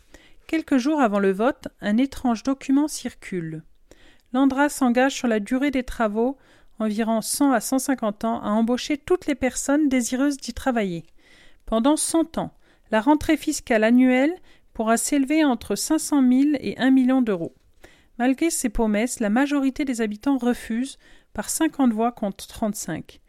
Quelques 0.47 0.77
jours 0.77 0.99
avant 0.99 1.19
le 1.19 1.31
vote, 1.31 1.69
un 1.79 1.95
étrange 1.95 2.43
document 2.43 2.89
circule. 2.89 3.63
Landra 4.33 4.67
s'engage 4.67 5.13
sur 5.13 5.29
la 5.29 5.39
durée 5.39 5.71
des 5.71 5.83
travaux, 5.83 6.37
environ 6.79 7.21
100 7.21 7.53
à 7.53 7.61
150 7.61 8.25
ans, 8.25 8.41
à 8.41 8.49
embaucher 8.49 8.97
toutes 8.97 9.27
les 9.27 9.35
personnes 9.35 9.87
désireuses 9.87 10.37
d'y 10.37 10.53
travailler. 10.53 11.05
Pendant 11.65 11.95
100 11.95 12.37
ans, 12.37 12.51
la 12.91 12.99
rentrée 12.99 13.37
fiscale 13.37 13.85
annuelle 13.85 14.35
pourra 14.73 14.97
s'élever 14.97 15.43
entre 15.43 15.75
500 15.75 16.21
000 16.21 16.41
et 16.59 16.77
1 16.77 16.91
million 16.91 17.21
d'euros. 17.21 17.55
Malgré 18.17 18.49
ces 18.49 18.69
promesses, 18.69 19.19
la 19.19 19.29
majorité 19.29 19.85
des 19.85 20.01
habitants 20.01 20.37
refusent 20.37 20.97
par 21.33 21.49
50 21.49 21.91
voix 21.91 22.11
contre 22.11 22.47
35. 22.47 23.19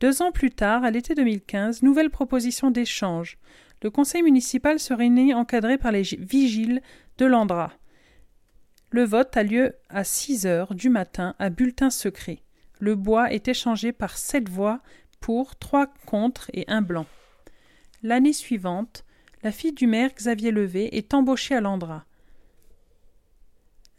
Deux 0.00 0.22
ans 0.22 0.32
plus 0.32 0.50
tard, 0.50 0.82
à 0.82 0.90
l'été 0.90 1.14
2015, 1.14 1.82
nouvelle 1.82 2.10
proposition 2.10 2.70
d'échange. 2.70 3.38
Le 3.82 3.90
conseil 3.90 4.22
municipal 4.22 4.78
se 4.78 4.94
réunit 4.94 5.34
encadré 5.34 5.78
par 5.78 5.92
les 5.92 6.02
vigiles 6.02 6.82
de 7.18 7.26
Landra. 7.26 7.72
Le 8.90 9.04
vote 9.04 9.36
a 9.36 9.42
lieu 9.42 9.76
à 9.88 10.04
6 10.04 10.46
heures 10.46 10.74
du 10.74 10.88
matin 10.88 11.34
à 11.38 11.50
bulletin 11.50 11.90
secret. 11.90 12.42
Le 12.80 12.94
bois 12.94 13.32
est 13.32 13.46
échangé 13.46 13.92
par 13.92 14.16
sept 14.18 14.48
voix 14.48 14.80
pour, 15.20 15.54
trois 15.56 15.86
contre 16.06 16.50
et 16.54 16.64
un 16.66 16.82
blanc. 16.82 17.06
L'année 18.02 18.32
suivante, 18.32 19.04
la 19.42 19.52
fille 19.52 19.72
du 19.72 19.86
maire 19.86 20.10
Xavier 20.14 20.50
Levé 20.50 20.96
est 20.96 21.14
embauchée 21.14 21.54
à 21.54 21.60
l'Andra. 21.60 22.04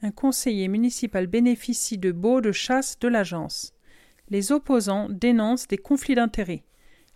Un 0.03 0.11
conseiller 0.11 0.67
municipal 0.67 1.27
bénéficie 1.27 1.97
de 1.97 2.11
baux 2.11 2.41
de 2.41 2.51
chasse 2.51 2.99
de 2.99 3.07
l'agence. 3.07 3.73
Les 4.29 4.51
opposants 4.51 5.07
dénoncent 5.09 5.67
des 5.67 5.77
conflits 5.77 6.15
d'intérêts. 6.15 6.63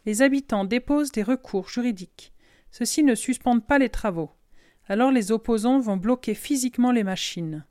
Les 0.06 0.22
habitants 0.22 0.66
déposent 0.66 1.12
des 1.12 1.24
recours 1.24 1.70
juridiques. 1.70 2.34
Ceux-ci 2.72 3.04
ne 3.04 3.16
suspendent 3.16 3.66
pas 3.66 3.78
les 3.78 3.90
travaux. 3.90 4.32
Alors 4.88 5.12
les 5.12 5.32
opposants 5.32 5.80
vont 5.80 5.98
bloquer 5.98 6.34
physiquement 6.34 6.92
les 6.92 7.04
machines. 7.04 7.66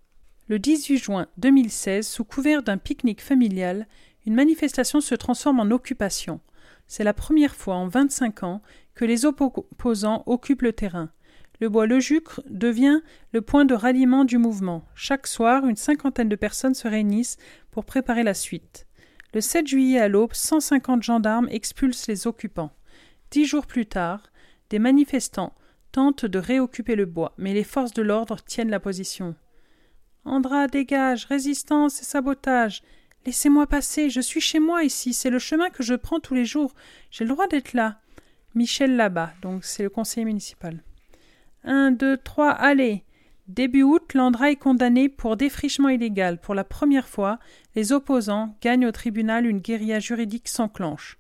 Le 0.48 0.58
18 0.58 0.98
juin 0.98 1.26
2016, 1.38 2.06
sous 2.06 2.24
couvert 2.24 2.62
d'un 2.62 2.78
pique-nique 2.78 3.22
familial, 3.22 3.86
une 4.26 4.34
manifestation 4.34 5.00
se 5.00 5.14
transforme 5.14 5.60
en 5.60 5.70
occupation. 5.70 6.40
C'est 6.86 7.04
la 7.04 7.14
première 7.14 7.54
fois 7.54 7.76
en 7.76 7.88
25 7.88 8.42
ans 8.42 8.62
que 8.94 9.04
les 9.04 9.24
opposants 9.24 10.22
occupent 10.26 10.62
le 10.62 10.72
terrain. 10.72 11.10
Le 11.60 11.68
bois 11.68 11.86
Le 11.86 12.00
Jucre 12.00 12.42
devient 12.48 13.00
le 13.32 13.40
point 13.40 13.64
de 13.64 13.74
ralliement 13.74 14.24
du 14.24 14.38
mouvement. 14.38 14.84
Chaque 14.94 15.26
soir, 15.26 15.66
une 15.66 15.76
cinquantaine 15.76 16.28
de 16.28 16.36
personnes 16.36 16.74
se 16.74 16.88
réunissent 16.88 17.36
pour 17.70 17.84
préparer 17.84 18.22
la 18.22 18.34
suite. 18.34 18.86
Le 19.32 19.40
7 19.40 19.66
juillet 19.66 19.98
à 19.98 20.08
l'aube, 20.08 20.32
150 20.32 21.02
gendarmes 21.02 21.48
expulsent 21.50 22.08
les 22.08 22.26
occupants. 22.26 22.72
Dix 23.30 23.46
jours 23.46 23.66
plus 23.66 23.86
tard, 23.86 24.30
des 24.70 24.78
manifestants 24.78 25.54
tente 25.92 26.24
de 26.24 26.38
réoccuper 26.38 26.96
le 26.96 27.06
bois, 27.06 27.34
mais 27.38 27.52
les 27.52 27.64
forces 27.64 27.94
de 27.94 28.02
l'ordre 28.02 28.36
tiennent 28.44 28.70
la 28.70 28.80
position. 28.80 29.36
Andra, 30.24 30.66
dégage, 30.66 31.26
résistance 31.26 32.00
et 32.00 32.04
sabotage. 32.04 32.82
Laissez-moi 33.26 33.66
passer, 33.66 34.10
je 34.10 34.20
suis 34.20 34.40
chez 34.40 34.58
moi 34.58 34.84
ici, 34.84 35.12
c'est 35.12 35.30
le 35.30 35.38
chemin 35.38 35.70
que 35.70 35.82
je 35.82 35.94
prends 35.94 36.20
tous 36.20 36.34
les 36.34 36.44
jours. 36.44 36.74
J'ai 37.10 37.24
le 37.24 37.30
droit 37.30 37.46
d'être 37.46 37.74
là. 37.74 38.00
Michel 38.54 38.96
là-bas, 38.96 39.32
donc 39.42 39.64
c'est 39.64 39.82
le 39.82 39.90
conseiller 39.90 40.24
municipal. 40.24 40.82
Un, 41.64 41.90
deux, 41.90 42.16
trois, 42.16 42.50
allez. 42.50 43.04
Début 43.48 43.82
août, 43.82 44.14
Landra 44.14 44.50
est 44.50 44.56
condamné 44.56 45.08
pour 45.08 45.36
défrichement 45.36 45.88
illégal. 45.88 46.38
Pour 46.38 46.54
la 46.54 46.64
première 46.64 47.08
fois, 47.08 47.38
les 47.74 47.92
opposants 47.92 48.56
gagnent 48.62 48.86
au 48.86 48.92
tribunal 48.92 49.44
une 49.44 49.58
guérilla 49.58 49.98
juridique 49.98 50.48
s'enclenche. 50.48 51.18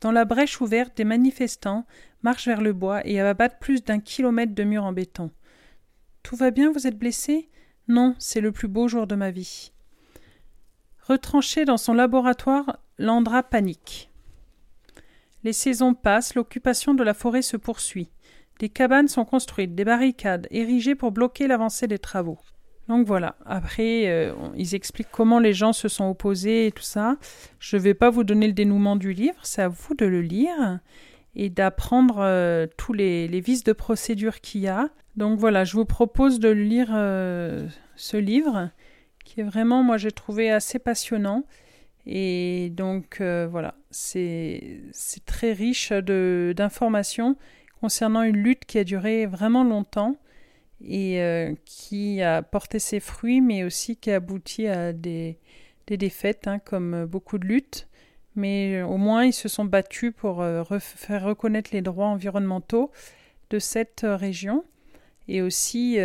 Dans 0.00 0.12
la 0.12 0.24
brèche 0.24 0.60
ouverte, 0.60 0.96
des 0.96 1.04
manifestants 1.04 1.86
marche 2.22 2.46
vers 2.46 2.60
le 2.60 2.72
bois 2.72 3.06
et 3.06 3.20
abattre 3.20 3.58
plus 3.58 3.84
d'un 3.84 4.00
kilomètre 4.00 4.54
de 4.54 4.64
mur 4.64 4.84
en 4.84 4.92
béton. 4.92 5.30
Tout 6.22 6.36
va 6.36 6.50
bien, 6.50 6.72
vous 6.72 6.86
êtes 6.86 6.98
blessé? 6.98 7.48
Non, 7.88 8.14
c'est 8.18 8.40
le 8.40 8.52
plus 8.52 8.68
beau 8.68 8.88
jour 8.88 9.06
de 9.06 9.14
ma 9.14 9.30
vie. 9.30 9.72
Retranché 11.08 11.64
dans 11.64 11.78
son 11.78 11.94
laboratoire, 11.94 12.78
Landra 12.98 13.42
panique. 13.42 14.11
Les 15.44 15.52
saisons 15.52 15.94
passent, 15.94 16.34
l'occupation 16.34 16.94
de 16.94 17.02
la 17.02 17.14
forêt 17.14 17.42
se 17.42 17.56
poursuit. 17.56 18.10
Des 18.58 18.68
cabanes 18.68 19.08
sont 19.08 19.24
construites, 19.24 19.74
des 19.74 19.84
barricades 19.84 20.46
érigées 20.50 20.94
pour 20.94 21.10
bloquer 21.10 21.48
l'avancée 21.48 21.88
des 21.88 21.98
travaux. 21.98 22.38
Donc 22.88 23.06
voilà, 23.06 23.36
après, 23.46 24.08
euh, 24.08 24.32
ils 24.56 24.74
expliquent 24.74 25.10
comment 25.10 25.38
les 25.38 25.52
gens 25.52 25.72
se 25.72 25.88
sont 25.88 26.10
opposés 26.10 26.66
et 26.66 26.72
tout 26.72 26.82
ça. 26.82 27.16
Je 27.58 27.76
ne 27.76 27.82
vais 27.82 27.94
pas 27.94 28.10
vous 28.10 28.24
donner 28.24 28.46
le 28.46 28.52
dénouement 28.52 28.96
du 28.96 29.12
livre, 29.12 29.38
c'est 29.42 29.62
à 29.62 29.68
vous 29.68 29.94
de 29.94 30.06
le 30.06 30.20
lire 30.20 30.80
et 31.34 31.48
d'apprendre 31.48 32.18
euh, 32.18 32.66
tous 32.76 32.92
les, 32.92 33.28
vices 33.40 33.64
de 33.64 33.72
procédure 33.72 34.40
qu'il 34.40 34.62
y 34.62 34.68
a. 34.68 34.90
Donc 35.16 35.38
voilà, 35.38 35.64
je 35.64 35.74
vous 35.74 35.84
propose 35.84 36.40
de 36.40 36.50
lire 36.50 36.90
euh, 36.92 37.66
ce 37.96 38.16
livre 38.16 38.70
qui 39.24 39.40
est 39.40 39.44
vraiment, 39.44 39.82
moi 39.82 39.96
j'ai 39.96 40.12
trouvé 40.12 40.50
assez 40.50 40.78
passionnant. 40.78 41.44
Et 42.06 42.70
donc 42.70 43.20
euh, 43.20 43.46
voilà, 43.50 43.74
c'est 43.90 44.80
très 45.26 45.52
riche 45.52 45.92
d'informations 45.92 47.36
concernant 47.80 48.22
une 48.22 48.36
lutte 48.36 48.64
qui 48.64 48.78
a 48.78 48.84
duré 48.84 49.26
vraiment 49.26 49.64
longtemps 49.64 50.16
et 50.84 51.54
qui 51.64 52.22
a 52.22 52.42
porté 52.42 52.80
ses 52.80 52.98
fruits, 52.98 53.40
mais 53.40 53.62
aussi 53.62 53.96
qui 53.96 54.10
a 54.10 54.16
abouti 54.16 54.66
à 54.66 54.92
des, 54.92 55.38
des 55.86 55.96
défaites, 55.96 56.48
hein, 56.48 56.58
comme 56.58 57.06
beaucoup 57.06 57.38
de 57.38 57.46
luttes 57.46 57.86
mais 58.36 58.76
euh, 58.76 58.86
au 58.86 58.96
moins 58.96 59.24
ils 59.24 59.32
se 59.32 59.48
sont 59.48 59.64
battus 59.64 60.12
pour 60.16 60.42
euh, 60.42 60.64
faire 60.78 61.24
reconnaître 61.24 61.70
les 61.72 61.82
droits 61.82 62.06
environnementaux 62.06 62.90
de 63.50 63.58
cette 63.58 64.04
euh, 64.04 64.16
région 64.16 64.64
et 65.28 65.40
aussi 65.40 65.98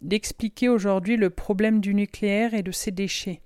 d'expliquer 0.00 0.68
aujourd'hui 0.68 1.16
le 1.16 1.30
problème 1.30 1.80
du 1.80 1.94
nucléaire 1.94 2.54
et 2.54 2.62
de 2.62 2.70
ses 2.70 2.92
déchets. 2.92 3.40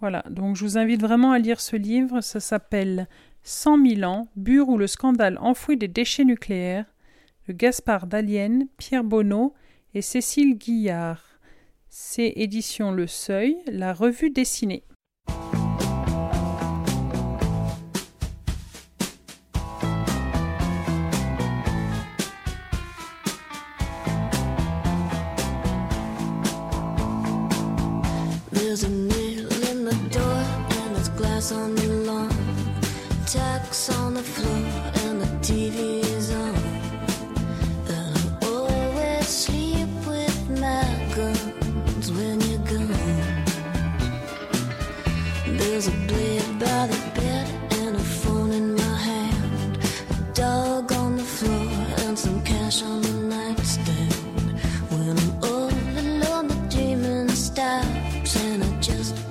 Voilà, 0.00 0.22
donc 0.28 0.56
je 0.56 0.64
vous 0.64 0.76
invite 0.76 1.00
vraiment 1.00 1.32
à 1.32 1.38
lire 1.38 1.60
ce 1.60 1.76
livre. 1.76 2.20
Ça 2.20 2.40
s'appelle 2.40 3.08
100 3.42 3.86
000 3.86 4.02
ans, 4.10 4.28
Bure 4.36 4.68
ou 4.68 4.76
le 4.76 4.86
scandale 4.86 5.38
enfoui 5.40 5.76
des 5.76 5.88
déchets 5.88 6.24
nucléaires 6.24 6.86
de 7.48 7.52
Gaspard 7.52 8.06
Dalienne, 8.06 8.68
Pierre 8.76 9.04
Bonneau 9.04 9.54
et 9.94 10.02
Cécile 10.02 10.58
Guillard. 10.58 11.22
C'est 11.88 12.32
édition 12.36 12.92
Le 12.92 13.06
Seuil, 13.06 13.56
la 13.66 13.94
revue 13.94 14.30
dessinée. 14.30 14.82
Maintenant, 58.26 58.82
je 58.82 59.25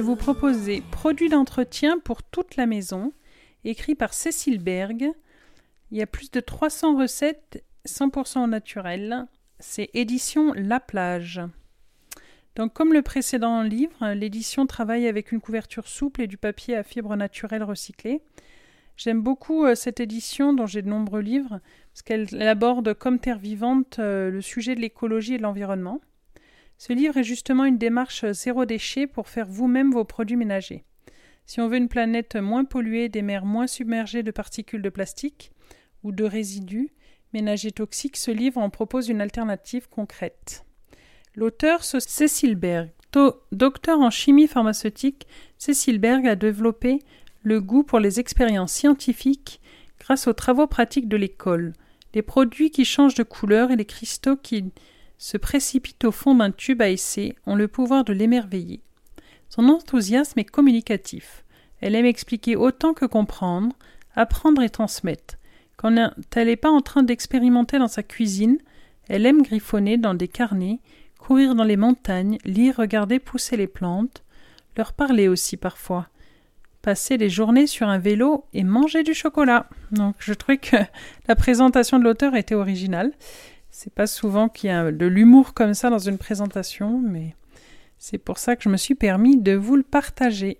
vous 0.00 0.16
proposer 0.16 0.82
Produits 0.90 1.28
d'entretien 1.28 1.98
pour 1.98 2.22
toute 2.22 2.56
la 2.56 2.66
maison, 2.66 3.12
écrit 3.64 3.94
par 3.94 4.14
Cécile 4.14 4.62
Berg. 4.62 5.10
Il 5.90 5.98
y 5.98 6.02
a 6.02 6.06
plus 6.06 6.30
de 6.30 6.40
300 6.40 6.98
recettes 6.98 7.64
100% 7.86 8.48
naturelles. 8.48 9.26
C'est 9.58 9.90
édition 9.94 10.52
La 10.54 10.80
Plage. 10.80 11.40
Donc, 12.56 12.72
comme 12.72 12.92
le 12.92 13.02
précédent 13.02 13.62
livre, 13.62 14.12
l'édition 14.14 14.66
travaille 14.66 15.06
avec 15.06 15.32
une 15.32 15.40
couverture 15.40 15.88
souple 15.88 16.22
et 16.22 16.26
du 16.26 16.36
papier 16.36 16.76
à 16.76 16.82
fibres 16.82 17.16
naturelles 17.16 17.62
recyclées. 17.62 18.22
J'aime 18.96 19.20
beaucoup 19.20 19.66
euh, 19.66 19.74
cette 19.74 20.00
édition 20.00 20.54
dont 20.54 20.66
j'ai 20.66 20.80
de 20.80 20.88
nombreux 20.88 21.20
livres 21.20 21.60
parce 21.92 22.02
qu'elle 22.02 22.48
aborde 22.48 22.94
comme 22.94 23.18
terre 23.18 23.38
vivante 23.38 23.98
euh, 23.98 24.30
le 24.30 24.40
sujet 24.40 24.74
de 24.74 24.80
l'écologie 24.80 25.34
et 25.34 25.38
de 25.38 25.42
l'environnement. 25.42 26.00
Ce 26.78 26.92
livre 26.92 27.16
est 27.16 27.24
justement 27.24 27.64
une 27.64 27.78
démarche 27.78 28.24
zéro 28.32 28.64
déchet 28.64 29.06
pour 29.06 29.28
faire 29.28 29.46
vous-même 29.48 29.92
vos 29.92 30.04
produits 30.04 30.36
ménagers. 30.36 30.84
Si 31.46 31.60
on 31.60 31.68
veut 31.68 31.76
une 31.78 31.88
planète 31.88 32.36
moins 32.36 32.64
polluée, 32.64 33.08
des 33.08 33.22
mers 33.22 33.44
moins 33.44 33.66
submergées 33.66 34.22
de 34.22 34.30
particules 34.30 34.82
de 34.82 34.90
plastique 34.90 35.52
ou 36.02 36.12
de 36.12 36.24
résidus 36.24 36.90
ménagers 37.32 37.72
toxiques, 37.72 38.16
ce 38.16 38.30
livre 38.30 38.60
en 38.60 38.70
propose 38.70 39.08
une 39.08 39.20
alternative 39.20 39.88
concrète. 39.88 40.64
L'auteur, 41.34 41.84
Cécile 41.84 42.56
Berg, 42.56 42.90
docteur 43.52 44.00
en 44.00 44.10
chimie 44.10 44.46
pharmaceutique, 44.46 45.26
Cécile 45.58 45.98
Berg 45.98 46.26
a 46.26 46.36
développé 46.36 47.00
le 47.42 47.60
goût 47.60 47.82
pour 47.82 48.00
les 48.00 48.20
expériences 48.20 48.72
scientifiques 48.72 49.60
grâce 50.00 50.26
aux 50.26 50.32
travaux 50.32 50.66
pratiques 50.66 51.08
de 51.08 51.16
l'école, 51.16 51.72
les 52.14 52.22
produits 52.22 52.70
qui 52.70 52.84
changent 52.84 53.14
de 53.14 53.22
couleur 53.22 53.70
et 53.70 53.76
les 53.76 53.84
cristaux 53.84 54.36
qui 54.36 54.64
se 55.18 55.36
précipite 55.36 56.04
au 56.04 56.12
fond 56.12 56.34
d'un 56.34 56.50
tube 56.50 56.82
à 56.82 56.90
essai 56.90 57.36
ont 57.46 57.54
le 57.54 57.68
pouvoir 57.68 58.04
de 58.04 58.12
l'émerveiller. 58.12 58.80
Son 59.48 59.68
enthousiasme 59.68 60.38
est 60.38 60.44
communicatif. 60.44 61.44
Elle 61.80 61.94
aime 61.94 62.06
expliquer 62.06 62.56
autant 62.56 62.94
que 62.94 63.06
comprendre, 63.06 63.74
apprendre 64.14 64.62
et 64.62 64.70
transmettre. 64.70 65.36
Quand 65.76 65.94
elle 66.34 66.46
n'est 66.46 66.56
pas 66.56 66.70
en 66.70 66.80
train 66.80 67.02
d'expérimenter 67.02 67.78
dans 67.78 67.88
sa 67.88 68.02
cuisine, 68.02 68.58
elle 69.08 69.26
aime 69.26 69.42
griffonner 69.42 69.98
dans 69.98 70.14
des 70.14 70.28
carnets, 70.28 70.80
courir 71.18 71.54
dans 71.54 71.64
les 71.64 71.76
montagnes, 71.76 72.38
lire, 72.44 72.76
regarder 72.76 73.18
pousser 73.18 73.56
les 73.56 73.66
plantes, 73.66 74.24
leur 74.76 74.92
parler 74.92 75.28
aussi 75.28 75.56
parfois, 75.56 76.08
passer 76.82 77.18
des 77.18 77.30
journées 77.30 77.66
sur 77.66 77.88
un 77.88 77.98
vélo 77.98 78.46
et 78.52 78.64
manger 78.64 79.02
du 79.02 79.14
chocolat. 79.14 79.68
Donc 79.90 80.16
je 80.18 80.34
trouvais 80.34 80.58
que 80.58 80.76
la 81.28 81.36
présentation 81.36 81.98
de 81.98 82.04
l'auteur 82.04 82.34
était 82.34 82.54
originale. 82.54 83.12
C'est 83.78 83.92
pas 83.92 84.06
souvent 84.06 84.48
qu'il 84.48 84.70
y 84.70 84.72
a 84.72 84.90
de 84.90 85.04
l'humour 85.04 85.52
comme 85.52 85.74
ça 85.74 85.90
dans 85.90 85.98
une 85.98 86.16
présentation, 86.16 86.98
mais 86.98 87.36
c'est 87.98 88.16
pour 88.16 88.38
ça 88.38 88.56
que 88.56 88.62
je 88.62 88.70
me 88.70 88.78
suis 88.78 88.94
permis 88.94 89.36
de 89.36 89.52
vous 89.52 89.76
le 89.76 89.82
partager. 89.82 90.56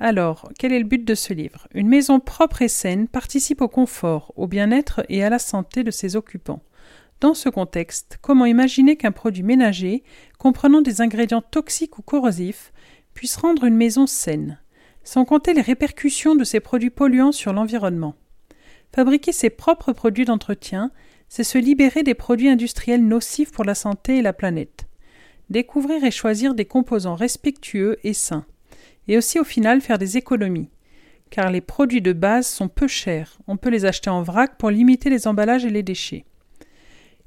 Alors, 0.00 0.50
quel 0.58 0.72
est 0.72 0.80
le 0.80 0.84
but 0.84 1.04
de 1.04 1.14
ce 1.14 1.32
livre? 1.32 1.68
Une 1.72 1.86
maison 1.86 2.18
propre 2.18 2.62
et 2.62 2.66
saine 2.68 3.06
participe 3.06 3.60
au 3.60 3.68
confort, 3.68 4.32
au 4.34 4.48
bien-être 4.48 5.04
et 5.08 5.22
à 5.22 5.30
la 5.30 5.38
santé 5.38 5.84
de 5.84 5.92
ses 5.92 6.16
occupants. 6.16 6.64
Dans 7.20 7.34
ce 7.34 7.48
contexte, 7.48 8.18
comment 8.20 8.44
imaginer 8.44 8.96
qu'un 8.96 9.12
produit 9.12 9.44
ménager, 9.44 10.02
comprenant 10.36 10.80
des 10.80 11.00
ingrédients 11.00 11.42
toxiques 11.42 12.00
ou 12.00 12.02
corrosifs, 12.02 12.72
puisse 13.14 13.36
rendre 13.36 13.62
une 13.62 13.76
maison 13.76 14.08
saine, 14.08 14.58
sans 15.04 15.24
compter 15.24 15.54
les 15.54 15.62
répercussions 15.62 16.34
de 16.34 16.42
ces 16.42 16.58
produits 16.58 16.90
polluants 16.90 17.30
sur 17.30 17.52
l'environnement 17.52 18.16
Fabriquer 18.92 19.30
ses 19.30 19.48
propres 19.48 19.92
produits 19.92 20.24
d'entretien 20.26 20.90
c'est 21.34 21.44
se 21.44 21.56
libérer 21.56 22.02
des 22.02 22.12
produits 22.12 22.50
industriels 22.50 23.02
nocifs 23.02 23.52
pour 23.52 23.64
la 23.64 23.74
santé 23.74 24.18
et 24.18 24.22
la 24.22 24.34
planète. 24.34 24.84
Découvrir 25.48 26.04
et 26.04 26.10
choisir 26.10 26.54
des 26.54 26.66
composants 26.66 27.14
respectueux 27.14 27.96
et 28.04 28.12
sains. 28.12 28.44
Et 29.08 29.16
aussi 29.16 29.40
au 29.40 29.44
final 29.44 29.80
faire 29.80 29.96
des 29.96 30.18
économies. 30.18 30.68
Car 31.30 31.50
les 31.50 31.62
produits 31.62 32.02
de 32.02 32.12
base 32.12 32.46
sont 32.46 32.68
peu 32.68 32.86
chers, 32.86 33.38
on 33.46 33.56
peut 33.56 33.70
les 33.70 33.86
acheter 33.86 34.10
en 34.10 34.20
vrac 34.20 34.58
pour 34.58 34.68
limiter 34.68 35.08
les 35.08 35.26
emballages 35.26 35.64
et 35.64 35.70
les 35.70 35.82
déchets. 35.82 36.26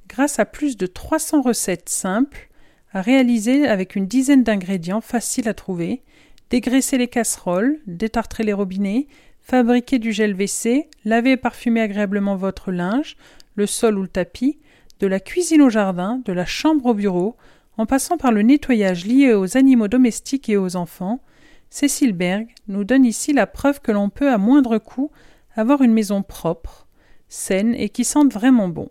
Grâce 0.07 0.37
à 0.37 0.45
plus 0.45 0.77
de 0.77 0.85
300 0.85 1.41
recettes 1.41 1.89
simples, 1.89 2.49
à 2.93 3.01
réaliser 3.01 3.65
avec 3.65 3.95
une 3.95 4.05
dizaine 4.05 4.43
d'ingrédients 4.43 5.01
faciles 5.01 5.49
à 5.49 5.55
trouver, 5.55 6.03
dégraisser 6.51 6.99
les 6.99 7.07
casseroles, 7.07 7.79
détartrer 7.87 8.43
les 8.43 8.53
robinets, 8.53 9.07
fabriquer 9.41 9.97
du 9.97 10.11
gel 10.11 10.35
WC, 10.35 10.89
laver 11.05 11.31
et 11.31 11.37
parfumer 11.37 11.81
agréablement 11.81 12.35
votre 12.35 12.71
linge, 12.71 13.17
le 13.55 13.65
sol 13.65 13.97
ou 13.97 14.03
le 14.03 14.07
tapis, 14.07 14.59
de 14.99 15.07
la 15.07 15.19
cuisine 15.19 15.61
au 15.61 15.69
jardin, 15.69 16.21
de 16.25 16.33
la 16.33 16.45
chambre 16.45 16.85
au 16.85 16.93
bureau, 16.93 17.35
en 17.77 17.85
passant 17.85 18.17
par 18.17 18.31
le 18.31 18.41
nettoyage 18.41 19.05
lié 19.05 19.33
aux 19.33 19.57
animaux 19.57 19.87
domestiques 19.87 20.49
et 20.49 20.57
aux 20.57 20.75
enfants, 20.75 21.21
Cécile 21.69 22.13
Berg 22.13 22.47
nous 22.67 22.83
donne 22.83 23.05
ici 23.05 23.33
la 23.33 23.47
preuve 23.47 23.81
que 23.81 23.91
l'on 23.91 24.09
peut 24.09 24.31
à 24.31 24.37
moindre 24.37 24.77
coût 24.77 25.11
avoir 25.55 25.81
une 25.81 25.93
maison 25.93 26.21
propre, 26.21 26.87
saine 27.27 27.75
et 27.75 27.89
qui 27.89 28.05
sente 28.05 28.31
vraiment 28.31 28.69
bon. 28.69 28.89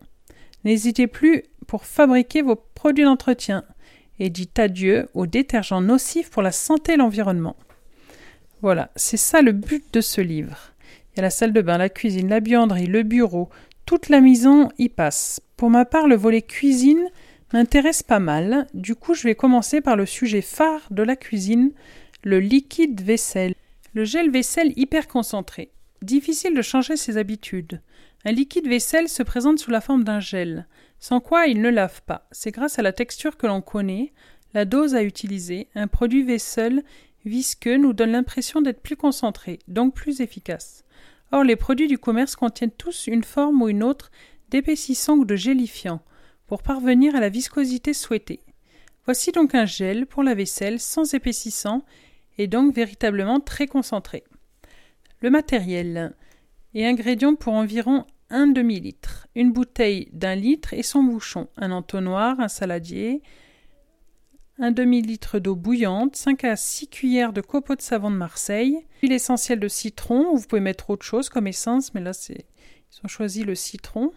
N'hésitez 0.64 1.06
plus 1.06 1.44
pour 1.66 1.84
fabriquer 1.84 2.42
vos 2.42 2.56
produits 2.56 3.04
d'entretien 3.04 3.64
et 4.18 4.30
dites 4.30 4.58
adieu 4.58 5.08
aux 5.14 5.26
détergents 5.26 5.80
nocifs 5.80 6.30
pour 6.30 6.42
la 6.42 6.52
santé 6.52 6.92
et 6.92 6.96
l'environnement. 6.96 7.56
Voilà, 8.62 8.90
c'est 8.96 9.16
ça 9.16 9.42
le 9.42 9.52
but 9.52 9.84
de 9.92 10.00
ce 10.00 10.20
livre. 10.20 10.72
Il 11.12 11.18
y 11.18 11.20
a 11.20 11.22
la 11.22 11.30
salle 11.30 11.52
de 11.52 11.60
bain, 11.60 11.78
la 11.78 11.88
cuisine, 11.88 12.28
la 12.28 12.40
buanderie, 12.40 12.86
le 12.86 13.02
bureau, 13.02 13.48
toute 13.86 14.08
la 14.08 14.20
maison 14.20 14.70
y 14.78 14.88
passe. 14.88 15.40
Pour 15.56 15.70
ma 15.70 15.84
part, 15.84 16.06
le 16.06 16.16
volet 16.16 16.42
cuisine 16.42 17.08
m'intéresse 17.52 18.02
pas 18.02 18.18
mal. 18.18 18.66
Du 18.74 18.94
coup, 18.94 19.14
je 19.14 19.24
vais 19.24 19.34
commencer 19.34 19.80
par 19.80 19.96
le 19.96 20.06
sujet 20.06 20.40
phare 20.40 20.88
de 20.90 21.02
la 21.02 21.16
cuisine, 21.16 21.72
le 22.22 22.40
liquide 22.40 23.00
vaisselle. 23.02 23.54
Le 23.92 24.04
gel 24.04 24.30
vaisselle 24.30 24.72
hyper 24.76 25.06
concentré. 25.06 25.70
Difficile 26.02 26.54
de 26.54 26.62
changer 26.62 26.96
ses 26.96 27.16
habitudes. 27.16 27.80
Un 28.24 28.32
liquide 28.32 28.66
vaisselle 28.66 29.08
se 29.08 29.22
présente 29.22 29.58
sous 29.58 29.70
la 29.70 29.80
forme 29.80 30.02
d'un 30.02 30.20
gel, 30.20 30.66
sans 30.98 31.20
quoi 31.20 31.46
il 31.46 31.60
ne 31.60 31.68
lave 31.68 32.02
pas. 32.02 32.26
C'est 32.32 32.50
grâce 32.50 32.78
à 32.78 32.82
la 32.82 32.92
texture 32.92 33.36
que 33.36 33.46
l'on 33.46 33.60
connaît, 33.60 34.12
la 34.54 34.64
dose 34.64 34.94
à 34.94 35.02
utiliser, 35.02 35.68
un 35.74 35.88
produit 35.88 36.22
vaisselle 36.22 36.82
visqueux 37.24 37.76
nous 37.76 37.92
donne 37.92 38.12
l'impression 38.12 38.60
d'être 38.60 38.82
plus 38.82 38.96
concentré, 38.96 39.58
donc 39.68 39.94
plus 39.94 40.20
efficace. 40.20 40.83
Or, 41.34 41.42
les 41.42 41.56
produits 41.56 41.88
du 41.88 41.98
commerce 41.98 42.36
contiennent 42.36 42.70
tous 42.70 43.08
une 43.08 43.24
forme 43.24 43.60
ou 43.60 43.68
une 43.68 43.82
autre 43.82 44.12
d'épaississant 44.50 45.16
ou 45.16 45.24
de 45.24 45.34
gélifiant, 45.34 46.00
pour 46.46 46.62
parvenir 46.62 47.16
à 47.16 47.20
la 47.20 47.28
viscosité 47.28 47.92
souhaitée. 47.92 48.44
Voici 49.04 49.32
donc 49.32 49.52
un 49.52 49.66
gel 49.66 50.06
pour 50.06 50.22
la 50.22 50.36
vaisselle 50.36 50.78
sans 50.78 51.12
épaississant 51.12 51.84
et 52.38 52.46
donc 52.46 52.72
véritablement 52.72 53.40
très 53.40 53.66
concentré. 53.66 54.22
Le 55.22 55.30
matériel 55.30 56.14
et 56.72 56.86
ingrédients 56.86 57.34
pour 57.34 57.54
environ 57.54 58.06
un 58.30 58.46
demi-litre, 58.46 59.26
une 59.34 59.50
bouteille 59.50 60.10
d'un 60.12 60.36
litre 60.36 60.72
et 60.72 60.84
son 60.84 61.02
bouchon, 61.02 61.48
un 61.56 61.72
entonnoir, 61.72 62.38
un 62.38 62.46
saladier, 62.46 63.22
un 64.58 64.70
demi-litre 64.70 65.38
d'eau 65.38 65.56
bouillante, 65.56 66.16
5 66.16 66.44
à 66.44 66.56
6 66.56 66.88
cuillères 66.88 67.32
de 67.32 67.40
copeaux 67.40 67.74
de 67.74 67.82
savon 67.82 68.10
de 68.10 68.16
Marseille, 68.16 68.86
l'huile 69.00 69.12
essentielle 69.12 69.58
de 69.58 69.68
citron, 69.68 70.34
vous 70.34 70.46
pouvez 70.46 70.60
mettre 70.60 70.90
autre 70.90 71.04
chose 71.04 71.28
comme 71.28 71.46
essence, 71.46 71.92
mais 71.94 72.00
là 72.00 72.12
c'est 72.12 72.46
ils 72.92 73.00
ont 73.04 73.08
choisi 73.08 73.42
le 73.42 73.56
citron, 73.56 74.12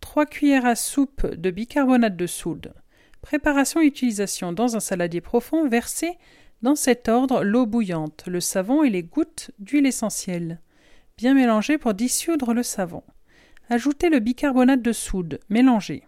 3 0.00 0.26
cuillères 0.26 0.64
à 0.64 0.74
soupe 0.74 1.26
de 1.26 1.50
bicarbonate 1.50 2.16
de 2.16 2.26
soude. 2.26 2.72
Préparation 3.20 3.80
et 3.80 3.86
utilisation 3.86 4.52
dans 4.52 4.76
un 4.76 4.80
saladier 4.80 5.20
profond, 5.20 5.68
versez 5.68 6.16
dans 6.62 6.74
cet 6.74 7.08
ordre 7.08 7.44
l'eau 7.44 7.66
bouillante, 7.66 8.24
le 8.26 8.40
savon 8.40 8.82
et 8.82 8.90
les 8.90 9.02
gouttes 9.02 9.50
d'huile 9.58 9.86
essentielle. 9.86 10.60
Bien 11.18 11.34
mélanger 11.34 11.76
pour 11.76 11.92
dissoudre 11.92 12.54
le 12.54 12.62
savon. 12.62 13.02
Ajoutez 13.68 14.08
le 14.08 14.20
bicarbonate 14.20 14.82
de 14.82 14.92
soude, 14.92 15.40
mélangez. 15.50 16.04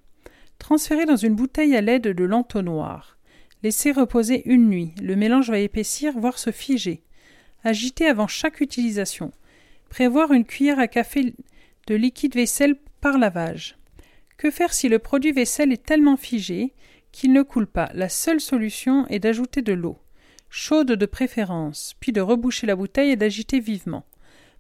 Transférez 0.58 1.04
dans 1.04 1.16
une 1.16 1.36
bouteille 1.36 1.76
à 1.76 1.82
l'aide 1.82 2.08
de 2.08 2.24
l'entonnoir. 2.24 3.15
Laissez 3.62 3.90
reposer 3.92 4.42
une 4.46 4.68
nuit. 4.68 4.94
Le 5.02 5.16
mélange 5.16 5.50
va 5.50 5.58
épaissir, 5.58 6.18
voire 6.18 6.38
se 6.38 6.50
figer. 6.50 7.02
Agitez 7.64 8.06
avant 8.06 8.26
chaque 8.26 8.60
utilisation. 8.60 9.32
Prévoir 9.88 10.32
une 10.32 10.44
cuillère 10.44 10.78
à 10.78 10.88
café 10.88 11.34
de 11.86 11.94
liquide 11.94 12.34
vaisselle 12.34 12.76
par 13.00 13.18
lavage. 13.18 13.76
Que 14.36 14.50
faire 14.50 14.74
si 14.74 14.88
le 14.88 14.98
produit 14.98 15.32
vaisselle 15.32 15.72
est 15.72 15.84
tellement 15.84 16.16
figé 16.16 16.74
qu'il 17.12 17.32
ne 17.32 17.42
coule 17.42 17.66
pas? 17.66 17.90
La 17.94 18.08
seule 18.08 18.40
solution 18.40 19.06
est 19.08 19.20
d'ajouter 19.20 19.62
de 19.62 19.72
l'eau, 19.72 19.98
chaude 20.50 20.92
de 20.92 21.06
préférence, 21.06 21.94
puis 21.98 22.12
de 22.12 22.20
reboucher 22.20 22.66
la 22.66 22.76
bouteille 22.76 23.10
et 23.10 23.16
d'agiter 23.16 23.60
vivement. 23.60 24.04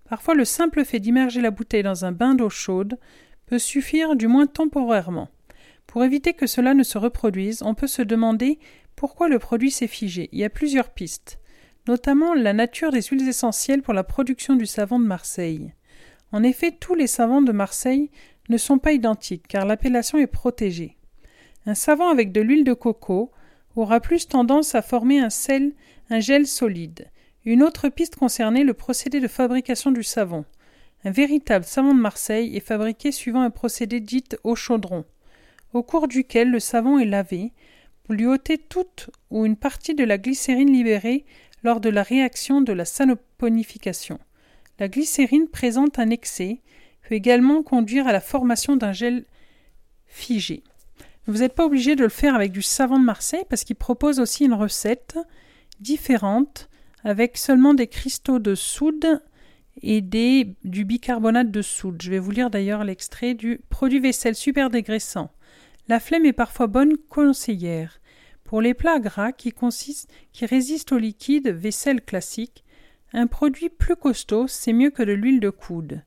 Parfois 0.08 0.34
le 0.34 0.44
simple 0.44 0.84
fait 0.84 1.00
d'immerger 1.00 1.42
la 1.42 1.50
bouteille 1.50 1.82
dans 1.82 2.04
un 2.04 2.12
bain 2.12 2.34
d'eau 2.34 2.48
chaude 2.48 2.96
peut 3.44 3.58
suffire 3.58 4.16
du 4.16 4.28
moins 4.28 4.46
temporairement. 4.46 5.28
Pour 5.86 6.04
éviter 6.04 6.32
que 6.32 6.46
cela 6.46 6.74
ne 6.74 6.82
se 6.82 6.98
reproduise, 6.98 7.62
on 7.62 7.74
peut 7.74 7.86
se 7.86 8.02
demander 8.02 8.58
pourquoi 8.96 9.28
le 9.28 9.38
produit 9.38 9.70
s'est 9.70 9.86
figé 9.86 10.30
Il 10.32 10.38
y 10.38 10.44
a 10.44 10.50
plusieurs 10.50 10.88
pistes, 10.88 11.38
notamment 11.86 12.34
la 12.34 12.54
nature 12.54 12.90
des 12.90 13.02
huiles 13.02 13.28
essentielles 13.28 13.82
pour 13.82 13.94
la 13.94 14.04
production 14.04 14.56
du 14.56 14.66
savon 14.66 14.98
de 14.98 15.06
Marseille. 15.06 15.74
En 16.32 16.42
effet, 16.42 16.72
tous 16.72 16.94
les 16.94 17.06
savons 17.06 17.42
de 17.42 17.52
Marseille 17.52 18.10
ne 18.48 18.56
sont 18.56 18.78
pas 18.78 18.92
identiques 18.92 19.46
car 19.46 19.66
l'appellation 19.66 20.18
est 20.18 20.26
protégée. 20.26 20.96
Un 21.66 21.74
savon 21.74 22.08
avec 22.08 22.32
de 22.32 22.40
l'huile 22.40 22.64
de 22.64 22.72
coco 22.72 23.30
aura 23.76 24.00
plus 24.00 24.26
tendance 24.26 24.74
à 24.74 24.82
former 24.82 25.20
un 25.20 25.30
sel, 25.30 25.72
un 26.10 26.20
gel 26.20 26.46
solide. 26.46 27.10
Une 27.44 27.62
autre 27.62 27.88
piste 27.90 28.16
concernait 28.16 28.64
le 28.64 28.74
procédé 28.74 29.20
de 29.20 29.28
fabrication 29.28 29.92
du 29.92 30.02
savon. 30.02 30.44
Un 31.04 31.10
véritable 31.10 31.64
savon 31.64 31.94
de 31.94 32.00
Marseille 32.00 32.56
est 32.56 32.60
fabriqué 32.60 33.12
suivant 33.12 33.42
un 33.42 33.50
procédé 33.50 34.00
dit 34.00 34.24
au 34.42 34.56
chaudron, 34.56 35.04
au 35.72 35.82
cours 35.82 36.08
duquel 36.08 36.50
le 36.50 36.58
savon 36.58 36.98
est 36.98 37.04
lavé, 37.04 37.52
lui 38.08 38.26
ôter 38.26 38.58
toute 38.58 39.10
ou 39.30 39.44
une 39.46 39.56
partie 39.56 39.94
de 39.94 40.04
la 40.04 40.18
glycérine 40.18 40.72
libérée 40.72 41.24
lors 41.62 41.80
de 41.80 41.88
la 41.88 42.02
réaction 42.02 42.60
de 42.60 42.72
la 42.72 42.84
sanoponification. 42.84 44.18
La 44.78 44.88
glycérine 44.88 45.48
présente 45.48 45.98
un 45.98 46.10
excès 46.10 46.60
peut 47.02 47.14
également 47.14 47.62
conduire 47.62 48.06
à 48.06 48.12
la 48.12 48.20
formation 48.20 48.76
d'un 48.76 48.92
gel 48.92 49.24
figé. 50.06 50.62
Vous 51.26 51.38
n'êtes 51.38 51.54
pas 51.54 51.66
obligé 51.66 51.96
de 51.96 52.04
le 52.04 52.08
faire 52.08 52.34
avec 52.34 52.52
du 52.52 52.62
savon 52.62 52.98
de 52.98 53.04
Marseille 53.04 53.44
parce 53.48 53.64
qu'il 53.64 53.76
propose 53.76 54.20
aussi 54.20 54.44
une 54.44 54.54
recette 54.54 55.18
différente 55.80 56.68
avec 57.02 57.36
seulement 57.36 57.74
des 57.74 57.88
cristaux 57.88 58.38
de 58.38 58.54
soude 58.54 59.22
et 59.82 60.00
du 60.00 60.84
bicarbonate 60.84 61.50
de 61.50 61.62
soude. 61.62 62.00
Je 62.00 62.10
vais 62.10 62.18
vous 62.18 62.30
lire 62.30 62.50
d'ailleurs 62.50 62.84
l'extrait 62.84 63.34
du 63.34 63.60
produit 63.68 64.00
vaisselle 64.00 64.34
super 64.34 64.70
dégraissant. 64.70 65.30
La 65.88 66.00
flemme 66.00 66.26
est 66.26 66.32
parfois 66.32 66.66
bonne 66.66 66.96
conseillère. 66.96 68.00
Pour 68.42 68.60
les 68.60 68.74
plats 68.74 68.98
gras 68.98 69.30
qui, 69.30 69.54
résistent 70.40 70.92
au 70.92 70.98
liquide 70.98 71.48
vaisselle 71.48 72.00
classique, 72.00 72.64
un 73.12 73.28
produit 73.28 73.68
plus 73.68 73.94
costaud, 73.94 74.48
c'est 74.48 74.72
mieux 74.72 74.90
que 74.90 75.04
de 75.04 75.12
l'huile 75.12 75.38
de 75.38 75.50
coude. 75.50 76.02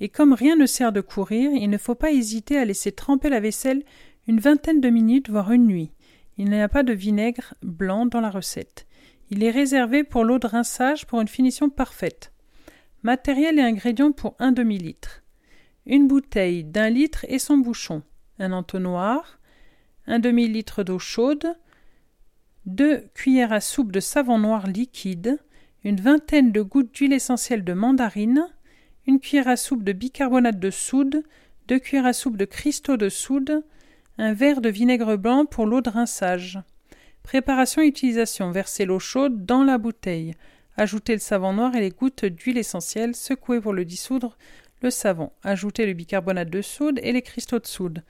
Et 0.00 0.08
comme 0.08 0.32
rien 0.32 0.56
ne 0.56 0.64
sert 0.64 0.92
de 0.92 1.02
courir, 1.02 1.50
il 1.52 1.68
ne 1.68 1.76
faut 1.76 1.94
pas 1.94 2.10
hésiter 2.10 2.56
à 2.56 2.64
laisser 2.64 2.92
tremper 2.92 3.28
la 3.28 3.40
vaisselle 3.40 3.82
une 4.28 4.40
vingtaine 4.40 4.80
de 4.80 4.88
minutes, 4.88 5.28
voire 5.28 5.52
une 5.52 5.66
nuit. 5.66 5.90
Il 6.38 6.48
n'y 6.48 6.60
a 6.60 6.68
pas 6.68 6.82
de 6.82 6.94
vinaigre 6.94 7.52
blanc 7.62 8.06
dans 8.06 8.20
la 8.20 8.30
recette. 8.30 8.86
Il 9.30 9.44
est 9.44 9.50
réservé 9.50 10.04
pour 10.04 10.24
l'eau 10.24 10.38
de 10.38 10.46
rinçage 10.46 11.06
pour 11.06 11.20
une 11.20 11.28
finition 11.28 11.68
parfaite. 11.68 12.32
Matériel 13.02 13.58
et 13.58 13.62
ingrédients 13.62 14.12
pour 14.12 14.36
un 14.38 14.52
demi-litre. 14.52 15.22
Une 15.84 16.08
bouteille 16.08 16.64
d'un 16.64 16.88
litre 16.88 17.26
et 17.28 17.38
son 17.38 17.58
bouchon 17.58 18.02
un 18.38 18.52
entonnoir, 18.52 19.38
un 20.06 20.18
demi-litre 20.18 20.82
d'eau 20.82 20.98
chaude, 20.98 21.56
deux 22.66 23.08
cuillères 23.14 23.52
à 23.52 23.60
soupe 23.60 23.92
de 23.92 24.00
savon 24.00 24.38
noir 24.38 24.66
liquide, 24.66 25.38
une 25.84 26.00
vingtaine 26.00 26.52
de 26.52 26.62
gouttes 26.62 26.94
d'huile 26.94 27.12
essentielle 27.12 27.64
de 27.64 27.72
mandarine, 27.72 28.46
une 29.06 29.20
cuillère 29.20 29.48
à 29.48 29.56
soupe 29.56 29.84
de 29.84 29.92
bicarbonate 29.92 30.58
de 30.58 30.70
soude, 30.70 31.22
deux 31.66 31.78
cuillères 31.78 32.06
à 32.06 32.12
soupe 32.12 32.36
de 32.36 32.44
cristaux 32.44 32.96
de 32.96 33.08
soude, 33.08 33.64
un 34.18 34.32
verre 34.32 34.60
de 34.60 34.68
vinaigre 34.68 35.16
blanc 35.16 35.46
pour 35.46 35.66
l'eau 35.66 35.80
de 35.80 35.90
rinçage. 35.90 36.60
Préparation 37.22 37.82
et 37.82 37.86
utilisation. 37.86 38.50
Versez 38.50 38.84
l'eau 38.84 38.98
chaude 38.98 39.44
dans 39.44 39.62
la 39.62 39.78
bouteille. 39.78 40.34
Ajoutez 40.76 41.12
le 41.12 41.20
savon 41.20 41.52
noir 41.52 41.74
et 41.74 41.80
les 41.80 41.90
gouttes 41.90 42.24
d'huile 42.24 42.58
essentielle. 42.58 43.14
Secouez 43.14 43.60
pour 43.60 43.72
le 43.72 43.84
dissoudre 43.84 44.38
le 44.82 44.90
savon. 44.90 45.30
Ajoutez 45.42 45.86
le 45.86 45.92
bicarbonate 45.92 46.50
de 46.50 46.62
soude 46.62 47.00
et 47.02 47.12
les 47.12 47.22
cristaux 47.22 47.58
de 47.58 47.66
soude. 47.66 48.02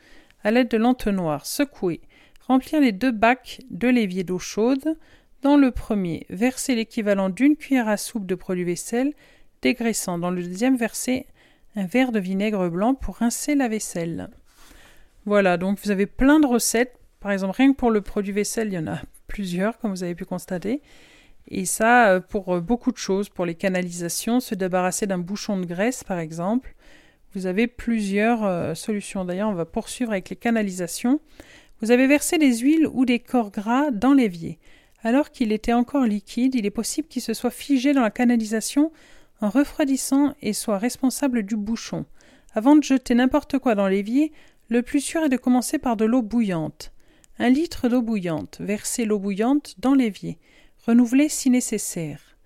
À 0.43 0.51
l'aide 0.51 0.69
de 0.69 0.77
l'entonnoir, 0.77 1.47
secouez. 1.47 2.01
Remplir 2.47 2.81
les 2.81 2.93
deux 2.93 3.13
bacs 3.13 3.61
de 3.71 3.89
l'évier 3.89 4.25
d'eau 4.25 4.39
chaude. 4.39 4.97
Dans 5.43 5.57
le 5.57 5.71
premier, 5.71 6.27
versez 6.31 6.75
l'équivalent 6.75 7.29
d'une 7.29 7.57
cuillère 7.57 7.89
à 7.89 7.97
soupe 7.97 8.27
de 8.27 8.35
produit 8.35 8.65
vaisselle, 8.65 9.13
dégraissant. 9.63 10.19
Dans 10.19 10.31
le 10.31 10.43
deuxième, 10.43 10.77
versez 10.77 11.27
un 11.77 11.87
verre 11.87 12.13
de 12.13 12.19
vinaigre 12.19 12.69
blanc 12.69 12.95
pour 12.95 13.17
rincer 13.17 13.55
la 13.55 13.69
vaisselle. 13.69 14.31
Voilà, 15.27 15.57
donc 15.57 15.79
vous 15.85 15.91
avez 15.91 16.07
plein 16.07 16.41
de 16.41 16.47
recettes. 16.47 16.99
Par 17.21 17.33
exemple, 17.33 17.57
rien 17.57 17.73
que 17.73 17.77
pour 17.77 17.91
le 17.91 18.01
produit 18.01 18.33
vaisselle, 18.33 18.69
il 18.69 18.75
y 18.75 18.79
en 18.79 18.87
a 18.87 19.01
plusieurs, 19.27 19.79
comme 19.79 19.91
vous 19.91 20.03
avez 20.03 20.15
pu 20.15 20.25
constater. 20.25 20.81
Et 21.51 21.65
ça, 21.65 22.11
euh, 22.11 22.21
pour 22.21 22.55
euh, 22.55 22.61
beaucoup 22.61 22.93
de 22.93 22.99
choses, 22.99 23.29
pour 23.29 23.47
les 23.47 23.55
canalisations, 23.55 24.41
se 24.41 24.55
débarrasser 24.55 25.07
d'un 25.07 25.19
bouchon 25.19 25.59
de 25.59 25.65
graisse, 25.65 26.05
par 26.05 26.19
exemple, 26.19 26.75
vous 27.35 27.47
avez 27.47 27.67
plusieurs 27.67 28.45
euh, 28.45 28.75
solutions. 28.75 29.25
D'ailleurs, 29.25 29.49
on 29.49 29.55
va 29.55 29.65
poursuivre 29.65 30.13
avec 30.13 30.29
les 30.29 30.37
canalisations. 30.37 31.21
Vous 31.81 31.91
avez 31.91 32.07
versé 32.07 32.37
des 32.39 32.59
huiles 32.59 32.89
ou 32.93 33.05
des 33.05 33.19
corps 33.19 33.51
gras 33.51 33.91
dans 33.91 34.13
l'évier. 34.13 34.59
Alors 35.03 35.31
qu'il 35.31 35.53
était 35.53 35.73
encore 35.73 36.05
liquide, 36.05 36.55
il 36.55 36.67
est 36.67 36.71
possible 36.71 37.09
qu'il 37.09 37.23
se 37.23 37.35
soit 37.35 37.51
figé 37.51 37.95
dans 37.95 38.03
la 38.03 38.11
canalisation 38.11 38.93
en 39.41 39.49
refroidissant 39.49 40.35
et 40.43 40.53
soit 40.53 40.79
responsable 40.79 41.45
du 41.45 41.57
bouchon. 41.57 42.05
Avant 42.55 42.77
de 42.77 42.83
jeter 42.83 43.15
n'importe 43.15 43.59
quoi 43.59 43.75
dans 43.75 43.87
l'évier, 43.87 44.33
le 44.69 44.83
plus 44.83 45.01
sûr 45.01 45.23
est 45.23 45.29
de 45.29 45.37
commencer 45.37 45.79
par 45.79 45.97
de 45.97 46.05
l'eau 46.05 46.23
bouillante. 46.23 46.93
Un 47.39 47.49
litre 47.49 47.89
d'eau 47.89 48.03
bouillante. 48.03 48.59
Versez 48.61 49.05
l'eau 49.05 49.21
bouillante 49.21 49.77
dans 49.79 49.95
l'évier 49.95 50.39
renouveler 50.89 51.29
si 51.29 51.51
nécessaire, 51.51 52.39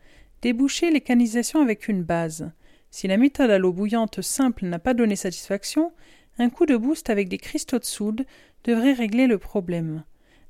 déboucher 0.43 0.91
les 0.91 1.01
canalisations 1.01 1.61
avec 1.61 1.87
une 1.87 2.03
base. 2.03 2.51
Si 2.91 3.07
la 3.07 3.17
méthode 3.17 3.51
à 3.51 3.59
l'eau 3.59 3.73
bouillante 3.73 4.21
simple 4.21 4.67
n'a 4.67 4.81
pas 4.81 4.95
donné 4.95 5.15
satisfaction, 5.15 5.93
un 6.41 6.51
coup 6.51 6.67
de 6.67 6.77
boost 6.77 7.09
avec 7.09 7.29
des 7.29 7.39
cristaux 7.39 7.79
de 7.79 7.85
soude 7.85 8.27
devrait 8.65 8.95
régler 8.95 9.29
le 9.29 9.39
problème. 9.39 10.03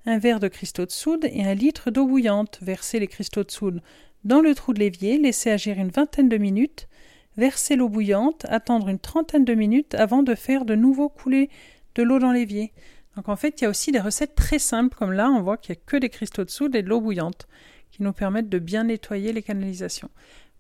Un 0.07 0.17
verre 0.17 0.41
de 0.41 0.49
cristaux 0.49 0.87
de 0.87 0.91
soude 0.91 1.29
et 1.31 1.45
un 1.45 1.53
litre 1.53 1.91
d'eau 1.91 2.07
bouillante. 2.07 2.61
Versez 2.63 2.99
les 2.99 3.09
cristaux 3.09 3.45
de 3.45 3.51
soude 3.51 3.83
dans 4.25 4.41
le 4.41 4.55
trou 4.55 4.73
de 4.73 4.79
l'évier, 4.79 5.19
laissez 5.19 5.51
agir 5.51 5.79
une 5.79 5.91
vingtaine 5.91 6.31
de 6.31 6.39
minutes, 6.39 6.89
verser 7.37 7.77
l'eau 7.77 7.91
bouillante, 7.91 8.47
attendre 8.49 8.89
une 8.89 8.99
trentaine 8.99 9.45
de 9.45 9.53
minutes 9.53 9.95
avant 9.97 10.23
de 10.23 10.35
faire 10.35 10.65
de 10.65 10.75
nouveau 10.75 11.11
couler 11.11 11.51
de 11.95 12.03
l'eau 12.03 12.19
dans 12.19 12.33
l'évier. 12.33 12.73
Donc 13.17 13.29
en 13.29 13.37
fait, 13.37 13.61
il 13.61 13.65
y 13.65 13.67
a 13.67 13.71
aussi 13.71 13.93
des 13.93 14.01
recettes 14.01 14.35
très 14.35 14.59
simples, 14.59 14.97
comme 14.97 15.13
là, 15.13 15.29
on 15.29 15.43
voit 15.43 15.59
qu'il 15.59 15.75
n'y 15.75 15.79
a 15.79 15.83
que 15.85 15.99
des 15.99 16.09
cristaux 16.09 16.45
de 16.45 16.51
soude 16.51 16.75
et 16.75 16.83
de 16.83 16.89
l'eau 16.89 17.03
bouillante, 17.03 17.47
qui 17.93 18.03
nous 18.03 18.13
permettent 18.13 18.49
de 18.49 18.59
bien 18.59 18.85
nettoyer 18.85 19.33
les 19.33 19.43
canalisations. 19.43 20.11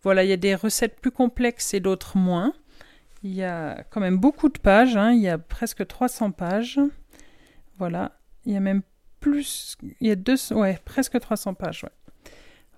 Voilà, 0.02 0.22
il 0.22 0.30
y 0.30 0.32
a 0.32 0.36
des 0.36 0.54
recettes 0.54 1.00
plus 1.00 1.10
complexes 1.10 1.74
et 1.74 1.80
d'autres 1.80 2.16
moins. 2.16 2.52
Il 3.24 3.34
y 3.34 3.42
a 3.42 3.84
quand 3.90 4.00
même 4.00 4.18
beaucoup 4.18 4.48
de 4.48 4.58
pages, 4.58 4.96
hein. 4.96 5.12
il 5.12 5.22
y 5.22 5.28
a 5.28 5.38
presque 5.38 5.86
300 5.86 6.32
pages. 6.32 6.78
Voilà, 7.78 8.12
il 8.44 8.52
y 8.52 8.56
a 8.56 8.60
même 8.60 8.82
plus, 9.20 9.76
il 10.00 10.08
y 10.08 10.10
a 10.10 10.16
deux, 10.16 10.36
ouais, 10.52 10.78
presque 10.84 11.18
300 11.18 11.54
pages. 11.54 11.86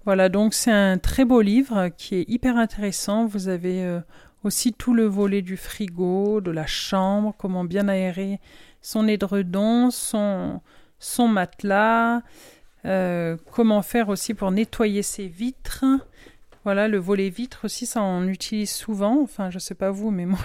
Voilà, 0.05 0.29
donc 0.29 0.55
c'est 0.55 0.71
un 0.71 0.99
très 0.99 1.25
beau 1.25 1.41
livre 1.41 1.89
qui 1.97 2.17
est 2.17 2.29
hyper 2.29 2.59
intéressant. 2.59 3.25
Vous 3.25 3.49
avez 3.49 3.83
euh, 3.83 4.01
aussi 4.45 4.75
tout 4.75 4.95
le 4.95 5.07
volet 5.07 5.41
du 5.41 5.57
frigo, 5.57 6.43
de 6.43 6.51
la 6.51 6.67
chambre, 6.67 7.35
comment 7.39 7.65
bien 7.65 7.89
aérer 7.89 8.39
son 8.83 9.09
édredon, 9.09 9.91
son, 9.91 10.61
son 10.99 11.27
matelas, 11.27 12.21
euh, 12.87 13.37
comment 13.51 13.83
faire 13.83 14.09
aussi 14.09 14.35
pour 14.35 14.51
nettoyer 14.51 15.03
ses 15.03 15.27
vitres? 15.27 15.85
Voilà, 16.65 16.89
le 16.89 16.99
volet 16.99 17.29
vitre 17.29 17.61
aussi, 17.65 17.87
ça 17.87 18.03
on 18.03 18.27
utilise 18.29 18.71
souvent. 18.71 19.21
Enfin, 19.23 19.51
je 19.51 19.59
sais 19.59 19.75
pas 19.75 19.91
vous, 19.91 20.11
mais 20.11 20.27
moi 20.27 20.41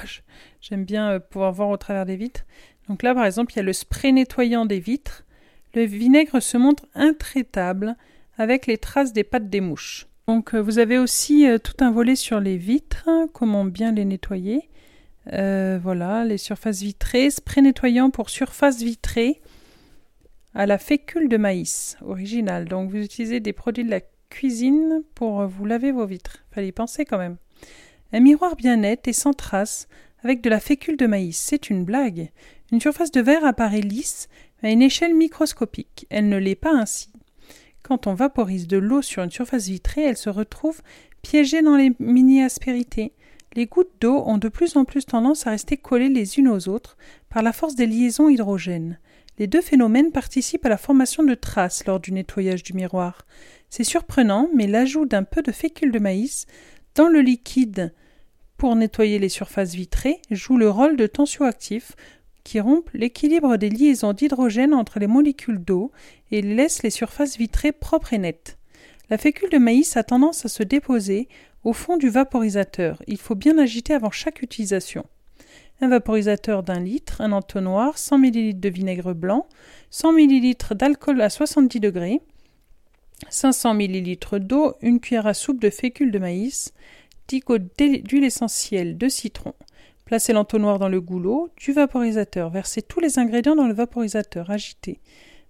j'aime 0.61 0.85
bien 0.85 1.11
euh, 1.11 1.19
pouvoir 1.19 1.51
voir 1.51 1.69
au 1.69 1.77
travers 1.77 2.05
des 2.05 2.15
vitres. 2.15 2.45
Donc 2.87 3.03
là, 3.03 3.13
par 3.13 3.25
exemple, 3.25 3.53
il 3.53 3.57
y 3.57 3.59
a 3.59 3.63
le 3.63 3.73
spray 3.73 4.11
nettoyant 4.11 4.65
des 4.65 4.79
vitres. 4.79 5.25
Le 5.75 5.83
vinaigre 5.83 6.39
se 6.41 6.57
montre 6.57 6.85
intraitable 6.95 7.95
avec 8.37 8.65
les 8.65 8.77
traces 8.77 9.13
des 9.13 9.23
pattes 9.23 9.49
des 9.49 9.61
mouches. 9.61 10.07
Donc 10.27 10.53
euh, 10.55 10.59
vous 10.59 10.79
avez 10.79 10.97
aussi 10.97 11.45
tout 11.63 11.83
un 11.83 11.91
volet 11.91 12.15
sur 12.15 12.39
les 12.39 12.57
vitres, 12.57 13.09
comment 13.33 13.65
bien 13.65 13.91
les 13.91 14.05
nettoyer. 14.05 14.69
voilà, 15.25 16.25
les 16.25 16.37
surfaces 16.37 16.81
vitrées, 16.81 17.29
spray 17.29 17.61
nettoyant 17.61 18.09
pour 18.09 18.29
surface 18.29 18.81
vitrée 18.81 19.41
à 20.53 20.65
la 20.65 20.77
fécule 20.77 21.29
de 21.29 21.37
maïs 21.37 21.97
original. 22.01 22.65
Donc 22.65 22.89
vous 22.89 22.97
utilisez 22.97 23.39
des 23.39 23.53
produits 23.53 23.83
de 23.83 23.91
la 23.91 24.01
cuisine 24.29 25.03
pour 25.15 25.45
vous 25.47 25.65
laver 25.65 25.91
vos 25.91 26.05
vitres. 26.05 26.43
Fallait 26.51 26.69
y 26.69 26.71
penser 26.71 27.05
quand 27.05 27.17
même. 27.17 27.37
Un 28.11 28.19
miroir 28.19 28.55
bien 28.55 28.77
net 28.77 29.07
et 29.07 29.13
sans 29.13 29.33
traces 29.33 29.87
avec 30.23 30.41
de 30.41 30.49
la 30.49 30.59
fécule 30.59 30.97
de 30.97 31.07
maïs. 31.07 31.37
C'est 31.37 31.69
une 31.69 31.85
blague. 31.85 32.31
Une 32.71 32.81
surface 32.81 33.11
de 33.11 33.21
verre 33.21 33.45
apparaît 33.45 33.81
lisse 33.81 34.27
à 34.61 34.69
une 34.69 34.81
échelle 34.81 35.15
microscopique. 35.15 36.07
Elle 36.09 36.29
ne 36.29 36.37
l'est 36.37 36.55
pas 36.55 36.73
ainsi. 36.73 37.09
Quand 37.83 38.07
on 38.07 38.13
vaporise 38.13 38.67
de 38.67 38.77
l'eau 38.77 39.01
sur 39.01 39.23
une 39.23 39.31
surface 39.31 39.67
vitrée, 39.67 40.03
elle 40.03 40.17
se 40.17 40.29
retrouve 40.29 40.81
piégée 41.21 41.61
dans 41.61 41.75
les 41.75 41.91
mini-aspérités. 41.99 43.13
Les 43.55 43.65
gouttes 43.65 43.93
d'eau 43.99 44.21
ont 44.25 44.37
de 44.37 44.49
plus 44.49 44.75
en 44.75 44.85
plus 44.85 45.05
tendance 45.05 45.47
à 45.47 45.51
rester 45.51 45.77
collées 45.77 46.09
les 46.09 46.37
unes 46.37 46.49
aux 46.49 46.69
autres 46.69 46.97
par 47.29 47.41
la 47.41 47.53
force 47.53 47.75
des 47.75 47.87
liaisons 47.87 48.29
hydrogènes. 48.29 48.99
Les 49.39 49.47
deux 49.47 49.61
phénomènes 49.61 50.11
participent 50.11 50.65
à 50.65 50.69
la 50.69 50.77
formation 50.77 51.23
de 51.23 51.33
traces 51.33 51.85
lors 51.85 52.01
du 52.01 52.11
nettoyage 52.11 52.61
du 52.61 52.73
miroir. 52.73 53.25
C'est 53.69 53.85
surprenant, 53.85 54.49
mais 54.53 54.67
l'ajout 54.67 55.05
d'un 55.05 55.23
peu 55.23 55.41
de 55.41 55.53
fécule 55.53 55.91
de 55.91 55.99
maïs 55.99 56.45
dans 56.95 57.07
le 57.07 57.21
liquide 57.21 57.93
pour 58.57 58.75
nettoyer 58.75 59.19
les 59.19 59.29
surfaces 59.29 59.73
vitrées 59.73 60.21
joue 60.29 60.57
le 60.57 60.69
rôle 60.69 60.97
de 60.97 61.07
tensioactif 61.07 61.95
qui 62.43 62.59
rompt 62.59 62.89
l'équilibre 62.93 63.55
des 63.55 63.69
liaisons 63.69 64.11
d'hydrogène 64.11 64.73
entre 64.73 64.99
les 64.99 65.07
molécules 65.07 65.63
d'eau 65.63 65.91
et 66.31 66.41
laisse 66.41 66.83
les 66.83 66.89
surfaces 66.89 67.37
vitrées 67.37 67.71
propres 67.71 68.11
et 68.11 68.17
nettes. 68.17 68.57
La 69.09 69.17
fécule 69.17 69.49
de 69.49 69.57
maïs 69.57 69.95
a 69.95 70.03
tendance 70.03 70.45
à 70.45 70.49
se 70.49 70.63
déposer 70.63 71.29
au 71.63 71.71
fond 71.71 71.95
du 71.95 72.09
vaporisateur. 72.09 73.01
Il 73.07 73.17
faut 73.17 73.35
bien 73.35 73.57
agiter 73.57 73.93
avant 73.93 74.11
chaque 74.11 74.41
utilisation 74.41 75.05
un 75.81 75.87
vaporisateur 75.87 76.63
d'un 76.63 76.79
litre, 76.79 77.21
un 77.21 77.31
entonnoir, 77.31 77.97
100 77.97 78.17
ml 78.19 78.59
de 78.59 78.69
vinaigre 78.69 79.13
blanc, 79.13 79.47
100 79.91 80.17
ml 80.17 80.75
d'alcool 80.75 81.21
à 81.21 81.29
70 81.29 81.79
degrés, 81.79 82.21
500 83.29 83.75
ml 83.75 84.39
d'eau, 84.39 84.75
une 84.81 84.99
cuillère 84.99 85.27
à 85.27 85.33
soupe 85.33 85.61
de 85.61 85.69
fécule 85.69 86.11
de 86.11 86.19
maïs, 86.19 86.73
10 87.27 87.39
gouttes 87.41 87.77
d'huile 87.77 88.23
essentielle 88.23 88.97
de 88.97 89.07
citron. 89.07 89.53
Placez 90.05 90.33
l'entonnoir 90.33 90.79
dans 90.79 90.89
le 90.89 91.01
goulot 91.01 91.49
du 91.55 91.71
vaporisateur. 91.71 92.49
Versez 92.49 92.81
tous 92.81 92.99
les 92.99 93.19
ingrédients 93.19 93.55
dans 93.55 93.67
le 93.67 93.75
vaporisateur. 93.75 94.49
Agitez. 94.49 94.99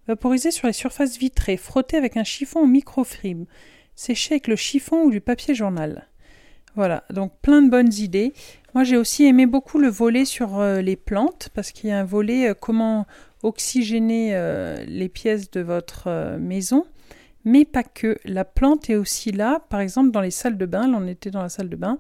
Vaporisez 0.06 0.52
sur 0.52 0.68
les 0.68 0.74
surfaces 0.74 1.18
vitrées. 1.18 1.56
Frottez 1.56 1.96
avec 1.96 2.18
un 2.18 2.26
chiffon 2.26 2.64
ou 2.64 2.68
microfilm. 2.68 3.46
Séchez 3.96 4.34
avec 4.34 4.48
le 4.48 4.58
chiffon 4.58 5.04
ou 5.04 5.12
du 5.12 5.22
papier 5.22 5.56
journal. 5.56 6.09
Voilà, 6.76 7.04
donc 7.10 7.34
plein 7.42 7.62
de 7.62 7.70
bonnes 7.70 7.94
idées. 7.94 8.34
Moi, 8.76 8.84
j'ai 8.84 8.98
aussi 8.98 9.26
aimé 9.26 9.48
beaucoup 9.48 9.80
le 9.80 9.88
volet 9.88 10.26
sur 10.26 10.60
euh, 10.60 10.82
les 10.82 10.96
plantes 10.96 11.50
parce 11.56 11.72
qu'il 11.72 11.90
y 11.90 11.94
a 11.94 12.00
un 12.00 12.04
volet 12.04 12.50
euh, 12.50 12.54
comment 12.54 13.08
oxygéner 13.42 14.36
euh, 14.36 14.84
les 14.88 15.10
pièces 15.10 15.50
de 15.50 15.62
votre 15.62 16.38
maison, 16.38 16.86
mais 17.46 17.66
pas 17.66 17.84
que. 17.84 18.18
La 18.26 18.46
plante 18.46 18.90
est 18.90 18.96
aussi 18.96 19.32
là, 19.32 19.62
par 19.70 19.80
exemple 19.80 20.12
dans 20.12 20.22
les 20.22 20.32
salles 20.32 20.58
de 20.58 20.66
bain. 20.66 20.88
Là, 20.88 21.00
on 21.02 21.08
était 21.08 21.32
dans 21.32 21.42
la 21.42 21.50
salle 21.50 21.70
de 21.70 21.76
bain. 21.76 21.98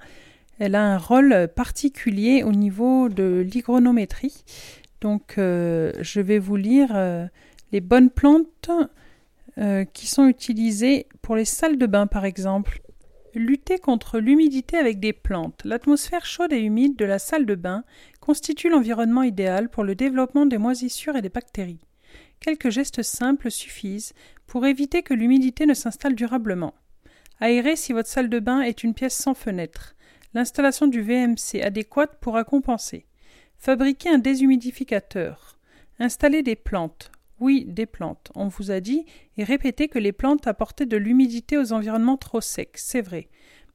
Elle 0.60 0.76
a 0.76 0.84
un 0.84 0.98
rôle 0.98 1.48
particulier 1.56 2.44
au 2.44 2.52
niveau 2.52 3.10
de 3.10 3.46
l'hygronométrie. 3.50 4.44
Donc, 5.00 5.36
je 5.38 6.20
vais 6.20 6.38
vous 6.38 6.58
lire 6.58 6.90
les 7.72 7.80
bonnes 7.80 8.10
plantes 8.10 8.70
qui 9.94 10.08
sont 10.08 10.28
utilisées 10.28 11.08
pour 11.22 11.38
les 11.38 11.46
salles 11.46 11.78
de 11.78 11.86
bain, 11.86 12.08
par 12.08 12.26
exemple. 12.26 12.82
Lutter 13.40 13.80
contre 13.80 14.20
l'humidité 14.20 14.76
avec 14.76 15.00
des 15.00 15.14
plantes. 15.14 15.62
L'atmosphère 15.64 16.26
chaude 16.26 16.52
et 16.52 16.60
humide 16.60 16.98
de 16.98 17.06
la 17.06 17.20
salle 17.20 17.46
de 17.46 17.56
bain 17.56 17.86
constitue 18.20 18.68
l'environnement 18.68 19.24
idéal 19.24 19.70
pour 19.70 19.86
le 19.86 19.96
développement 19.96 20.46
des 20.46 20.58
moisissures 20.58 21.16
et 21.16 21.22
des 21.22 21.30
bactéries. 21.30 21.80
Quelques 22.42 22.70
gestes 22.70 23.02
simples 23.02 23.50
suffisent 23.50 24.12
pour 24.46 24.66
éviter 24.66 25.04
que 25.04 25.14
l'humidité 25.14 25.66
ne 25.66 25.74
s'installe 25.74 26.16
durablement. 26.16 26.74
Aérer 27.40 27.78
si 27.78 27.94
votre 27.94 28.10
salle 28.10 28.28
de 28.28 28.40
bain 28.40 28.60
est 28.60 28.84
une 28.84 28.94
pièce 28.94 29.16
sans 29.16 29.36
fenêtre. 29.36 29.96
L'installation 30.34 30.88
du 30.88 31.02
VMC 31.02 31.62
adéquate 31.64 32.20
pourra 32.20 32.44
compenser. 32.44 33.06
Fabriquer 33.58 34.10
un 34.10 34.18
déshumidificateur. 34.18 35.58
Installer 36.00 36.44
des 36.44 36.58
plantes. 36.58 37.10
Oui, 37.40 37.66
des 37.68 37.86
plantes. 37.86 38.32
On 38.36 38.48
vous 38.48 38.72
a 38.72 38.80
dit 38.80 39.06
et 39.38 39.44
répété 39.44 39.88
que 39.88 40.00
les 40.00 40.12
plantes 40.12 40.48
apportaient 40.48 40.86
de 40.86 40.98
l'humidité 40.98 41.58
aux 41.58 41.72
environnements 41.72 42.18
trop 42.18 42.42
secs, 42.42 42.76
c'est 42.76 43.02
vrai, 43.02 43.30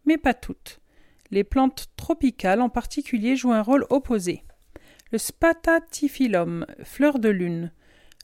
mais 0.05 0.19
pas 0.19 0.35
toutes. 0.35 0.81
Les 1.31 1.45
plantes 1.45 1.87
tropicales 1.97 2.61
en 2.61 2.69
particulier 2.69 3.37
jouent 3.37 3.53
un 3.53 3.63
rôle 3.63 3.87
opposé. 3.91 4.45
Le 5.11 5.19
Spatatifilum, 5.19 6.67
fleur 6.83 7.19
de 7.19 7.31
lune. 7.31 7.73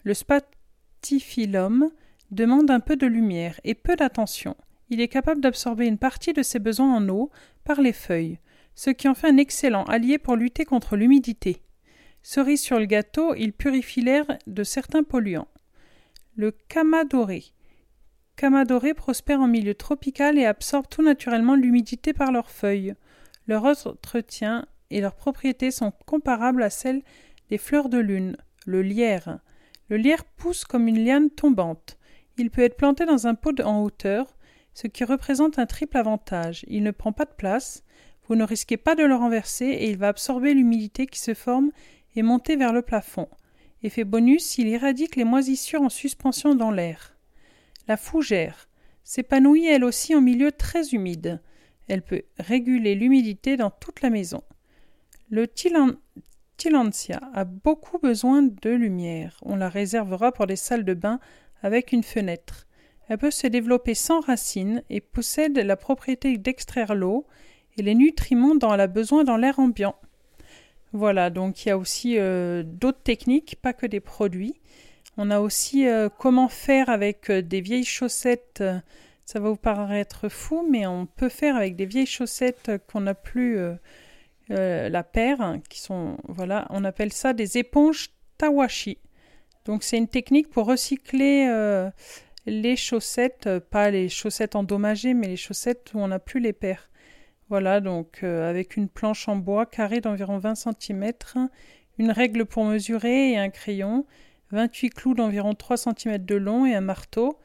Le 0.05 0.13
Spatifilum 0.13 1.91
demande 2.31 2.71
un 2.71 2.81
peu 2.81 2.97
de 2.97 3.07
lumière 3.07 3.59
et 3.65 3.75
peu 3.75 3.97
d'attention. 3.97 4.57
Il 4.91 5.01
est 5.01 5.09
capable 5.09 5.41
d'absorber 5.41 5.87
une 5.87 5.99
partie 5.99 6.33
de 6.33 6.43
ses 6.43 6.59
besoins 6.59 6.95
en 6.95 7.09
eau 7.09 7.31
par 7.65 7.81
les 7.81 7.93
feuilles, 7.93 8.39
ce 8.75 8.91
qui 8.91 9.09
en 9.09 9.15
fait 9.15 9.29
un 9.29 9.37
excellent 9.37 9.85
allié 9.85 10.19
pour 10.19 10.37
lutter 10.37 10.65
contre 10.65 10.97
l'humidité. 10.97 11.63
Cerise 12.23 12.61
sur 12.61 12.79
le 12.79 12.87
gâteau, 12.87 13.35
il 13.35 13.53
purifie 13.53 14.03
l'air 14.03 14.27
de 14.47 14.63
certains 14.63 15.03
polluants. 15.03 15.49
Le 16.37 16.51
camadoré. 16.51 17.45
Camadoré 18.37 18.95
prospère 18.95 19.41
en 19.41 19.49
milieu 19.49 19.75
tropical 19.75 20.39
et 20.39 20.47
absorbe 20.47 20.87
tout 20.89 21.03
naturellement 21.03 21.55
l'humidité 21.55 22.13
par 22.13 22.33
leurs 22.33 22.51
feuilles. 22.51 22.95
Leur 23.47 23.65
entretien 23.65 24.67
et 24.91 25.01
leurs 25.01 25.15
propriétés 25.15 25.71
sont 25.71 25.93
comparables 26.07 26.63
à 26.63 26.71
celles 26.71 27.03
des 27.49 27.59
fleurs 27.59 27.89
de 27.89 27.99
lune, 27.99 28.37
le 28.67 28.83
lierre. 28.83 29.41
Le 29.89 29.97
lierre 29.97 30.25
pousse 30.25 30.65
comme 30.65 30.89
une 30.89 31.05
liane 31.05 31.31
tombante. 31.31 31.99
Il 32.39 32.51
peut 32.51 32.63
être 32.63 32.77
planté 32.77 33.07
dans 33.07 33.27
un 33.27 33.35
pot 33.35 33.61
en 33.61 33.83
hauteur, 33.83 34.37
ce 34.73 34.87
qui 34.87 35.05
représente 35.05 35.59
un 35.59 35.67
triple 35.67 35.97
avantage. 35.97 36.65
Il 36.69 36.83
ne 36.83 36.93
prend 36.93 37.13
pas 37.13 37.25
de 37.25 37.35
place, 37.37 37.83
vous 38.29 38.37
ne 38.37 38.45
risquez 38.45 38.77
pas 38.77 38.95
de 38.95 39.03
le 39.03 39.17
renverser 39.17 39.67
et 39.67 39.91
il 39.91 39.99
va 39.99 40.09
absorber 40.09 40.55
l'humidité 40.55 41.07
qui 41.07 41.19
se 41.19 41.35
forme 41.35 41.73
et 42.17 42.23
monter 42.23 42.57
vers 42.57 42.73
le 42.73 42.83
plafond. 42.83 43.29
Effet 43.83 44.05
bonus, 44.05 44.59
il 44.59 44.69
éradique 44.69 45.17
les 45.17 45.25
moisissures 45.25 45.83
en 45.83 45.89
suspension 45.89 46.55
dans 46.55 46.71
l'air. 46.71 47.17
La 47.89 47.97
fougère 47.97 48.69
s'épanouit 49.05 49.67
elle 49.67 49.85
aussi 49.85 50.15
en 50.15 50.21
milieu 50.21 50.53
très 50.53 50.89
humide. 50.91 51.41
Elle 51.89 52.03
peut 52.03 52.23
réguler 52.39 52.95
l'humidité 52.95 53.57
dans 53.57 53.71
toute 53.71 54.03
la 54.03 54.11
maison. 54.11 54.43
Le 55.31 55.49
Tilantia 55.49 57.21
a 57.35 57.45
beaucoup 57.45 57.99
besoin 57.99 58.43
de 58.43 58.71
lumière. 58.71 59.39
On 59.43 59.57
la 59.57 59.69
réservera 59.69 60.33
pour 60.33 60.47
les 60.47 60.57
salles 60.57 60.85
de 60.85 60.95
bain 60.95 61.19
avec 61.63 61.93
une 61.93 62.03
fenêtre. 62.03 62.67
Elle 63.09 63.19
peut 63.19 63.31
se 63.31 63.47
développer 63.47 63.95
sans 63.95 64.21
racines 64.21 64.83
et 64.89 65.01
possède 65.01 65.59
la 65.59 65.77
propriété 65.77 66.39
d'extraire 66.39 66.95
l'eau 66.95 67.27
et 67.77 67.83
les 67.83 67.95
nutriments 67.95 68.55
dont 68.55 68.73
elle 68.73 68.81
a 68.81 68.87
besoin 68.87 69.25
dans 69.25 69.37
l'air 69.37 69.59
ambiant. 69.59 69.97
Voilà, 70.93 71.31
donc 71.31 71.65
il 71.65 71.69
y 71.69 71.73
a 71.73 71.79
aussi 71.79 72.19
euh, 72.19 72.65
d'autres 72.65 73.03
techniques, 73.03 73.57
pas 73.63 73.73
que 73.73 73.87
des 73.87 74.01
produits. 74.01 74.61
On 75.17 75.31
a 75.31 75.41
aussi 75.41 75.87
euh, 75.87 76.09
comment 76.09 76.49
faire 76.49 76.89
avec 76.91 77.31
euh, 77.31 77.43
des 77.43 77.61
vieilles 77.61 77.85
chaussettes 77.85 78.63
Ça 79.25 79.39
va 79.39 79.51
vous 79.51 79.57
paraître 79.57 80.29
fou, 80.29 80.67
mais 80.69 80.87
on 80.87 81.07
peut 81.07 81.29
faire 81.29 81.55
avec 81.55 81.77
des 81.77 81.87
vieilles 81.87 82.07
chaussettes 82.07 82.73
qu'on 82.89 83.03
n'a 83.03 83.15
plus 83.15 83.59
la 84.49 85.05
paire, 85.05 85.41
hein, 85.41 85.61
qui 85.69 85.81
sont, 85.81 86.17
voilà, 86.29 86.67
on 86.71 86.85
appelle 86.85 87.13
ça 87.13 87.33
des 87.33 87.57
éponges 87.59 88.11
tawashi. 88.37 88.99
Donc 89.65 89.85
c'est 89.85 89.97
une 89.97 90.09
technique 90.09 90.51
pour 90.51 90.67
recycler 90.67 91.47
les 92.47 92.75
chaussettes, 92.75 93.49
pas 93.71 93.93
les 93.93 94.09
chaussettes 94.09 94.57
endommagées, 94.57 95.15
mais 95.15 95.29
les 95.29 95.37
chaussettes 95.37 95.93
où 95.95 96.01
on 96.01 96.09
n'a 96.09 96.19
plus 96.19 96.41
les 96.41 96.53
paires. 96.53 96.90
Voilà, 97.51 97.81
donc 97.81 98.23
avec 98.23 98.77
une 98.77 98.89
planche 98.89 99.29
en 99.29 99.37
bois 99.37 99.67
carrée 99.67 100.01
d'environ 100.01 100.39
20 100.39 100.55
cm, 100.55 101.13
une 101.99 102.13
règle 102.13 102.47
pour 102.47 102.65
mesurer 102.65 103.33
et 103.33 103.39
un 103.39 103.51
crayon, 103.51 104.07
28 104.53 104.91
clous 104.91 105.15
d'environ 105.15 105.55
3 105.55 105.77
cm 105.77 106.25
de 106.25 106.37
long 106.37 106.65
et 106.65 106.75
un 106.75 106.81
marteau, 106.81 107.39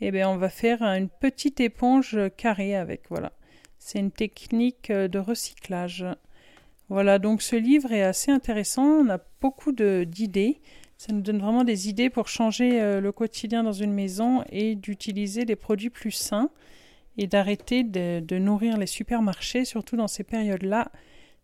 et 0.00 0.08
eh 0.08 0.10
bien 0.10 0.28
on 0.28 0.36
va 0.36 0.50
faire 0.50 0.82
une 0.82 1.08
petite 1.08 1.60
éponge 1.60 2.18
carrée 2.36 2.76
avec. 2.76 3.04
Voilà. 3.08 3.32
C'est 3.78 3.98
une 3.98 4.10
technique 4.10 4.90
euh, 4.90 5.08
de 5.08 5.18
recyclage. 5.18 6.04
Voilà, 6.88 7.18
donc 7.18 7.40
ce 7.40 7.56
livre 7.56 7.92
est 7.92 8.02
assez 8.02 8.30
intéressant. 8.30 8.84
On 8.84 9.08
a 9.08 9.18
beaucoup 9.40 9.72
d'idées. 9.72 10.60
Ça 10.98 11.12
nous 11.12 11.20
donne 11.20 11.38
vraiment 11.38 11.64
des 11.64 11.88
idées 11.88 12.10
pour 12.10 12.28
changer 12.28 12.80
euh, 12.80 13.00
le 13.00 13.12
quotidien 13.12 13.62
dans 13.62 13.72
une 13.72 13.92
maison 13.92 14.44
et 14.50 14.74
d'utiliser 14.74 15.44
des 15.44 15.56
produits 15.56 15.90
plus 15.90 16.10
sains 16.10 16.50
et 17.18 17.26
d'arrêter 17.26 17.82
de, 17.82 18.38
nourrir 18.38 18.76
les 18.76 18.86
supermarchés, 18.86 19.64
surtout 19.64 19.96
dans 19.96 20.08
ces 20.08 20.24
périodes-là. 20.24 20.90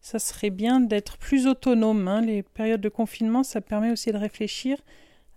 Ça 0.00 0.18
serait 0.18 0.50
bien 0.50 0.80
d'être 0.80 1.16
plus 1.16 1.46
autonome. 1.46 2.08
Hein. 2.08 2.22
Les 2.22 2.42
périodes 2.42 2.80
de 2.80 2.88
confinement, 2.88 3.42
ça 3.42 3.60
permet 3.60 3.90
aussi 3.90 4.12
de 4.12 4.18
réfléchir 4.18 4.78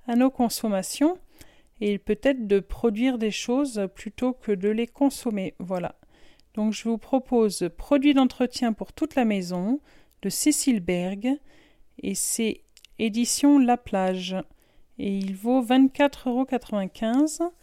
à 0.08 0.16
nos 0.16 0.30
consommations 0.30 1.18
et 1.82 1.98
peut-être 1.98 2.48
de 2.48 2.60
produire 2.60 3.18
des 3.18 3.32
choses 3.32 3.88
plutôt 3.96 4.34
que 4.34 4.52
de 4.52 4.70
les 4.70 4.88
consommer. 4.88 5.54
Voilà. 5.60 5.96
Donc 6.54 6.74
je 6.74 6.88
vous 6.88 6.98
propose 6.98 7.70
Produits 7.78 8.14
d'entretien 8.14 8.74
pour 8.74 8.94
toute 8.94 9.16
la 9.16 9.26
maison 9.26 9.80
de 10.22 10.30
Cécile 10.30 10.80
Berg 10.80 11.38
et 12.02 12.16
c'est 12.16 12.62
édition 12.98 13.60
La 13.60 13.78
Plage 13.78 14.36
et 14.98 15.18
il 15.18 15.36
vaut 15.36 15.64
24,95 15.64 17.42
euros. 17.42 17.54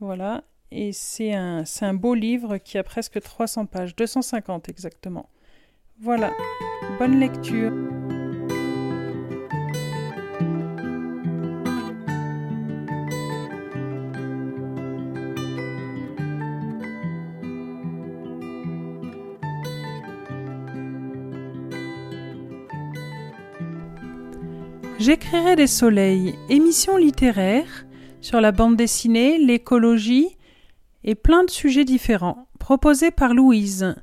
Voilà. 0.00 0.44
Et 0.76 0.90
c'est 0.92 1.32
un, 1.32 1.62
un 1.82 1.94
beau 1.94 2.14
livre 2.14 2.58
qui 2.58 2.78
a 2.78 2.82
presque 2.82 3.22
300 3.22 3.66
pages, 3.66 3.94
250 3.94 4.68
exactement. 4.68 5.28
Voilà. 6.00 6.32
Bonne 6.98 7.20
lecture. 7.20 7.70
J'écrirai 24.98 25.54
des 25.54 25.68
soleils, 25.68 26.34
émissions 26.48 26.96
littéraires 26.96 27.86
sur 28.20 28.40
la 28.40 28.50
bande 28.50 28.74
dessinée, 28.74 29.38
l'écologie 29.38 30.36
et 31.04 31.14
plein 31.14 31.44
de 31.44 31.50
sujets 31.50 31.84
différents, 31.84 32.48
proposés 32.58 33.10
par 33.10 33.34
Louise. 33.34 33.94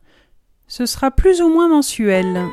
Ce 0.68 0.86
sera 0.86 1.12
plus 1.12 1.42
ou 1.42 1.50
moins 1.50 1.68
mensuel. 1.68 2.46